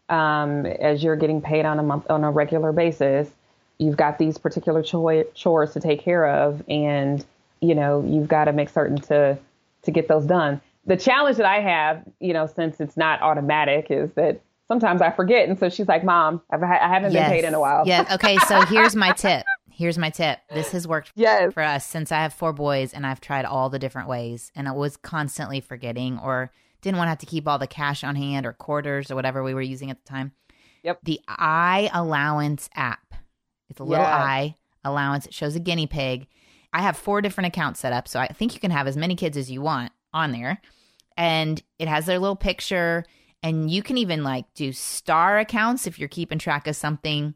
um, 0.09 0.67
as 0.67 1.03
you're 1.03 1.17
getting 1.17 1.41
paid 1.41 1.65
on 1.65 1.79
a 1.79 1.83
month 1.83 2.11
on 2.11 2.25
a 2.25 2.31
regular 2.31 2.73
basis. 2.73 3.29
You've 3.79 3.97
got 3.97 4.19
these 4.19 4.39
particular 4.39 4.83
cho- 4.83 5.25
chores 5.35 5.73
to 5.73 5.81
take 5.81 6.01
care 6.01 6.27
of, 6.27 6.63
and 6.69 7.25
you 7.61 7.75
know 7.75 8.05
you've 8.07 8.29
got 8.29 8.45
to 8.45 8.53
make 8.53 8.69
certain 8.69 9.01
to 9.03 9.39
to 9.83 9.91
get 9.91 10.09
those 10.09 10.25
done. 10.25 10.61
The 10.87 10.97
challenge 10.97 11.37
that 11.37 11.47
I 11.47 11.61
have, 11.61 12.03
you 12.21 12.33
know, 12.33 12.47
since 12.47 12.81
it's 12.81 12.97
not 12.97 13.23
automatic, 13.23 13.87
is 13.91 14.13
that 14.15 14.41
sometimes 14.69 15.01
I 15.03 15.11
forget, 15.11 15.49
and 15.49 15.59
so 15.59 15.69
she's 15.69 15.89
like, 15.89 16.05
"Mom, 16.05 16.43
I've, 16.51 16.63
I 16.63 16.89
haven't 16.89 17.13
yes. 17.13 17.29
been 17.29 17.41
paid 17.41 17.47
in 17.47 17.55
a 17.55 17.61
while." 17.61 17.85
Yeah. 17.87 18.07
Okay. 18.13 18.39
So 18.49 18.61
here's 18.67 18.97
my 18.97 19.13
tip. 19.13 19.45
Here's 19.75 19.99
my 19.99 20.11
tip. 20.11 20.39
This 20.53 20.71
has 20.73 20.87
worked 20.87 21.13
yes. 21.15 21.53
for 21.53 21.63
us 21.63 21.87
since 21.87 22.13
I 22.13 22.19
have 22.19 22.35
four 22.35 22.53
boys 22.53 22.93
and 22.93 23.07
I've 23.07 23.21
tried 23.21 23.47
all 23.47 23.71
the 23.71 23.79
different 23.79 24.07
ways 24.07 24.53
and 24.55 24.69
I 24.69 24.73
was 24.73 24.97
constantly 24.99 25.61
forgetting 25.61 26.19
or 26.19 26.53
didn't 26.83 26.99
want 26.99 27.07
to 27.07 27.11
have 27.11 27.19
to 27.19 27.27
keep 27.27 27.49
all 27.49 27.59
the 27.59 27.67
cash 27.67 28.05
on 28.05 28.15
hand 28.15 28.45
or 28.45 28.53
quarters 28.53 29.11
or 29.11 29.15
whatever 29.15 29.43
we 29.43 29.55
were 29.55 29.63
using 29.63 29.91
at 29.91 30.05
the 30.05 30.09
time. 30.09 30.33
Yep. 30.83 30.99
The 31.05 31.21
iAllowance 31.29 32.69
app. 32.75 33.01
It's 33.73 33.81
a 33.81 33.85
little 33.85 34.05
I 34.05 34.57
allowance. 34.85 35.27
It 35.27 35.35
shows 35.35 35.57
a 35.57 35.61
guinea 35.61 35.87
pig. 35.87 36.29
I 36.73 36.83
have 36.83 36.97
four 36.97 37.21
different 37.21 37.49
accounts 37.49 37.81
set 37.81 37.93
up, 37.93 38.09
so 38.09 38.19
I 38.19 38.29
think 38.29 38.55
you 38.55 38.61
can 38.61 38.71
have 38.71 38.87
as 38.87 38.97
many 38.97 39.15
kids 39.15 39.37
as 39.37 39.51
you 39.51 39.61
want 39.61 39.93
on 40.15 40.33
there. 40.33 40.61
And 41.17 41.63
it 41.79 41.89
has 41.89 42.07
their 42.07 42.19
little 42.19 42.37
picture 42.37 43.05
and 43.43 43.71
you 43.71 43.83
can 43.83 43.99
even 43.99 44.23
like 44.23 44.47
do 44.55 44.73
star 44.73 45.39
accounts 45.39 45.87
if 45.87 45.99
you're 45.99 46.09
keeping 46.09 46.39
track 46.39 46.67
of 46.67 46.77
something 46.77 47.35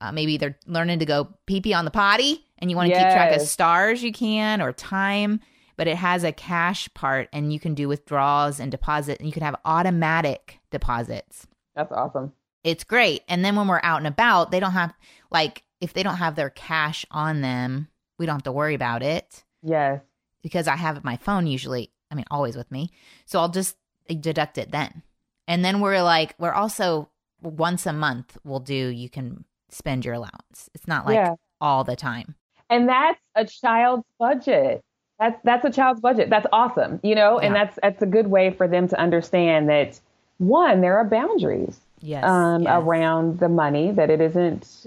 uh, 0.00 0.12
maybe 0.12 0.36
they're 0.36 0.58
learning 0.66 0.98
to 1.00 1.06
go 1.06 1.28
pee 1.46 1.60
pee 1.60 1.74
on 1.74 1.84
the 1.84 1.90
potty 1.90 2.44
and 2.58 2.70
you 2.70 2.76
want 2.76 2.86
to 2.86 2.94
yes. 2.94 3.04
keep 3.04 3.12
track 3.12 3.36
of 3.36 3.46
stars, 3.46 4.02
you 4.02 4.12
can, 4.12 4.60
or 4.60 4.72
time. 4.72 5.40
But 5.76 5.88
it 5.88 5.96
has 5.96 6.24
a 6.24 6.32
cash 6.32 6.92
part 6.94 7.28
and 7.32 7.52
you 7.52 7.60
can 7.60 7.74
do 7.74 7.88
withdrawals 7.88 8.60
and 8.60 8.70
deposit, 8.70 9.18
and 9.18 9.26
you 9.26 9.32
can 9.32 9.42
have 9.42 9.56
automatic 9.64 10.58
deposits. 10.70 11.46
That's 11.74 11.92
awesome. 11.92 12.32
It's 12.64 12.84
great. 12.84 13.22
And 13.28 13.44
then 13.44 13.56
when 13.56 13.68
we're 13.68 13.80
out 13.82 13.98
and 13.98 14.06
about, 14.06 14.50
they 14.50 14.60
don't 14.60 14.72
have, 14.72 14.92
like, 15.30 15.62
if 15.80 15.92
they 15.92 16.02
don't 16.02 16.16
have 16.16 16.36
their 16.36 16.50
cash 16.50 17.06
on 17.10 17.40
them, 17.40 17.88
we 18.18 18.26
don't 18.26 18.36
have 18.36 18.42
to 18.44 18.52
worry 18.52 18.74
about 18.74 19.02
it. 19.02 19.44
Yes. 19.62 20.02
Because 20.42 20.68
I 20.68 20.76
have 20.76 21.04
my 21.04 21.16
phone 21.16 21.46
usually, 21.46 21.90
I 22.10 22.14
mean, 22.14 22.26
always 22.30 22.56
with 22.56 22.70
me. 22.70 22.90
So 23.26 23.38
I'll 23.38 23.48
just 23.48 23.76
deduct 24.08 24.58
it 24.58 24.70
then. 24.70 25.02
And 25.48 25.64
then 25.64 25.80
we're 25.80 26.02
like, 26.02 26.34
we're 26.38 26.52
also 26.52 27.10
once 27.42 27.86
a 27.86 27.92
month, 27.92 28.36
we'll 28.44 28.60
do, 28.60 28.74
you 28.74 29.08
can 29.08 29.44
spend 29.68 30.04
your 30.04 30.14
allowance. 30.14 30.68
It's 30.74 30.86
not 30.86 31.06
like 31.06 31.16
yeah. 31.16 31.34
all 31.60 31.84
the 31.84 31.96
time. 31.96 32.34
And 32.68 32.88
that's 32.88 33.20
a 33.34 33.44
child's 33.44 34.04
budget. 34.18 34.82
That's 35.18 35.38
that's 35.44 35.64
a 35.64 35.70
child's 35.70 36.00
budget. 36.00 36.30
That's 36.30 36.46
awesome, 36.52 37.00
you 37.02 37.14
know, 37.14 37.40
yeah. 37.40 37.46
and 37.46 37.54
that's 37.54 37.78
that's 37.82 38.02
a 38.02 38.06
good 38.06 38.28
way 38.28 38.50
for 38.50 38.66
them 38.66 38.88
to 38.88 38.98
understand 38.98 39.68
that 39.68 40.00
one, 40.38 40.80
there 40.80 40.96
are 40.96 41.04
boundaries 41.04 41.78
yes, 42.00 42.24
um, 42.24 42.62
yes. 42.62 42.82
around 42.82 43.38
the 43.40 43.48
money, 43.48 43.90
that 43.92 44.10
it 44.10 44.20
isn't 44.20 44.86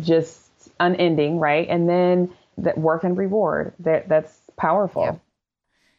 just 0.00 0.50
unending, 0.80 1.38
right? 1.38 1.68
And 1.68 1.88
then 1.88 2.32
that 2.58 2.78
work 2.78 3.04
and 3.04 3.16
reward. 3.16 3.74
That 3.78 4.08
that's 4.08 4.38
powerful. 4.56 5.04
Yeah. 5.04 5.14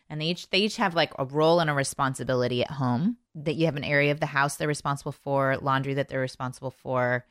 And 0.09 0.21
they 0.21 0.25
each 0.25 0.49
they 0.49 0.59
each 0.59 0.77
have 0.77 0.93
like 0.93 1.11
a 1.17 1.25
role 1.25 1.59
and 1.59 1.69
a 1.69 1.73
responsibility 1.73 2.63
at 2.63 2.71
home. 2.71 3.17
That 3.35 3.55
you 3.55 3.65
have 3.65 3.75
an 3.75 3.83
area 3.83 4.11
of 4.11 4.19
the 4.19 4.27
house 4.27 4.57
they're 4.57 4.67
responsible 4.67 5.11
for, 5.11 5.57
laundry 5.57 5.95
that 5.95 6.07
they're 6.07 6.19
responsible 6.19 6.69
for, 6.69 7.25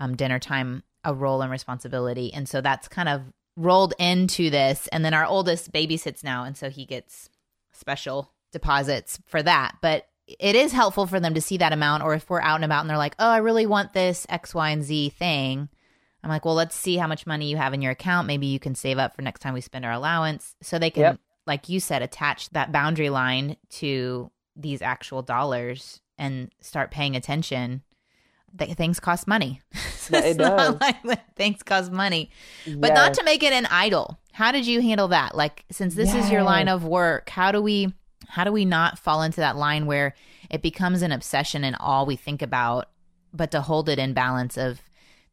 um, 0.00 0.16
dinner 0.16 0.38
time 0.38 0.82
a 1.04 1.12
role 1.12 1.42
and 1.42 1.50
responsibility. 1.50 2.32
And 2.32 2.48
so 2.48 2.60
that's 2.60 2.88
kind 2.88 3.08
of 3.08 3.22
rolled 3.56 3.92
into 3.98 4.50
this. 4.50 4.88
And 4.88 5.04
then 5.04 5.14
our 5.14 5.26
oldest 5.26 5.72
babysits 5.72 6.24
now. 6.24 6.44
And 6.44 6.56
so 6.56 6.70
he 6.70 6.86
gets 6.86 7.28
special 7.72 8.32
deposits 8.52 9.18
for 9.26 9.42
that. 9.42 9.76
But 9.82 10.08
it 10.26 10.54
is 10.54 10.72
helpful 10.72 11.06
for 11.06 11.20
them 11.20 11.34
to 11.34 11.40
see 11.40 11.56
that 11.58 11.72
amount. 11.72 12.02
Or 12.02 12.14
if 12.14 12.28
we're 12.28 12.40
out 12.40 12.56
and 12.56 12.64
about 12.64 12.80
and 12.82 12.90
they're 12.90 12.98
like, 12.98 13.16
oh, 13.18 13.28
I 13.28 13.38
really 13.38 13.66
want 13.66 13.92
this 13.92 14.26
X, 14.28 14.54
Y, 14.54 14.70
and 14.70 14.82
Z 14.82 15.10
thing. 15.10 15.68
I'm 16.22 16.30
like, 16.30 16.44
well, 16.44 16.54
let's 16.54 16.76
see 16.76 16.96
how 16.96 17.08
much 17.08 17.26
money 17.26 17.50
you 17.50 17.56
have 17.56 17.74
in 17.74 17.82
your 17.82 17.92
account. 17.92 18.28
Maybe 18.28 18.46
you 18.46 18.60
can 18.60 18.74
save 18.74 18.98
up 18.98 19.16
for 19.16 19.22
next 19.22 19.40
time 19.40 19.54
we 19.54 19.60
spend 19.60 19.84
our 19.84 19.92
allowance. 19.92 20.54
So 20.62 20.78
they 20.78 20.90
can, 20.90 21.02
yep. 21.02 21.20
like 21.46 21.68
you 21.68 21.80
said, 21.80 22.02
attach 22.02 22.50
that 22.50 22.70
boundary 22.70 23.10
line 23.10 23.56
to 23.70 24.30
these 24.54 24.82
actual 24.82 25.22
dollars 25.22 26.00
and 26.18 26.52
start 26.60 26.92
paying 26.92 27.16
attention 27.16 27.82
th- 28.58 28.76
things 28.76 29.00
cost 29.00 29.26
money. 29.26 29.60
so 29.96 30.16
it 30.16 30.38
does. 30.38 30.76
Like 31.04 31.34
things 31.34 31.62
cost 31.62 31.90
money, 31.90 32.30
but 32.66 32.88
yes. 32.88 32.96
not 32.96 33.14
to 33.14 33.24
make 33.24 33.42
it 33.42 33.52
an 33.52 33.66
idol. 33.66 34.18
How 34.32 34.52
did 34.52 34.66
you 34.66 34.80
handle 34.80 35.08
that? 35.08 35.34
Like, 35.34 35.64
since 35.70 35.94
this 35.94 36.14
yes. 36.14 36.24
is 36.24 36.30
your 36.30 36.42
line 36.42 36.68
of 36.68 36.84
work, 36.84 37.28
how 37.28 37.52
do 37.52 37.60
we, 37.60 37.92
how 38.28 38.44
do 38.44 38.52
we 38.52 38.64
not 38.64 38.98
fall 38.98 39.22
into 39.22 39.40
that 39.40 39.56
line 39.56 39.86
where 39.86 40.14
it 40.50 40.62
becomes 40.62 41.02
an 41.02 41.12
obsession 41.12 41.64
and 41.64 41.76
all 41.80 42.06
we 42.06 42.16
think 42.16 42.42
about. 42.42 42.88
But 43.32 43.50
to 43.52 43.62
hold 43.62 43.88
it 43.88 43.98
in 43.98 44.12
balance 44.12 44.58
of 44.58 44.82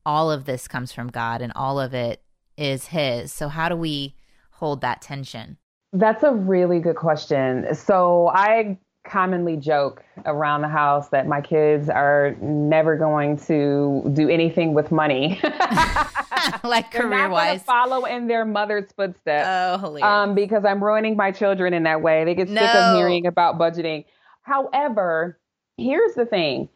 all 0.06 0.32
of 0.32 0.46
this 0.46 0.68
comes 0.68 0.92
from 0.92 1.10
God 1.10 1.42
and 1.42 1.52
all 1.56 1.80
of 1.80 1.94
it 1.94 2.22
is 2.58 2.88
His. 2.88 3.34
So, 3.34 3.50
how 3.50 3.70
do 3.70 3.76
we 3.76 4.16
hold 4.52 4.82
that 4.82 5.02
tension? 5.02 5.58
That's 5.92 6.24
a 6.24 6.32
really 6.32 6.80
good 6.80 6.96
question. 6.96 7.74
So, 7.76 8.32
I 8.34 8.78
commonly 9.06 9.58
joke 9.58 10.04
around 10.26 10.62
the 10.62 10.68
house 10.70 11.10
that 11.10 11.28
my 11.28 11.42
kids 11.42 11.90
are 11.90 12.36
never 12.42 12.96
going 12.96 13.38
to 13.38 14.10
do 14.14 14.30
anything 14.30 14.74
with 14.74 14.92
money. 14.92 15.42
like 16.64 16.92
career 16.92 17.30
wise. 17.30 17.64
Follow 17.64 18.06
in 18.06 18.28
their 18.28 18.46
mother's 18.46 18.92
footsteps. 18.92 19.48
Oh, 19.48 19.78
hilarious. 19.78 20.04
Um, 20.04 20.36
because 20.36 20.66
I'm 20.66 20.84
ruining 20.84 21.16
my 21.16 21.32
children 21.32 21.74
in 21.74 21.84
that 21.84 22.02
way. 22.02 22.26
They 22.26 22.36
get 22.36 22.50
no. 22.50 22.62
sick 22.62 22.76
of 22.76 22.98
hearing 22.98 23.26
about 23.26 23.58
budgeting. 23.58 24.06
However, 24.44 25.40
here's 25.78 26.16
the 26.16 26.26
thing 26.26 26.70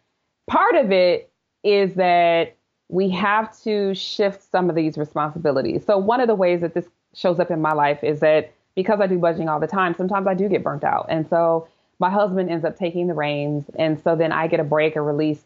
part 0.47 0.75
of 0.75 0.91
it 0.91 1.31
is 1.63 1.93
that 1.95 2.55
we 2.89 3.09
have 3.09 3.57
to 3.63 3.95
shift 3.95 4.43
some 4.51 4.69
of 4.69 4.75
these 4.75 4.97
responsibilities. 4.97 5.83
So, 5.85 5.97
one 5.97 6.19
of 6.19 6.27
the 6.27 6.35
ways 6.35 6.61
that 6.61 6.73
this 6.73 6.85
shows 7.13 7.39
up 7.39 7.51
in 7.51 7.61
my 7.61 7.73
life 7.73 8.03
is 8.03 8.19
that 8.19 8.53
because 8.75 8.99
I 8.99 9.07
do 9.07 9.17
budgeting 9.17 9.49
all 9.49 9.59
the 9.59 9.67
time, 9.67 9.95
sometimes 9.95 10.27
I 10.27 10.33
do 10.33 10.49
get 10.49 10.63
burnt 10.63 10.83
out. 10.83 11.05
And 11.09 11.27
so, 11.27 11.67
my 11.99 12.09
husband 12.09 12.49
ends 12.49 12.65
up 12.65 12.77
taking 12.77 13.07
the 13.07 13.13
reins. 13.13 13.65
And 13.77 14.01
so 14.03 14.15
then 14.15 14.31
I 14.31 14.47
get 14.47 14.59
a 14.59 14.63
break, 14.63 14.97
or 14.97 15.03
release, 15.03 15.43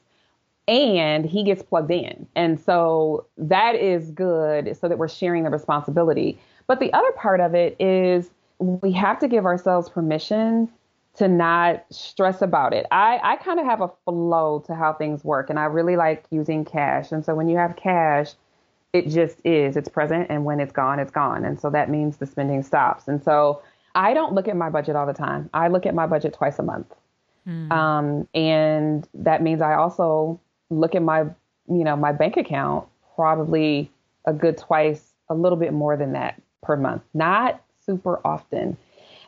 and 0.67 1.25
he 1.25 1.43
gets 1.43 1.63
plugged 1.63 1.91
in. 1.91 2.27
And 2.35 2.59
so 2.59 3.25
that 3.37 3.75
is 3.75 4.11
good 4.11 4.77
so 4.77 4.87
that 4.87 4.97
we're 4.97 5.07
sharing 5.07 5.43
the 5.43 5.49
responsibility. 5.49 6.37
But 6.67 6.79
the 6.79 6.91
other 6.93 7.11
part 7.13 7.39
of 7.39 7.55
it 7.55 7.75
is 7.79 8.29
we 8.59 8.91
have 8.91 9.19
to 9.19 9.27
give 9.27 9.45
ourselves 9.45 9.89
permission 9.89 10.69
to 11.15 11.27
not 11.27 11.85
stress 11.89 12.41
about 12.41 12.73
it. 12.73 12.85
I, 12.91 13.19
I 13.23 13.35
kind 13.37 13.59
of 13.59 13.65
have 13.65 13.81
a 13.81 13.89
flow 14.05 14.63
to 14.67 14.75
how 14.75 14.93
things 14.93 15.23
work, 15.23 15.49
and 15.49 15.57
I 15.57 15.65
really 15.65 15.95
like 15.95 16.25
using 16.29 16.63
cash. 16.63 17.11
And 17.11 17.25
so 17.25 17.33
when 17.33 17.49
you 17.49 17.57
have 17.57 17.75
cash, 17.75 18.33
it 18.93 19.09
just 19.09 19.39
is. 19.43 19.75
It's 19.77 19.89
present, 19.89 20.27
and 20.29 20.45
when 20.45 20.59
it's 20.59 20.71
gone, 20.71 20.99
it's 20.99 21.11
gone. 21.11 21.43
And 21.43 21.59
so 21.59 21.69
that 21.71 21.89
means 21.89 22.17
the 22.17 22.27
spending 22.27 22.61
stops. 22.61 23.07
And 23.07 23.23
so 23.23 23.61
I 23.95 24.13
don't 24.13 24.33
look 24.33 24.47
at 24.47 24.55
my 24.55 24.69
budget 24.69 24.95
all 24.95 25.07
the 25.07 25.13
time. 25.13 25.49
I 25.53 25.69
look 25.69 25.85
at 25.85 25.95
my 25.95 26.05
budget 26.05 26.33
twice 26.33 26.59
a 26.59 26.63
month. 26.63 26.93
Mm. 27.47 27.71
Um, 27.71 28.27
and 28.35 29.07
that 29.15 29.41
means 29.41 29.61
I 29.61 29.73
also 29.73 30.39
look 30.69 30.95
at 30.95 31.01
my, 31.01 31.21
you 31.67 31.83
know, 31.83 31.95
my 31.95 32.11
bank 32.11 32.37
account 32.37 32.87
probably 33.15 33.91
a 34.25 34.33
good 34.33 34.57
twice, 34.57 35.13
a 35.29 35.35
little 35.35 35.57
bit 35.57 35.73
more 35.73 35.97
than 35.97 36.13
that 36.13 36.41
per 36.61 36.75
month, 36.75 37.01
not 37.13 37.61
super 37.85 38.19
often. 38.25 38.77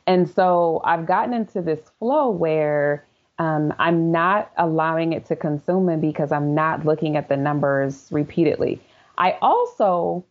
And 0.07 0.29
so 0.29 0.81
I've 0.83 1.05
gotten 1.05 1.33
into 1.33 1.61
this 1.61 1.79
flow 1.99 2.29
where 2.29 3.05
um, 3.37 3.73
I'm 3.79 4.11
not 4.11 4.51
allowing 4.57 5.13
it 5.13 5.25
to 5.27 5.35
consume 5.35 5.85
me 5.85 5.95
because 5.95 6.31
I'm 6.31 6.53
not 6.53 6.85
looking 6.85 7.15
at 7.15 7.29
the 7.29 7.37
numbers 7.37 8.07
repeatedly. 8.11 8.81
I 9.17 9.37
also 9.41 10.25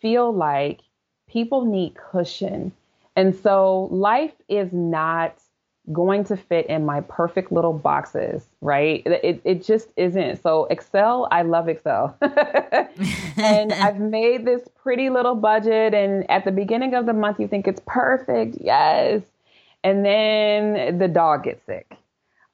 feel 0.00 0.32
like 0.32 0.80
people 1.28 1.64
need 1.64 1.94
cushion 1.94 2.72
and 3.16 3.34
so 3.34 3.88
life 3.90 4.32
is 4.48 4.72
not 4.72 5.34
going 5.92 6.24
to 6.24 6.36
fit 6.36 6.66
in 6.66 6.84
my 6.84 7.00
perfect 7.02 7.50
little 7.50 7.72
boxes, 7.72 8.46
right? 8.60 9.02
It, 9.06 9.40
it 9.44 9.64
just 9.64 9.88
isn't. 9.96 10.42
So 10.42 10.66
Excel, 10.66 11.26
I 11.30 11.42
love 11.42 11.68
Excel. 11.68 12.16
and 13.36 13.72
I've 13.72 13.98
made 13.98 14.44
this 14.44 14.68
pretty 14.82 15.10
little 15.10 15.34
budget 15.34 15.94
and 15.94 16.30
at 16.30 16.44
the 16.44 16.52
beginning 16.52 16.94
of 16.94 17.06
the 17.06 17.12
month 17.12 17.40
you 17.40 17.48
think 17.48 17.66
it's 17.66 17.80
perfect. 17.86 18.58
Yes. 18.60 19.22
And 19.82 20.04
then 20.04 20.98
the 20.98 21.08
dog 21.08 21.44
gets 21.44 21.64
sick. 21.66 21.96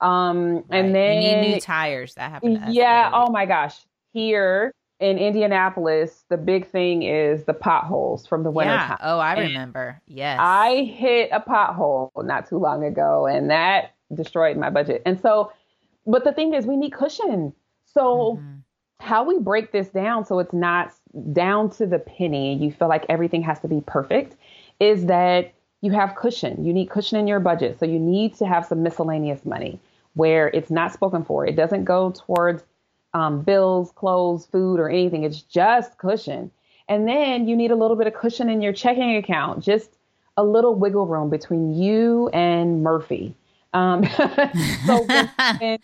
Um 0.00 0.56
right. 0.56 0.64
and 0.70 0.94
then 0.94 1.22
you 1.22 1.36
need 1.36 1.54
new 1.54 1.60
tires. 1.60 2.14
That 2.14 2.30
happened. 2.30 2.62
yeah. 2.68 3.10
Oh 3.12 3.30
my 3.30 3.46
gosh. 3.46 3.76
Here 4.12 4.72
in 4.98 5.18
Indianapolis, 5.18 6.24
the 6.30 6.36
big 6.36 6.70
thing 6.70 7.02
is 7.02 7.44
the 7.44 7.52
potholes 7.52 8.26
from 8.26 8.42
the 8.42 8.50
winter 8.50 8.72
yeah. 8.72 8.88
time. 8.88 8.98
Oh, 9.02 9.18
I 9.18 9.38
remember. 9.38 10.00
Yes. 10.06 10.38
I 10.40 10.84
hit 10.84 11.30
a 11.32 11.40
pothole 11.40 12.10
not 12.24 12.48
too 12.48 12.58
long 12.58 12.82
ago 12.82 13.26
and 13.26 13.50
that 13.50 13.94
destroyed 14.14 14.56
my 14.56 14.70
budget. 14.70 15.02
And 15.04 15.20
so, 15.20 15.52
but 16.06 16.24
the 16.24 16.32
thing 16.32 16.54
is, 16.54 16.66
we 16.66 16.76
need 16.76 16.92
cushion. 16.92 17.52
So, 17.84 18.38
mm-hmm. 18.40 18.58
how 19.00 19.24
we 19.24 19.38
break 19.38 19.72
this 19.72 19.88
down 19.88 20.24
so 20.24 20.38
it's 20.38 20.54
not 20.54 20.92
down 21.32 21.70
to 21.70 21.86
the 21.86 21.98
penny, 21.98 22.56
you 22.56 22.72
feel 22.72 22.88
like 22.88 23.04
everything 23.08 23.42
has 23.42 23.60
to 23.60 23.68
be 23.68 23.82
perfect, 23.86 24.36
is 24.80 25.06
that 25.06 25.52
you 25.82 25.90
have 25.92 26.14
cushion. 26.14 26.64
You 26.64 26.72
need 26.72 26.88
cushion 26.88 27.18
in 27.18 27.26
your 27.26 27.40
budget. 27.40 27.78
So, 27.78 27.84
you 27.84 27.98
need 27.98 28.34
to 28.36 28.46
have 28.46 28.64
some 28.64 28.82
miscellaneous 28.82 29.44
money 29.44 29.78
where 30.14 30.48
it's 30.48 30.70
not 30.70 30.92
spoken 30.92 31.22
for. 31.22 31.44
It 31.44 31.56
doesn't 31.56 31.84
go 31.84 32.12
towards 32.12 32.64
um, 33.16 33.40
bills, 33.40 33.92
clothes, 33.92 34.44
food, 34.44 34.78
or 34.78 34.90
anything. 34.90 35.24
It's 35.24 35.40
just 35.40 35.96
cushion. 35.96 36.50
And 36.86 37.08
then 37.08 37.48
you 37.48 37.56
need 37.56 37.70
a 37.70 37.74
little 37.74 37.96
bit 37.96 38.06
of 38.06 38.14
cushion 38.14 38.50
in 38.50 38.60
your 38.60 38.74
checking 38.74 39.16
account, 39.16 39.64
just 39.64 39.90
a 40.36 40.44
little 40.44 40.74
wiggle 40.74 41.06
room 41.06 41.30
between 41.30 41.72
you 41.72 42.28
and 42.28 42.82
Murphy. 42.82 43.34
Um, 43.72 44.04
so 44.86 45.02
when, 45.06 45.30
when 45.58 45.78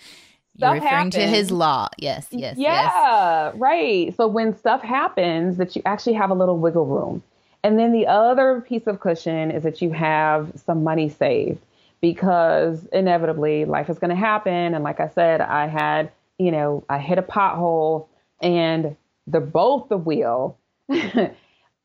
You're 0.56 0.72
referring 0.74 0.82
happens, 0.82 1.14
to 1.14 1.26
his 1.26 1.50
law. 1.50 1.88
Yes, 1.96 2.26
yes, 2.30 2.58
yeah, 2.58 3.46
yes. 3.46 3.54
right. 3.56 4.14
So 4.14 4.28
when 4.28 4.54
stuff 4.54 4.82
happens, 4.82 5.56
that 5.56 5.74
you 5.74 5.80
actually 5.86 6.14
have 6.14 6.28
a 6.28 6.34
little 6.34 6.58
wiggle 6.58 6.84
room. 6.84 7.22
And 7.64 7.78
then 7.78 7.92
the 7.92 8.06
other 8.08 8.60
piece 8.60 8.86
of 8.86 9.00
cushion 9.00 9.50
is 9.50 9.62
that 9.62 9.80
you 9.80 9.90
have 9.92 10.52
some 10.66 10.84
money 10.84 11.08
saved 11.08 11.64
because 12.02 12.84
inevitably 12.92 13.64
life 13.64 13.88
is 13.88 13.98
going 13.98 14.10
to 14.10 14.16
happen. 14.16 14.74
And 14.74 14.84
like 14.84 15.00
I 15.00 15.08
said, 15.08 15.40
I 15.40 15.66
had 15.66 16.10
you 16.42 16.50
know, 16.50 16.84
I 16.88 16.98
hit 16.98 17.18
a 17.18 17.22
pothole 17.22 18.08
and 18.40 18.96
the 19.26 19.40
both 19.40 19.88
the 19.88 19.96
wheel, 19.96 20.58
the 20.88 21.34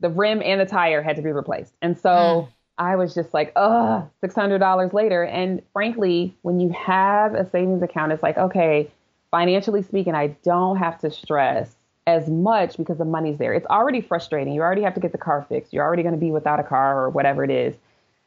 rim 0.01 0.41
and 0.43 0.59
the 0.59 0.65
tire 0.65 1.01
had 1.01 1.15
to 1.17 1.21
be 1.21 1.31
replaced. 1.31 1.73
And 1.81 1.97
so 1.97 2.09
mm. 2.09 2.47
I 2.77 2.95
was 2.95 3.13
just 3.13 3.33
like, 3.33 3.51
ugh, 3.55 4.09
$600 4.23 4.93
later. 4.93 5.23
And 5.23 5.61
frankly, 5.73 6.35
when 6.41 6.59
you 6.59 6.69
have 6.69 7.33
a 7.33 7.49
savings 7.49 7.81
account, 7.81 8.11
it's 8.11 8.23
like, 8.23 8.37
okay, 8.37 8.91
financially 9.31 9.81
speaking, 9.81 10.15
I 10.15 10.27
don't 10.43 10.77
have 10.77 10.99
to 10.99 11.11
stress 11.11 11.75
as 12.05 12.29
much 12.29 12.77
because 12.77 12.97
the 12.97 13.05
money's 13.05 13.37
there. 13.37 13.53
It's 13.53 13.67
already 13.67 14.01
frustrating. 14.01 14.53
You 14.53 14.61
already 14.61 14.83
have 14.83 14.93
to 14.93 14.99
get 14.99 15.11
the 15.11 15.17
car 15.17 15.45
fixed. 15.49 15.73
You're 15.73 15.83
already 15.83 16.03
going 16.03 16.15
to 16.15 16.19
be 16.19 16.31
without 16.31 16.59
a 16.59 16.63
car 16.63 17.03
or 17.03 17.09
whatever 17.09 17.43
it 17.43 17.51
is 17.51 17.75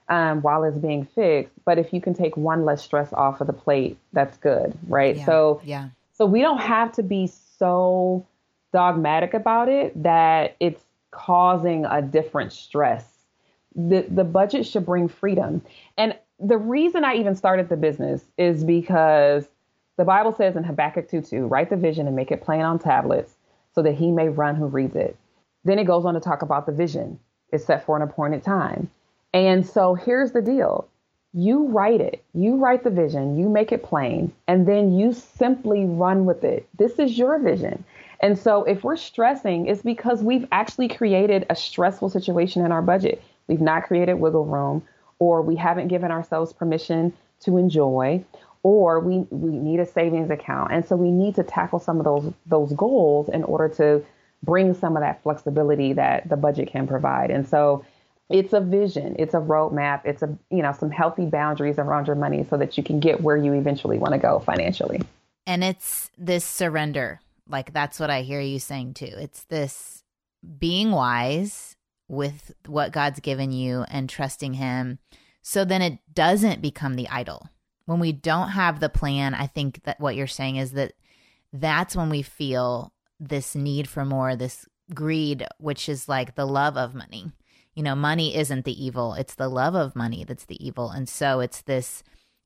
um, 0.08 0.42
while 0.42 0.64
it's 0.64 0.76
being 0.76 1.06
fixed. 1.06 1.54
But 1.64 1.78
if 1.78 1.92
you 1.92 2.00
can 2.00 2.12
take 2.12 2.36
one 2.36 2.64
less 2.64 2.82
stress 2.82 3.12
off 3.12 3.40
of 3.40 3.46
the 3.46 3.52
plate, 3.54 3.96
that's 4.12 4.36
good, 4.36 4.76
right? 4.86 5.16
Yeah, 5.16 5.24
so 5.24 5.62
yeah. 5.64 5.88
So 6.20 6.26
we 6.26 6.42
don't 6.42 6.60
have 6.60 6.92
to 6.92 7.02
be 7.02 7.32
so 7.58 8.26
dogmatic 8.74 9.32
about 9.32 9.70
it 9.70 10.02
that 10.02 10.54
it's 10.60 10.84
causing 11.12 11.86
a 11.86 12.02
different 12.02 12.52
stress. 12.52 13.06
The 13.74 14.02
the 14.02 14.24
budget 14.24 14.66
should 14.66 14.84
bring 14.84 15.08
freedom. 15.08 15.62
And 15.96 16.14
the 16.38 16.58
reason 16.58 17.06
I 17.06 17.14
even 17.14 17.34
started 17.34 17.70
the 17.70 17.78
business 17.78 18.22
is 18.36 18.64
because 18.64 19.48
the 19.96 20.04
Bible 20.04 20.34
says 20.34 20.56
in 20.56 20.64
Habakkuk 20.64 21.08
2:2, 21.08 21.50
write 21.50 21.70
the 21.70 21.76
vision 21.76 22.06
and 22.06 22.14
make 22.14 22.30
it 22.30 22.42
plain 22.42 22.60
on 22.60 22.78
tablets 22.78 23.34
so 23.74 23.80
that 23.80 23.94
he 23.94 24.10
may 24.10 24.28
run 24.28 24.56
who 24.56 24.66
reads 24.66 24.96
it. 24.96 25.16
Then 25.64 25.78
it 25.78 25.84
goes 25.84 26.04
on 26.04 26.12
to 26.12 26.20
talk 26.20 26.42
about 26.42 26.66
the 26.66 26.72
vision. 26.72 27.18
It's 27.50 27.64
set 27.64 27.86
for 27.86 27.96
an 27.96 28.02
appointed 28.02 28.42
time. 28.42 28.90
And 29.32 29.66
so 29.66 29.94
here's 29.94 30.32
the 30.32 30.42
deal 30.42 30.86
you 31.32 31.68
write 31.68 32.00
it, 32.00 32.24
you 32.34 32.56
write 32.56 32.82
the 32.82 32.90
vision, 32.90 33.38
you 33.38 33.48
make 33.48 33.70
it 33.70 33.84
plain, 33.84 34.32
and 34.48 34.66
then 34.66 34.92
you 34.92 35.12
simply 35.12 35.84
run 35.84 36.24
with 36.24 36.42
it. 36.42 36.68
This 36.76 36.98
is 36.98 37.16
your 37.16 37.38
vision. 37.38 37.84
And 38.20 38.38
so 38.38 38.64
if 38.64 38.82
we're 38.84 38.96
stressing, 38.96 39.66
it's 39.66 39.82
because 39.82 40.22
we've 40.22 40.46
actually 40.52 40.88
created 40.88 41.46
a 41.48 41.56
stressful 41.56 42.10
situation 42.10 42.64
in 42.64 42.72
our 42.72 42.82
budget. 42.82 43.22
We've 43.46 43.60
not 43.60 43.84
created 43.84 44.14
wiggle 44.14 44.44
room, 44.44 44.82
or 45.18 45.42
we 45.42 45.56
haven't 45.56 45.88
given 45.88 46.10
ourselves 46.10 46.52
permission 46.52 47.12
to 47.40 47.56
enjoy, 47.56 48.24
or 48.62 49.00
we, 49.00 49.18
we 49.30 49.50
need 49.50 49.80
a 49.80 49.86
savings 49.86 50.30
account. 50.30 50.72
And 50.72 50.84
so 50.84 50.96
we 50.96 51.10
need 51.10 51.36
to 51.36 51.42
tackle 51.42 51.78
some 51.78 51.98
of 51.98 52.04
those 52.04 52.32
those 52.46 52.72
goals 52.74 53.28
in 53.28 53.44
order 53.44 53.68
to 53.76 54.04
bring 54.42 54.74
some 54.74 54.96
of 54.96 55.02
that 55.02 55.22
flexibility 55.22 55.92
that 55.94 56.28
the 56.28 56.36
budget 56.36 56.68
can 56.68 56.86
provide. 56.86 57.30
And 57.30 57.48
so 57.48 57.84
it's 58.30 58.52
a 58.52 58.60
vision. 58.60 59.16
It's 59.18 59.34
a 59.34 59.38
roadmap. 59.38 60.02
It's 60.04 60.22
a 60.22 60.38
you 60.50 60.62
know 60.62 60.72
some 60.72 60.90
healthy 60.90 61.26
boundaries 61.26 61.78
around 61.78 62.06
your 62.06 62.16
money 62.16 62.46
so 62.48 62.56
that 62.56 62.78
you 62.78 62.84
can 62.84 63.00
get 63.00 63.20
where 63.20 63.36
you 63.36 63.52
eventually 63.52 63.98
want 63.98 64.12
to 64.14 64.18
go 64.18 64.38
financially. 64.38 65.02
And 65.46 65.64
it's 65.64 66.10
this 66.16 66.44
surrender. 66.44 67.20
Like 67.48 67.72
that's 67.72 67.98
what 67.98 68.10
i 68.10 68.22
hear 68.22 68.40
you 68.40 68.60
saying 68.60 68.94
too. 68.94 69.12
It's 69.12 69.42
this 69.44 70.04
being 70.58 70.92
wise 70.92 71.76
with 72.08 72.52
what 72.66 72.92
god's 72.92 73.20
given 73.20 73.52
you 73.52 73.84
and 73.88 74.08
trusting 74.08 74.54
him 74.54 74.98
so 75.42 75.64
then 75.64 75.82
it 75.82 75.98
doesn't 76.12 76.62
become 76.62 76.96
the 76.96 77.08
idol. 77.08 77.48
When 77.84 78.00
we 78.00 78.12
don't 78.12 78.50
have 78.50 78.78
the 78.78 78.88
plan 78.88 79.34
i 79.34 79.46
think 79.46 79.82
that 79.82 80.00
what 80.00 80.14
you're 80.14 80.28
saying 80.28 80.56
is 80.56 80.72
that 80.72 80.92
that's 81.52 81.96
when 81.96 82.08
we 82.08 82.22
feel 82.22 82.92
this 83.18 83.54
need 83.56 83.88
for 83.88 84.04
more 84.04 84.36
this 84.36 84.66
greed 84.94 85.46
which 85.58 85.88
is 85.88 86.08
like 86.08 86.36
the 86.36 86.46
love 86.46 86.76
of 86.76 86.94
money 86.94 87.32
you 87.80 87.84
know, 87.84 87.94
money 87.94 88.36
isn't 88.36 88.66
the 88.66 88.84
evil, 88.84 89.14
it's 89.14 89.36
the 89.36 89.48
love 89.48 89.74
of 89.74 89.96
money 89.96 90.22
that's 90.22 90.44
the 90.44 90.62
evil. 90.62 90.90
And 90.90 91.08
so 91.08 91.40
it's 91.40 91.62
this 91.62 92.02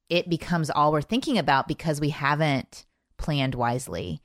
it 0.09 0.31
becomes 0.31 0.71
all 0.71 0.93
we're 0.93 1.03
thinking 1.03 1.39
about 1.39 1.67
because 1.67 2.01
we 2.01 2.11
haven't 2.11 2.87
planned 3.17 3.57
wisely 3.57 4.23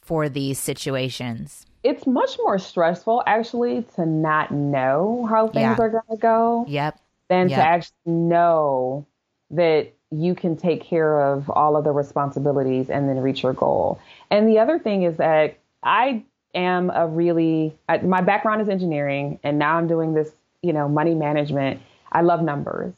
for 0.00 0.28
these 0.28 0.60
situations. 0.60 1.66
It's 1.82 2.06
much 2.06 2.38
more 2.38 2.60
stressful 2.60 3.24
actually 3.26 3.82
to 3.96 4.06
not 4.06 4.52
know 4.52 5.26
how 5.28 5.48
things 5.48 5.76
yeah. 5.76 5.84
are 5.84 5.88
going 5.88 6.02
to 6.08 6.16
go. 6.18 6.66
Yep. 6.68 7.00
Than 7.28 7.48
yep. 7.48 7.58
to 7.58 7.66
actually 7.66 8.12
know 8.12 9.04
that 9.50 9.92
you 10.12 10.36
can 10.36 10.56
take 10.56 10.84
care 10.84 11.20
of 11.20 11.50
all 11.50 11.76
of 11.76 11.82
the 11.82 11.90
responsibilities 11.90 12.90
and 12.90 13.08
then 13.08 13.18
reach 13.18 13.42
your 13.42 13.54
goal. 13.54 13.98
And 14.30 14.48
the 14.48 14.60
other 14.60 14.78
thing 14.78 15.02
is 15.02 15.16
that 15.16 15.58
I 15.82 16.22
am 16.54 16.90
a 16.90 17.08
really 17.08 17.76
I, 17.88 17.98
my 17.98 18.20
background 18.20 18.62
is 18.62 18.68
engineering 18.68 19.40
and 19.42 19.58
now 19.58 19.76
I'm 19.78 19.88
doing 19.88 20.14
this, 20.14 20.30
you 20.64 20.72
know, 20.72 20.88
money 20.88 21.14
management. 21.14 21.80
I 22.10 22.22
love 22.22 22.42
numbers. 22.42 22.94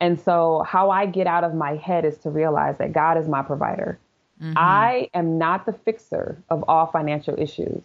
And 0.00 0.20
so 0.20 0.62
how 0.66 0.90
I 0.90 1.06
get 1.06 1.26
out 1.26 1.44
of 1.44 1.54
my 1.54 1.76
head 1.76 2.04
is 2.04 2.18
to 2.18 2.30
realize 2.30 2.76
that 2.78 2.92
God 2.92 3.16
is 3.16 3.28
my 3.28 3.42
provider. 3.42 3.98
Mm-hmm. 4.42 4.52
I 4.56 5.08
am 5.14 5.38
not 5.38 5.64
the 5.64 5.72
fixer 5.72 6.36
of 6.50 6.64
all 6.68 6.86
financial 6.86 7.40
issues. 7.40 7.82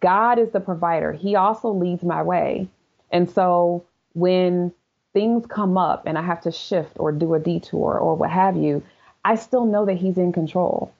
God 0.00 0.38
is 0.38 0.50
the 0.50 0.60
provider. 0.60 1.12
He 1.12 1.34
also 1.34 1.70
leads 1.70 2.02
my 2.04 2.22
way. 2.22 2.68
And 3.10 3.30
so 3.30 3.84
when 4.12 4.72
things 5.14 5.46
come 5.46 5.78
up 5.78 6.06
and 6.06 6.18
I 6.18 6.22
have 6.22 6.42
to 6.42 6.52
shift 6.52 6.92
or 6.96 7.10
do 7.12 7.34
a 7.34 7.40
detour 7.40 7.98
or 7.98 8.14
what 8.14 8.30
have 8.30 8.56
you, 8.56 8.82
I 9.24 9.36
still 9.36 9.64
know 9.64 9.86
that 9.86 9.94
He's 9.94 10.18
in 10.18 10.32
control. 10.32 10.92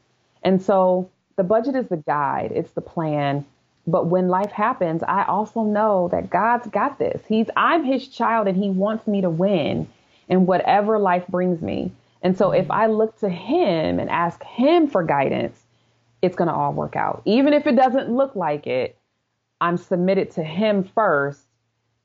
And 0.43 0.62
so 0.62 1.11
the 1.37 1.45
budget 1.45 1.77
is 1.77 1.89
the 1.89 1.99
guide, 1.99 2.53
it's 2.55 2.73
the 2.73 2.81
plan. 2.81 3.45
But 3.89 4.07
when 4.09 4.28
life 4.28 4.51
happens, 4.51 5.03
I 5.03 5.24
also 5.24 5.62
know 5.62 6.09
that 6.12 6.28
God's 6.28 6.68
got 6.68 6.99
this. 6.99 7.22
He's 7.26 7.47
I'm 7.57 7.84
his 7.84 8.07
child 8.07 8.47
and 8.47 8.55
he 8.55 8.68
wants 8.68 9.07
me 9.07 9.22
to 9.22 9.30
win 9.30 9.89
in 10.28 10.45
whatever 10.45 10.99
life 10.99 11.26
brings 11.26 11.62
me. 11.62 11.91
And 12.22 12.36
so 12.36 12.51
if 12.51 12.70
I 12.70 12.86
look 12.86 13.18
to 13.20 13.30
him 13.30 13.99
and 13.99 14.11
ask 14.11 14.45
him 14.45 14.89
for 14.89 15.03
guidance, 15.03 15.59
it's 16.20 16.36
going 16.36 16.49
to 16.49 16.55
all 16.55 16.74
work 16.74 16.97
out. 16.97 17.22
Even 17.24 17.55
if 17.55 17.66
it 17.66 17.76
doesn't 17.76 18.14
look 18.14 18.36
like 18.36 18.66
it, 18.66 18.99
I'm 19.59 19.78
submitted 19.78 20.32
to 20.32 20.45
him 20.45 20.84
first 20.84 21.41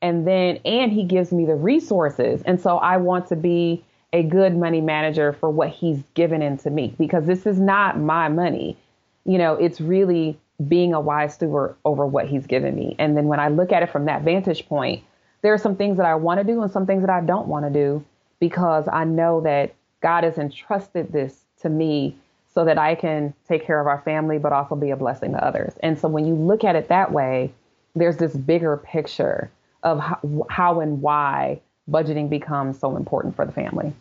and 0.00 0.26
then 0.26 0.60
and 0.64 0.90
he 0.90 1.04
gives 1.04 1.32
me 1.32 1.44
the 1.44 1.54
resources. 1.54 2.40
And 2.46 2.58
so 2.58 2.78
I 2.78 2.96
want 2.96 3.28
to 3.28 3.36
be 3.36 3.84
a 4.14 4.22
good 4.22 4.56
money 4.56 4.80
manager 4.80 5.34
for 5.34 5.50
what 5.50 5.68
he's 5.68 6.02
given 6.14 6.40
into 6.40 6.70
me 6.70 6.94
because 6.98 7.26
this 7.26 7.44
is 7.44 7.60
not 7.60 7.98
my 7.98 8.30
money. 8.30 8.78
You 9.26 9.36
know, 9.36 9.54
it's 9.56 9.82
really 9.82 10.38
being 10.68 10.94
a 10.94 11.00
wise 11.00 11.34
steward 11.34 11.76
over 11.84 12.06
what 12.06 12.26
he's 12.26 12.46
given 12.46 12.74
me. 12.74 12.94
And 12.98 13.16
then 13.16 13.26
when 13.26 13.40
I 13.40 13.48
look 13.48 13.72
at 13.72 13.82
it 13.82 13.90
from 13.90 14.04
that 14.06 14.22
vantage 14.22 14.66
point, 14.66 15.02
there 15.42 15.52
are 15.52 15.58
some 15.58 15.76
things 15.76 15.96
that 15.96 16.06
I 16.06 16.14
want 16.14 16.40
to 16.40 16.44
do 16.44 16.62
and 16.62 16.70
some 16.70 16.86
things 16.86 17.02
that 17.02 17.10
I 17.10 17.20
don't 17.20 17.48
want 17.48 17.64
to 17.66 17.70
do 17.70 18.04
because 18.40 18.86
I 18.90 19.04
know 19.04 19.40
that 19.42 19.74
God 20.00 20.24
has 20.24 20.38
entrusted 20.38 21.12
this 21.12 21.44
to 21.60 21.68
me 21.68 22.16
so 22.54 22.64
that 22.64 22.78
I 22.78 22.94
can 22.94 23.34
take 23.48 23.66
care 23.66 23.80
of 23.80 23.86
our 23.86 24.00
family, 24.02 24.38
but 24.38 24.52
also 24.52 24.76
be 24.76 24.90
a 24.90 24.96
blessing 24.96 25.32
to 25.32 25.44
others. 25.44 25.74
And 25.82 25.98
so 25.98 26.08
when 26.08 26.24
you 26.24 26.34
look 26.34 26.62
at 26.62 26.76
it 26.76 26.88
that 26.88 27.10
way, 27.10 27.52
there's 27.96 28.16
this 28.16 28.34
bigger 28.34 28.76
picture 28.76 29.50
of 29.82 29.98
how, 29.98 30.46
how 30.48 30.80
and 30.80 31.02
why 31.02 31.60
budgeting 31.90 32.30
becomes 32.30 32.78
so 32.78 32.96
important 32.96 33.34
for 33.34 33.44
the 33.44 33.52
family. 33.52 33.92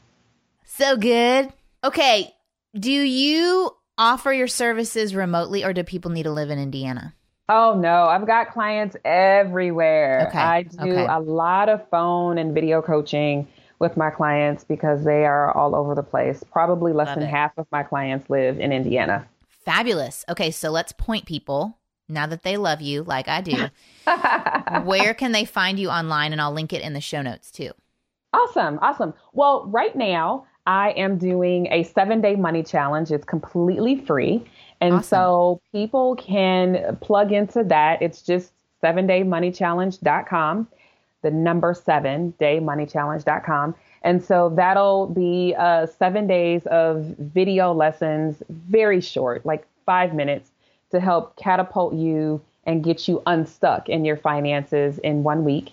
So 0.65 0.97
good. 0.97 1.51
Okay. 1.83 2.33
Do 2.75 2.91
you 2.91 3.75
offer 3.97 4.31
your 4.31 4.47
services 4.47 5.15
remotely 5.15 5.63
or 5.63 5.73
do 5.73 5.83
people 5.83 6.11
need 6.11 6.23
to 6.23 6.31
live 6.31 6.49
in 6.49 6.59
Indiana? 6.59 7.13
Oh 7.49 7.77
no, 7.77 8.05
I've 8.05 8.25
got 8.25 8.51
clients 8.51 8.95
everywhere. 9.03 10.27
Okay. 10.29 10.37
I 10.37 10.63
do 10.63 10.91
okay. 10.91 11.05
a 11.07 11.19
lot 11.19 11.69
of 11.69 11.87
phone 11.89 12.37
and 12.37 12.53
video 12.53 12.81
coaching 12.81 13.47
with 13.79 13.97
my 13.97 14.09
clients 14.09 14.63
because 14.63 15.03
they 15.03 15.25
are 15.25 15.51
all 15.51 15.75
over 15.75 15.93
the 15.93 16.03
place. 16.03 16.41
Probably 16.51 16.93
less 16.93 17.07
Love 17.07 17.19
than 17.19 17.27
it. 17.27 17.31
half 17.31 17.51
of 17.57 17.67
my 17.71 17.83
clients 17.83 18.29
live 18.29 18.59
in 18.59 18.71
Indiana. 18.71 19.27
Fabulous. 19.65 20.23
Okay, 20.29 20.51
so 20.51 20.69
let's 20.69 20.93
point 20.93 21.25
people 21.25 21.77
now 22.07 22.25
that 22.27 22.43
they 22.43 22.57
love 22.57 22.81
you 22.81 23.03
like 23.03 23.27
I 23.27 23.41
do. 23.41 23.67
where 24.85 25.13
can 25.13 25.33
they 25.33 25.45
find 25.45 25.77
you 25.77 25.89
online? 25.89 26.31
And 26.31 26.41
I'll 26.41 26.53
link 26.53 26.71
it 26.71 26.81
in 26.81 26.93
the 26.93 27.01
show 27.01 27.21
notes 27.21 27.51
too. 27.51 27.71
Awesome. 28.31 28.79
Awesome. 28.81 29.13
Well, 29.33 29.65
right 29.67 29.95
now, 29.95 30.47
I 30.65 30.91
am 30.91 31.17
doing 31.17 31.67
a 31.71 31.83
seven 31.83 32.21
day 32.21 32.35
money 32.35 32.63
challenge. 32.63 33.11
It's 33.11 33.25
completely 33.25 33.95
free. 33.95 34.45
And 34.81 34.95
awesome. 34.95 35.03
so 35.03 35.61
people 35.71 36.15
can 36.15 36.97
plug 37.01 37.31
into 37.31 37.63
that. 37.65 38.01
It's 38.01 38.21
just 38.21 38.51
seven 38.81 39.07
day 39.07 39.23
money 39.23 39.51
challenge.com 39.51 40.67
the 41.23 41.31
number 41.31 41.73
seven, 41.73 42.33
daymoneychallenge.com. 42.39 43.73
And 44.03 44.23
so 44.23 44.53
that'll 44.55 45.07
be 45.07 45.55
uh, 45.57 45.87
seven 45.87 46.27
days 46.27 46.65
of 46.67 47.03
video 47.17 47.73
lessons, 47.73 48.43
very 48.49 49.01
short, 49.01 49.45
like 49.45 49.65
five 49.85 50.13
minutes, 50.13 50.51
to 50.91 50.99
help 50.99 51.35
catapult 51.37 51.95
you 51.95 52.39
and 52.65 52.83
get 52.83 53.07
you 53.07 53.23
unstuck 53.25 53.89
in 53.89 54.05
your 54.05 54.17
finances 54.17 54.99
in 54.99 55.23
one 55.23 55.43
week. 55.43 55.71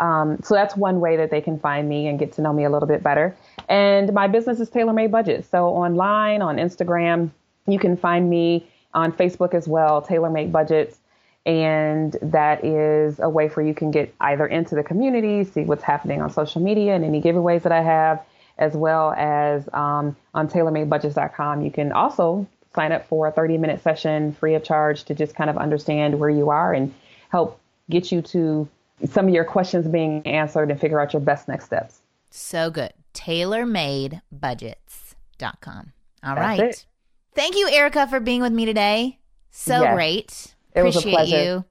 Um, 0.00 0.38
so 0.42 0.54
that's 0.54 0.76
one 0.76 1.00
way 1.00 1.16
that 1.16 1.30
they 1.30 1.40
can 1.40 1.58
find 1.58 1.88
me 1.88 2.06
and 2.06 2.18
get 2.18 2.32
to 2.34 2.42
know 2.42 2.52
me 2.52 2.64
a 2.64 2.70
little 2.70 2.88
bit 2.88 3.02
better. 3.02 3.36
And 3.68 4.12
my 4.12 4.28
business 4.28 4.60
is 4.60 4.68
Tailor 4.68 4.92
Made 4.92 5.10
Budget. 5.10 5.44
So 5.50 5.68
online, 5.68 6.42
on 6.42 6.56
Instagram, 6.56 7.30
you 7.66 7.78
can 7.78 7.96
find 7.96 8.28
me 8.28 8.66
on 8.94 9.12
Facebook 9.12 9.54
as 9.54 9.66
well, 9.66 10.02
Tailor 10.02 10.30
Made 10.30 10.52
Budgets 10.52 10.98
and 11.44 12.16
that 12.22 12.64
is 12.64 13.18
a 13.18 13.28
way 13.28 13.48
for 13.48 13.62
you 13.62 13.74
can 13.74 13.90
get 13.90 14.14
either 14.20 14.46
into 14.46 14.74
the 14.74 14.82
community, 14.82 15.44
see 15.44 15.62
what's 15.62 15.82
happening 15.82 16.22
on 16.22 16.30
social 16.30 16.62
media 16.62 16.94
and 16.94 17.04
any 17.04 17.20
giveaways 17.20 17.62
that 17.62 17.72
I 17.72 17.82
have, 17.82 18.22
as 18.58 18.74
well 18.74 19.12
as 19.16 19.68
um, 19.72 20.16
on 20.34 20.48
tailormadebudgets.com. 20.48 21.62
You 21.62 21.70
can 21.70 21.92
also 21.92 22.46
sign 22.74 22.92
up 22.92 23.06
for 23.06 23.26
a 23.26 23.32
30 23.32 23.58
minute 23.58 23.82
session 23.82 24.32
free 24.34 24.54
of 24.54 24.62
charge 24.62 25.04
to 25.04 25.14
just 25.14 25.34
kind 25.34 25.50
of 25.50 25.56
understand 25.58 26.18
where 26.18 26.30
you 26.30 26.50
are 26.50 26.72
and 26.72 26.94
help 27.30 27.60
get 27.90 28.12
you 28.12 28.22
to 28.22 28.68
some 29.10 29.26
of 29.26 29.34
your 29.34 29.44
questions 29.44 29.88
being 29.88 30.24
answered 30.24 30.70
and 30.70 30.80
figure 30.80 31.00
out 31.00 31.12
your 31.12 31.20
best 31.20 31.48
next 31.48 31.64
steps. 31.64 32.00
So 32.30 32.70
good. 32.70 32.92
TailorMadeBudgets.com. 33.14 35.92
All 36.24 36.34
That's 36.34 36.38
right. 36.38 36.60
It. 36.60 36.86
Thank 37.34 37.56
you, 37.56 37.68
Erica, 37.68 38.06
for 38.06 38.20
being 38.20 38.42
with 38.42 38.52
me 38.52 38.64
today. 38.64 39.18
So 39.50 39.82
yes. 39.82 39.94
great. 39.94 40.54
It 40.74 40.80
Appreciate 40.80 40.94
was 40.94 41.04
a 41.04 41.10
pleasure. 41.10 41.42
You. 41.42 41.64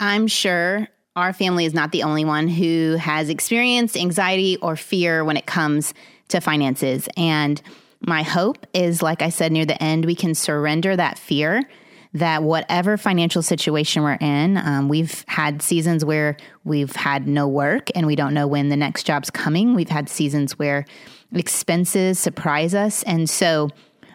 I'm 0.00 0.26
sure 0.26 0.88
our 1.16 1.32
family 1.32 1.64
is 1.64 1.74
not 1.74 1.92
the 1.92 2.04
only 2.04 2.24
one 2.24 2.48
who 2.48 2.96
has 3.00 3.28
experienced 3.28 3.96
anxiety 3.96 4.56
or 4.58 4.76
fear 4.76 5.24
when 5.24 5.36
it 5.36 5.46
comes 5.46 5.94
to 6.28 6.40
finances. 6.40 7.08
And 7.16 7.60
my 8.00 8.22
hope 8.22 8.66
is, 8.72 9.02
like 9.02 9.22
I 9.22 9.30
said 9.30 9.50
near 9.50 9.66
the 9.66 9.82
end, 9.82 10.04
we 10.04 10.14
can 10.14 10.34
surrender 10.34 10.94
that 10.94 11.18
fear 11.18 11.68
that 12.14 12.42
whatever 12.42 12.96
financial 12.96 13.42
situation 13.42 14.02
we're 14.02 14.18
in, 14.20 14.56
um, 14.56 14.88
we've 14.88 15.24
had 15.28 15.60
seasons 15.62 16.04
where 16.04 16.36
we've 16.64 16.96
had 16.96 17.28
no 17.28 17.46
work 17.46 17.90
and 17.94 18.06
we 18.06 18.16
don't 18.16 18.34
know 18.34 18.46
when 18.46 18.68
the 18.68 18.76
next 18.76 19.04
job's 19.04 19.30
coming. 19.30 19.74
We've 19.74 19.88
had 19.88 20.08
seasons 20.08 20.58
where 20.58 20.86
expenses 21.34 22.18
surprise 22.18 22.74
us. 22.74 23.02
And 23.02 23.28
so 23.28 23.68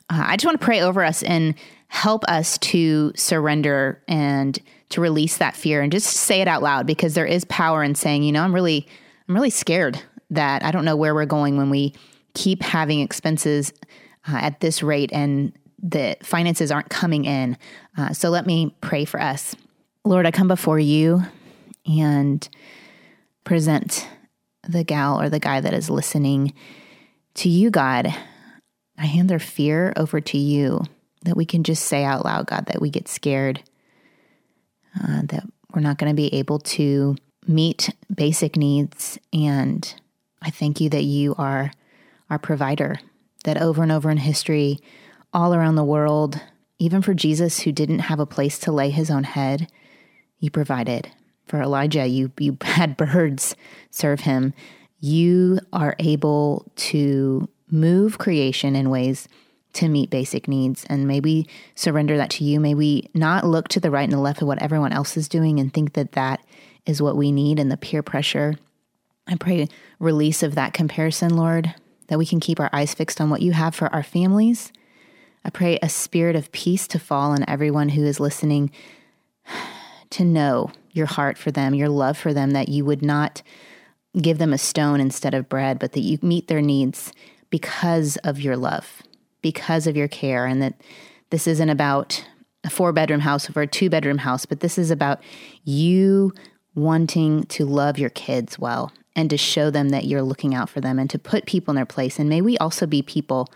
uh, 0.09 0.23
I 0.27 0.37
just 0.37 0.45
want 0.45 0.59
to 0.59 0.65
pray 0.65 0.81
over 0.81 1.03
us 1.03 1.23
and 1.23 1.55
help 1.87 2.23
us 2.27 2.57
to 2.57 3.11
surrender 3.15 4.01
and 4.07 4.57
to 4.89 5.01
release 5.01 5.37
that 5.37 5.55
fear 5.55 5.81
and 5.81 5.91
just 5.91 6.07
say 6.07 6.41
it 6.41 6.47
out 6.47 6.63
loud 6.63 6.87
because 6.87 7.13
there 7.13 7.25
is 7.25 7.45
power 7.45 7.83
in 7.83 7.93
saying, 7.95 8.23
you 8.23 8.31
know, 8.31 8.43
I'm 8.43 8.53
really, 8.53 8.87
I'm 9.27 9.35
really 9.35 9.51
scared 9.51 10.01
that 10.31 10.63
I 10.63 10.71
don't 10.71 10.85
know 10.85 10.95
where 10.95 11.13
we're 11.13 11.25
going 11.25 11.57
when 11.57 11.69
we 11.69 11.93
keep 12.33 12.63
having 12.63 12.99
expenses 12.99 13.71
uh, 14.27 14.37
at 14.37 14.59
this 14.59 14.81
rate 14.81 15.11
and 15.13 15.53
the 15.83 16.15
finances 16.23 16.71
aren't 16.71 16.89
coming 16.89 17.25
in. 17.25 17.57
Uh, 17.97 18.13
so 18.13 18.29
let 18.29 18.47
me 18.47 18.73
pray 18.79 19.03
for 19.03 19.21
us. 19.21 19.55
Lord, 20.05 20.25
I 20.25 20.31
come 20.31 20.47
before 20.47 20.79
you 20.79 21.23
and 21.85 22.47
present 23.43 24.07
the 24.67 24.85
gal 24.85 25.19
or 25.19 25.29
the 25.29 25.39
guy 25.39 25.59
that 25.59 25.73
is 25.73 25.89
listening 25.89 26.53
to 27.35 27.49
you, 27.49 27.69
God. 27.69 28.07
I 28.97 29.05
hand 29.05 29.29
their 29.29 29.39
fear 29.39 29.93
over 29.97 30.21
to 30.21 30.37
you 30.37 30.83
that 31.23 31.35
we 31.35 31.45
can 31.45 31.63
just 31.63 31.85
say 31.85 32.03
out 32.05 32.23
loud, 32.23 32.47
God, 32.47 32.67
that 32.67 32.81
we 32.81 32.89
get 32.89 33.07
scared, 33.07 33.61
uh, 35.01 35.21
that 35.25 35.43
we're 35.73 35.81
not 35.81 35.97
going 35.97 36.11
to 36.11 36.15
be 36.15 36.33
able 36.33 36.59
to 36.59 37.15
meet 37.45 37.89
basic 38.13 38.55
needs. 38.55 39.17
And 39.33 39.93
I 40.41 40.49
thank 40.49 40.79
you 40.79 40.89
that 40.89 41.03
you 41.03 41.35
are 41.37 41.71
our 42.29 42.39
provider, 42.39 42.99
that 43.43 43.61
over 43.61 43.83
and 43.83 43.91
over 43.91 44.09
in 44.09 44.17
history, 44.17 44.79
all 45.33 45.53
around 45.53 45.75
the 45.75 45.83
world, 45.83 46.39
even 46.79 47.01
for 47.01 47.13
Jesus 47.13 47.61
who 47.61 47.71
didn't 47.71 47.99
have 47.99 48.19
a 48.19 48.25
place 48.25 48.59
to 48.59 48.71
lay 48.71 48.89
his 48.89 49.09
own 49.09 49.23
head, 49.23 49.69
you 50.39 50.51
provided. 50.51 51.09
For 51.45 51.61
Elijah, 51.61 52.07
you, 52.07 52.31
you 52.39 52.57
had 52.63 52.97
birds 52.97 53.55
serve 53.89 54.21
him. 54.21 54.53
You 54.99 55.59
are 55.71 55.95
able 55.99 56.71
to 56.75 57.49
move 57.69 58.17
creation 58.17 58.75
in 58.75 58.89
ways 58.89 59.27
to 59.73 59.89
meet 59.89 60.09
basic 60.09 60.47
needs 60.47 60.85
and 60.85 61.07
maybe 61.07 61.47
surrender 61.75 62.15
that 62.17 62.29
to 62.29 62.43
you. 62.43 62.59
May 62.59 62.75
we 62.75 63.09
not 63.13 63.45
look 63.45 63.67
to 63.69 63.79
the 63.79 63.89
right 63.89 64.03
and 64.03 64.11
the 64.11 64.19
left 64.19 64.41
of 64.41 64.47
what 64.47 64.61
everyone 64.61 64.93
else 64.93 65.17
is 65.17 65.27
doing 65.27 65.59
and 65.59 65.73
think 65.73 65.93
that 65.93 66.11
that 66.11 66.45
is 66.85 67.01
what 67.01 67.17
we 67.17 67.31
need 67.31 67.59
and 67.59 67.71
the 67.71 67.77
peer 67.77 68.03
pressure. 68.03 68.55
I 69.27 69.35
pray 69.35 69.67
release 69.99 70.43
of 70.43 70.55
that 70.55 70.73
comparison, 70.73 71.35
Lord. 71.35 71.73
that 72.07 72.19
we 72.19 72.25
can 72.25 72.39
keep 72.39 72.59
our 72.59 72.69
eyes 72.73 72.93
fixed 72.93 73.21
on 73.21 73.29
what 73.29 73.41
you 73.41 73.53
have 73.53 73.73
for 73.73 73.91
our 73.93 74.03
families. 74.03 74.71
I 75.45 75.49
pray 75.49 75.77
a 75.81 75.89
spirit 75.89 76.35
of 76.35 76.51
peace 76.51 76.87
to 76.87 76.99
fall 76.99 77.31
on 77.31 77.45
everyone 77.47 77.89
who 77.89 78.05
is 78.05 78.19
listening 78.19 78.71
to 80.11 80.23
know 80.23 80.71
your 80.91 81.05
heart 81.05 81.37
for 81.37 81.51
them, 81.51 81.73
your 81.73 81.89
love 81.89 82.17
for 82.17 82.33
them, 82.33 82.51
that 82.51 82.69
you 82.69 82.85
would 82.85 83.01
not 83.01 83.41
give 84.21 84.37
them 84.37 84.53
a 84.53 84.57
stone 84.57 85.01
instead 85.01 85.33
of 85.33 85.49
bread, 85.49 85.79
but 85.79 85.93
that 85.93 86.01
you 86.01 86.19
meet 86.21 86.47
their 86.47 86.61
needs 86.61 87.11
because 87.49 88.17
of 88.17 88.39
your 88.39 88.55
love, 88.55 89.01
because 89.41 89.87
of 89.87 89.97
your 89.97 90.07
care, 90.07 90.45
and 90.45 90.61
that 90.61 90.79
this 91.29 91.47
isn't 91.47 91.69
about 91.69 92.23
a 92.63 92.69
four 92.69 92.93
bedroom 92.93 93.19
house 93.19 93.49
or 93.55 93.61
a 93.63 93.67
two 93.67 93.89
bedroom 93.89 94.19
house, 94.19 94.45
but 94.45 94.61
this 94.61 94.77
is 94.77 94.91
about 94.91 95.21
you 95.63 96.31
wanting 96.75 97.43
to 97.43 97.65
love 97.65 97.99
your 97.99 98.09
kids 98.11 98.57
well 98.57 98.91
and 99.15 99.29
to 99.29 99.37
show 99.37 99.69
them 99.69 99.89
that 99.89 100.05
you're 100.05 100.23
looking 100.23 100.55
out 100.55 100.69
for 100.69 100.81
them 100.81 100.97
and 100.97 101.09
to 101.09 101.19
put 101.19 101.45
people 101.45 101.71
in 101.71 101.75
their 101.75 101.85
place. 101.85 102.17
And 102.17 102.29
may 102.29 102.41
we 102.41 102.57
also 102.57 102.87
be 102.87 103.01
people 103.01 103.49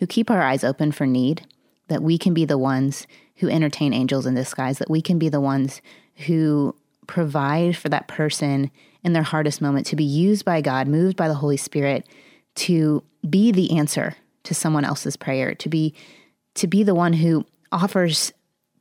who 0.00 0.06
keep 0.06 0.30
our 0.30 0.42
eyes 0.42 0.64
open 0.64 0.90
for 0.90 1.06
need, 1.06 1.46
that 1.88 2.02
we 2.02 2.18
can 2.18 2.34
be 2.34 2.44
the 2.44 2.58
ones 2.58 3.06
who 3.36 3.48
entertain 3.48 3.94
angels 3.94 4.26
in 4.26 4.34
disguise, 4.34 4.78
that 4.78 4.90
we 4.90 5.00
can 5.00 5.18
be 5.18 5.28
the 5.28 5.40
ones 5.40 5.80
who 6.26 6.74
provide 7.06 7.76
for 7.76 7.88
that 7.88 8.08
person 8.08 8.70
in 9.04 9.12
their 9.12 9.22
hardest 9.22 9.60
moment 9.60 9.86
to 9.86 9.96
be 9.96 10.04
used 10.04 10.44
by 10.44 10.60
God, 10.60 10.88
moved 10.88 11.16
by 11.16 11.28
the 11.28 11.34
Holy 11.34 11.56
Spirit 11.56 12.06
to 12.54 13.02
be 13.28 13.52
the 13.52 13.76
answer 13.76 14.16
to 14.44 14.54
someone 14.54 14.84
else's 14.84 15.16
prayer, 15.16 15.54
to 15.54 15.68
be 15.68 15.94
to 16.54 16.66
be 16.66 16.82
the 16.82 16.94
one 16.94 17.12
who 17.12 17.46
offers 17.70 18.32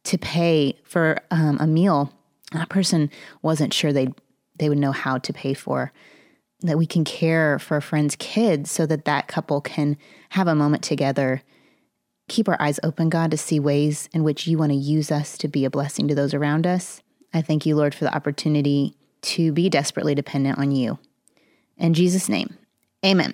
to 0.04 0.18
pay 0.18 0.78
for 0.84 1.20
um, 1.32 1.58
a 1.60 1.68
meal. 1.68 2.12
That 2.52 2.70
person 2.70 3.12
wasn't 3.42 3.74
sure 3.74 3.94
they 3.94 4.10
they 4.58 4.70
would 4.70 4.78
know 4.78 4.92
how 4.92 5.18
to 5.20 5.34
pay 5.34 5.54
for 5.54 5.92
that 6.62 6.78
we 6.78 6.86
can 6.86 7.04
care 7.04 7.58
for 7.60 7.78
a 7.78 7.82
friend's 7.82 8.16
kids 8.16 8.70
so 8.70 8.86
that 8.86 9.06
that 9.06 9.28
couple 9.28 9.62
can 9.62 9.98
have 10.30 10.48
a 10.48 10.56
moment 10.56 10.84
together. 10.84 11.42
Keep 12.28 12.50
our 12.50 12.62
eyes 12.62 12.80
open 12.84 13.10
god 13.10 13.32
to 13.32 13.38
see 13.38 13.60
ways 13.60 14.10
in 14.14 14.24
which 14.24 14.46
you 14.46 14.58
want 14.58 14.72
to 14.72 14.78
use 14.78 15.12
us 15.12 15.38
to 15.38 15.48
be 15.48 15.66
a 15.66 15.70
blessing 15.70 16.08
to 16.08 16.16
those 16.16 16.34
around 16.34 16.68
us. 16.68 17.02
I 17.34 17.42
thank 17.42 17.66
you 17.66 17.76
lord 17.76 17.96
for 17.96 18.06
the 18.06 18.16
opportunity 18.16 18.96
to 19.22 19.52
be 19.52 19.70
desperately 19.70 20.16
dependent 20.16 20.58
on 20.58 20.72
you. 20.72 21.00
In 21.78 21.94
jesus 21.94 22.28
name 22.28 22.58
amen. 23.06 23.34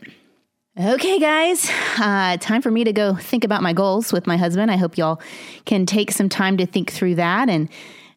Okay, 0.78 1.19
guys, 1.19 1.71
uh, 1.97 2.36
time 2.36 2.61
for 2.61 2.69
me 2.69 2.84
to 2.84 2.91
go 2.91 3.15
think 3.15 3.45
about 3.45 3.63
my 3.63 3.71
goals 3.71 4.11
with 4.11 4.28
my 4.28 4.36
husband. 4.36 4.69
I 4.69 4.76
hope 4.76 4.97
y'all 4.97 5.21
can 5.65 5.86
take 5.86 6.11
some 6.11 6.28
time 6.28 6.57
to 6.57 6.65
think 6.65 6.91
through 6.91 7.15
that 7.15 7.49
and 7.49 7.69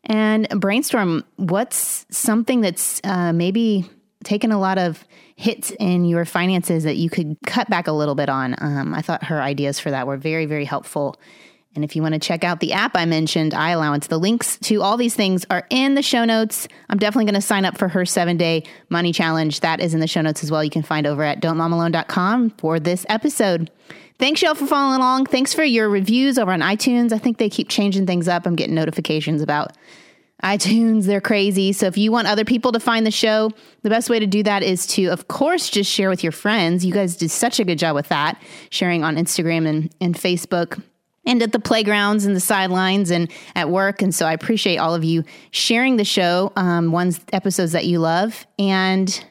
and 0.04 0.48
brainstorm 0.58 1.24
what's 1.36 2.04
something 2.10 2.60
that's 2.60 3.00
uh, 3.04 3.32
maybe 3.32 3.88
taken 4.24 4.52
a 4.52 4.58
lot 4.58 4.78
of 4.78 5.04
hits 5.36 5.70
in 5.78 6.04
your 6.04 6.24
finances 6.24 6.84
that 6.84 6.96
you 6.96 7.08
could 7.08 7.36
cut 7.46 7.70
back 7.70 7.86
a 7.86 7.92
little 7.92 8.14
bit 8.14 8.28
on. 8.28 8.54
Um, 8.58 8.94
I 8.94 9.02
thought 9.02 9.24
her 9.24 9.40
ideas 9.40 9.78
for 9.78 9.90
that 9.90 10.06
were 10.06 10.16
very, 10.16 10.46
very 10.46 10.64
helpful. 10.64 11.16
And 11.74 11.84
if 11.84 11.94
you 11.94 12.02
want 12.02 12.14
to 12.14 12.18
check 12.18 12.42
out 12.42 12.58
the 12.58 12.72
app 12.72 12.96
I 12.96 13.04
mentioned, 13.04 13.52
iAllowance, 13.52 14.08
the 14.08 14.18
links 14.18 14.58
to 14.62 14.82
all 14.82 14.96
these 14.96 15.14
things 15.14 15.46
are 15.48 15.64
in 15.70 15.94
the 15.94 16.02
show 16.02 16.24
notes. 16.24 16.66
I'm 16.88 16.98
definitely 16.98 17.26
going 17.26 17.40
to 17.40 17.46
sign 17.46 17.64
up 17.64 17.78
for 17.78 17.86
her 17.88 18.04
seven 18.04 18.36
day 18.36 18.64
money 18.88 19.12
challenge. 19.12 19.60
That 19.60 19.80
is 19.80 19.94
in 19.94 20.00
the 20.00 20.08
show 20.08 20.22
notes 20.22 20.42
as 20.42 20.50
well. 20.50 20.64
You 20.64 20.70
can 20.70 20.82
find 20.82 21.06
over 21.06 21.22
at 21.22 21.40
don'tmomalone.com 21.40 22.50
for 22.58 22.80
this 22.80 23.06
episode. 23.08 23.70
Thanks, 24.18 24.42
y'all, 24.42 24.56
for 24.56 24.66
following 24.66 24.96
along. 24.96 25.26
Thanks 25.26 25.54
for 25.54 25.62
your 25.62 25.88
reviews 25.88 26.38
over 26.38 26.50
on 26.50 26.60
iTunes. 26.60 27.12
I 27.12 27.18
think 27.18 27.38
they 27.38 27.48
keep 27.48 27.68
changing 27.68 28.06
things 28.06 28.26
up. 28.26 28.46
I'm 28.46 28.56
getting 28.56 28.74
notifications 28.74 29.42
about 29.42 29.76
iTunes. 30.42 31.04
They're 31.04 31.20
crazy. 31.20 31.72
So 31.72 31.86
if 31.86 31.98
you 31.98 32.12
want 32.12 32.28
other 32.28 32.44
people 32.44 32.72
to 32.72 32.80
find 32.80 33.04
the 33.04 33.10
show, 33.10 33.50
the 33.82 33.90
best 33.90 34.08
way 34.08 34.20
to 34.20 34.26
do 34.26 34.42
that 34.44 34.62
is 34.62 34.86
to, 34.88 35.06
of 35.06 35.28
course, 35.28 35.68
just 35.68 35.90
share 35.90 36.08
with 36.08 36.22
your 36.22 36.32
friends. 36.32 36.84
You 36.84 36.92
guys 36.92 37.16
did 37.16 37.30
such 37.30 37.58
a 37.58 37.64
good 37.64 37.78
job 37.78 37.94
with 37.94 38.08
that, 38.08 38.40
sharing 38.70 39.02
on 39.02 39.16
Instagram 39.16 39.66
and, 39.66 39.92
and 40.00 40.14
Facebook 40.14 40.80
and 41.26 41.42
at 41.42 41.52
the 41.52 41.58
playgrounds 41.58 42.24
and 42.24 42.34
the 42.34 42.40
sidelines 42.40 43.10
and 43.10 43.30
at 43.54 43.68
work. 43.68 44.00
And 44.00 44.14
so 44.14 44.26
I 44.26 44.32
appreciate 44.32 44.78
all 44.78 44.94
of 44.94 45.04
you 45.04 45.24
sharing 45.50 45.96
the 45.96 46.04
show, 46.04 46.52
um, 46.56 46.92
ones 46.92 47.20
episodes 47.32 47.72
that 47.72 47.84
you 47.84 47.98
love, 47.98 48.46
and 48.58 49.24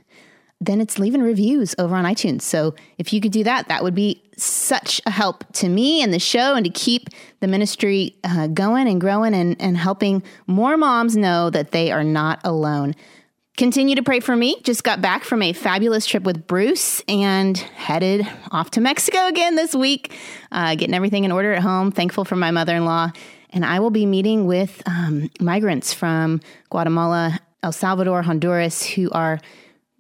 then 0.62 0.82
it's 0.82 1.00
leaving 1.00 1.22
reviews 1.22 1.74
over 1.80 1.96
on 1.96 2.06
iTunes. 2.06 2.42
So 2.42 2.76
if 2.98 3.14
you 3.14 3.22
could 3.22 3.32
do 3.32 3.44
that, 3.46 3.68
that 3.70 3.84
would 3.84 3.96
be 3.96 4.24
such 4.38 5.02
a 5.06 5.12
help 5.12 5.44
to 5.54 5.68
me 5.68 6.02
and 6.02 6.14
the 6.14 6.20
show 6.20 6.56
and 6.56 6.64
to 6.66 6.72
keep 6.72 7.10
the 7.40 7.48
ministry 7.48 8.16
uh, 8.24 8.48
going 8.48 8.88
and 8.88 9.02
growing 9.02 9.34
and, 9.34 9.60
and 9.60 9.78
helping 9.78 10.24
more 10.46 10.78
moms 10.78 11.18
know 11.18 11.50
that 11.50 11.72
they 11.72 11.92
are 11.92 12.04
not 12.04 12.40
alone. 12.44 12.96
Continue 13.58 13.96
to 13.96 14.04
pray 14.04 14.20
for 14.20 14.36
me. 14.36 14.62
Just 14.62 14.84
got 14.84 15.02
back 15.02 15.24
from 15.24 15.42
a 15.42 15.52
fabulous 15.52 16.06
trip 16.06 16.22
with 16.22 16.46
Bruce 16.46 17.02
and 17.08 17.58
headed 17.58 18.28
off 18.52 18.70
to 18.72 18.82
Mexico 18.82 19.26
again 19.26 19.56
this 19.56 19.74
week, 19.74 20.16
uh, 20.52 20.76
getting 20.76 20.94
everything 20.94 21.24
in 21.24 21.32
order 21.32 21.54
at 21.54 21.64
home. 21.64 21.92
Thankful 21.92 22.24
for 22.24 22.36
my 22.36 22.52
mother 22.52 22.76
in 22.76 22.86
law. 22.86 23.12
And 23.50 23.66
I 23.66 23.80
will 23.80 23.90
be 23.90 24.06
meeting 24.06 24.46
with 24.46 24.84
um, 24.86 25.32
migrants 25.40 25.92
from 25.92 26.42
Guatemala, 26.70 27.40
El 27.64 27.72
Salvador, 27.72 28.22
Honduras, 28.22 28.86
who 28.86 29.10
are 29.10 29.40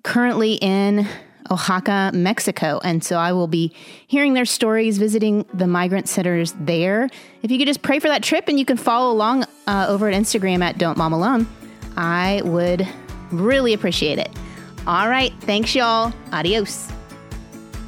currently 0.03 0.53
in 0.53 1.07
Oaxaca, 1.51 2.11
Mexico. 2.13 2.79
And 2.83 3.03
so 3.03 3.17
I 3.17 3.31
will 3.33 3.47
be 3.47 3.73
hearing 4.07 4.33
their 4.33 4.45
stories, 4.45 4.97
visiting 4.97 5.45
the 5.53 5.67
migrant 5.67 6.07
centers 6.09 6.53
there. 6.59 7.09
If 7.43 7.51
you 7.51 7.57
could 7.57 7.67
just 7.67 7.81
pray 7.81 7.99
for 7.99 8.07
that 8.07 8.23
trip 8.23 8.47
and 8.47 8.59
you 8.59 8.65
can 8.65 8.77
follow 8.77 9.11
along 9.11 9.45
uh, 9.67 9.85
over 9.89 10.07
at 10.09 10.13
Instagram 10.13 10.61
at 10.61 10.77
Don't 10.77 10.97
Mom 10.97 11.13
Alone, 11.13 11.47
I 11.95 12.41
would 12.43 12.87
Really 13.31 13.73
appreciate 13.73 14.19
it. 14.19 14.29
All 14.85 15.09
right. 15.09 15.33
Thanks, 15.41 15.75
y'all. 15.75 16.13
Adios. 16.31 16.89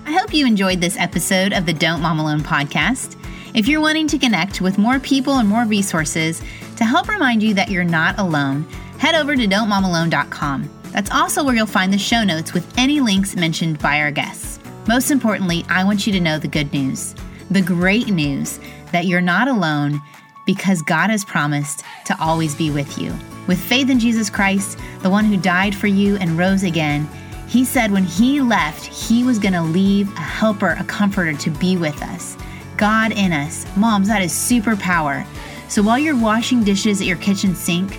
I 0.06 0.12
hope 0.12 0.34
you 0.34 0.46
enjoyed 0.46 0.82
this 0.82 0.98
episode 0.98 1.54
of 1.54 1.66
the 1.66 1.74
Don't 1.74 2.02
Mom 2.02 2.20
Alone 2.20 2.42
podcast. 2.42 3.16
If 3.56 3.68
you're 3.68 3.82
wanting 3.82 4.08
to 4.08 4.18
connect 4.18 4.62
with 4.62 4.78
more 4.78 5.00
people 5.00 5.38
and 5.38 5.48
more 5.48 5.66
resources 5.66 6.42
to 6.78 6.86
help 6.86 7.08
remind 7.08 7.42
you 7.42 7.54
that 7.54 7.70
you're 7.70 7.84
not 7.84 8.20
alone, 8.20 8.64
head 8.98 9.16
over 9.16 9.36
to 9.36 9.48
don'tmomalone.com. 9.48 10.79
That's 10.92 11.12
also 11.12 11.44
where 11.44 11.56
you'll 11.56 11.66
find 11.66 11.94
the 11.94 11.98
show 11.98 12.24
notes 12.24 12.54
with 12.54 12.78
any 12.78 13.00
links 13.00 13.36
mentioned 13.36 13.80
by 13.80 14.00
our 14.00 14.12
guests. 14.12 14.60
Most 14.88 15.12
importantly, 15.12 15.66
I 15.70 15.84
want 15.84 16.08
you 16.08 16.14
to 16.14 16.20
know 16.20 16.40
the 16.40 16.48
good 16.48 16.72
news 16.74 17.16
the 17.52 17.62
great 17.62 18.08
news 18.10 18.60
that 18.92 19.06
you're 19.06 19.22
not 19.22 19.48
alone 19.48 20.00
because 20.46 20.82
God 20.84 21.10
has 21.10 21.26
promised 21.26 21.84
to 22.06 22.16
always 22.20 22.56
be 22.56 22.70
with 22.72 22.98
you. 22.98 23.14
With 23.48 23.60
faith 23.60 23.90
in 23.90 24.00
Jesus 24.00 24.30
Christ, 24.30 24.78
the 25.02 25.10
one 25.10 25.26
who 25.26 25.38
died 25.38 25.76
for 25.76 25.88
you 25.88 26.16
and 26.18 26.38
rose 26.38 26.64
again, 26.64 27.10
he 27.48 27.66
said 27.66 27.92
when 27.92 28.04
he 28.04 28.42
left, 28.42 28.86
he 28.86 29.24
was 29.24 29.40
going 29.40 29.54
to 29.54 29.62
leave 29.62 30.12
a 30.14 30.22
helper, 30.22 30.76
a 30.80 30.84
comforter 30.84 31.34
to 31.34 31.50
be 31.50 31.78
with 31.78 32.02
us. 32.04 32.38
God 32.78 33.12
in 33.12 33.34
us. 33.34 33.66
Moms, 33.76 34.08
that 34.08 34.22
is 34.22 34.32
superpower. 34.32 35.26
So 35.68 35.82
while 35.82 35.98
you're 35.98 36.20
washing 36.20 36.64
dishes 36.64 37.02
at 37.02 37.08
your 37.08 37.18
kitchen 37.18 37.56
sink, 37.56 37.94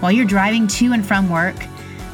while 0.00 0.12
you're 0.12 0.26
driving 0.26 0.66
to 0.68 0.92
and 0.92 1.06
from 1.06 1.30
work, 1.30 1.56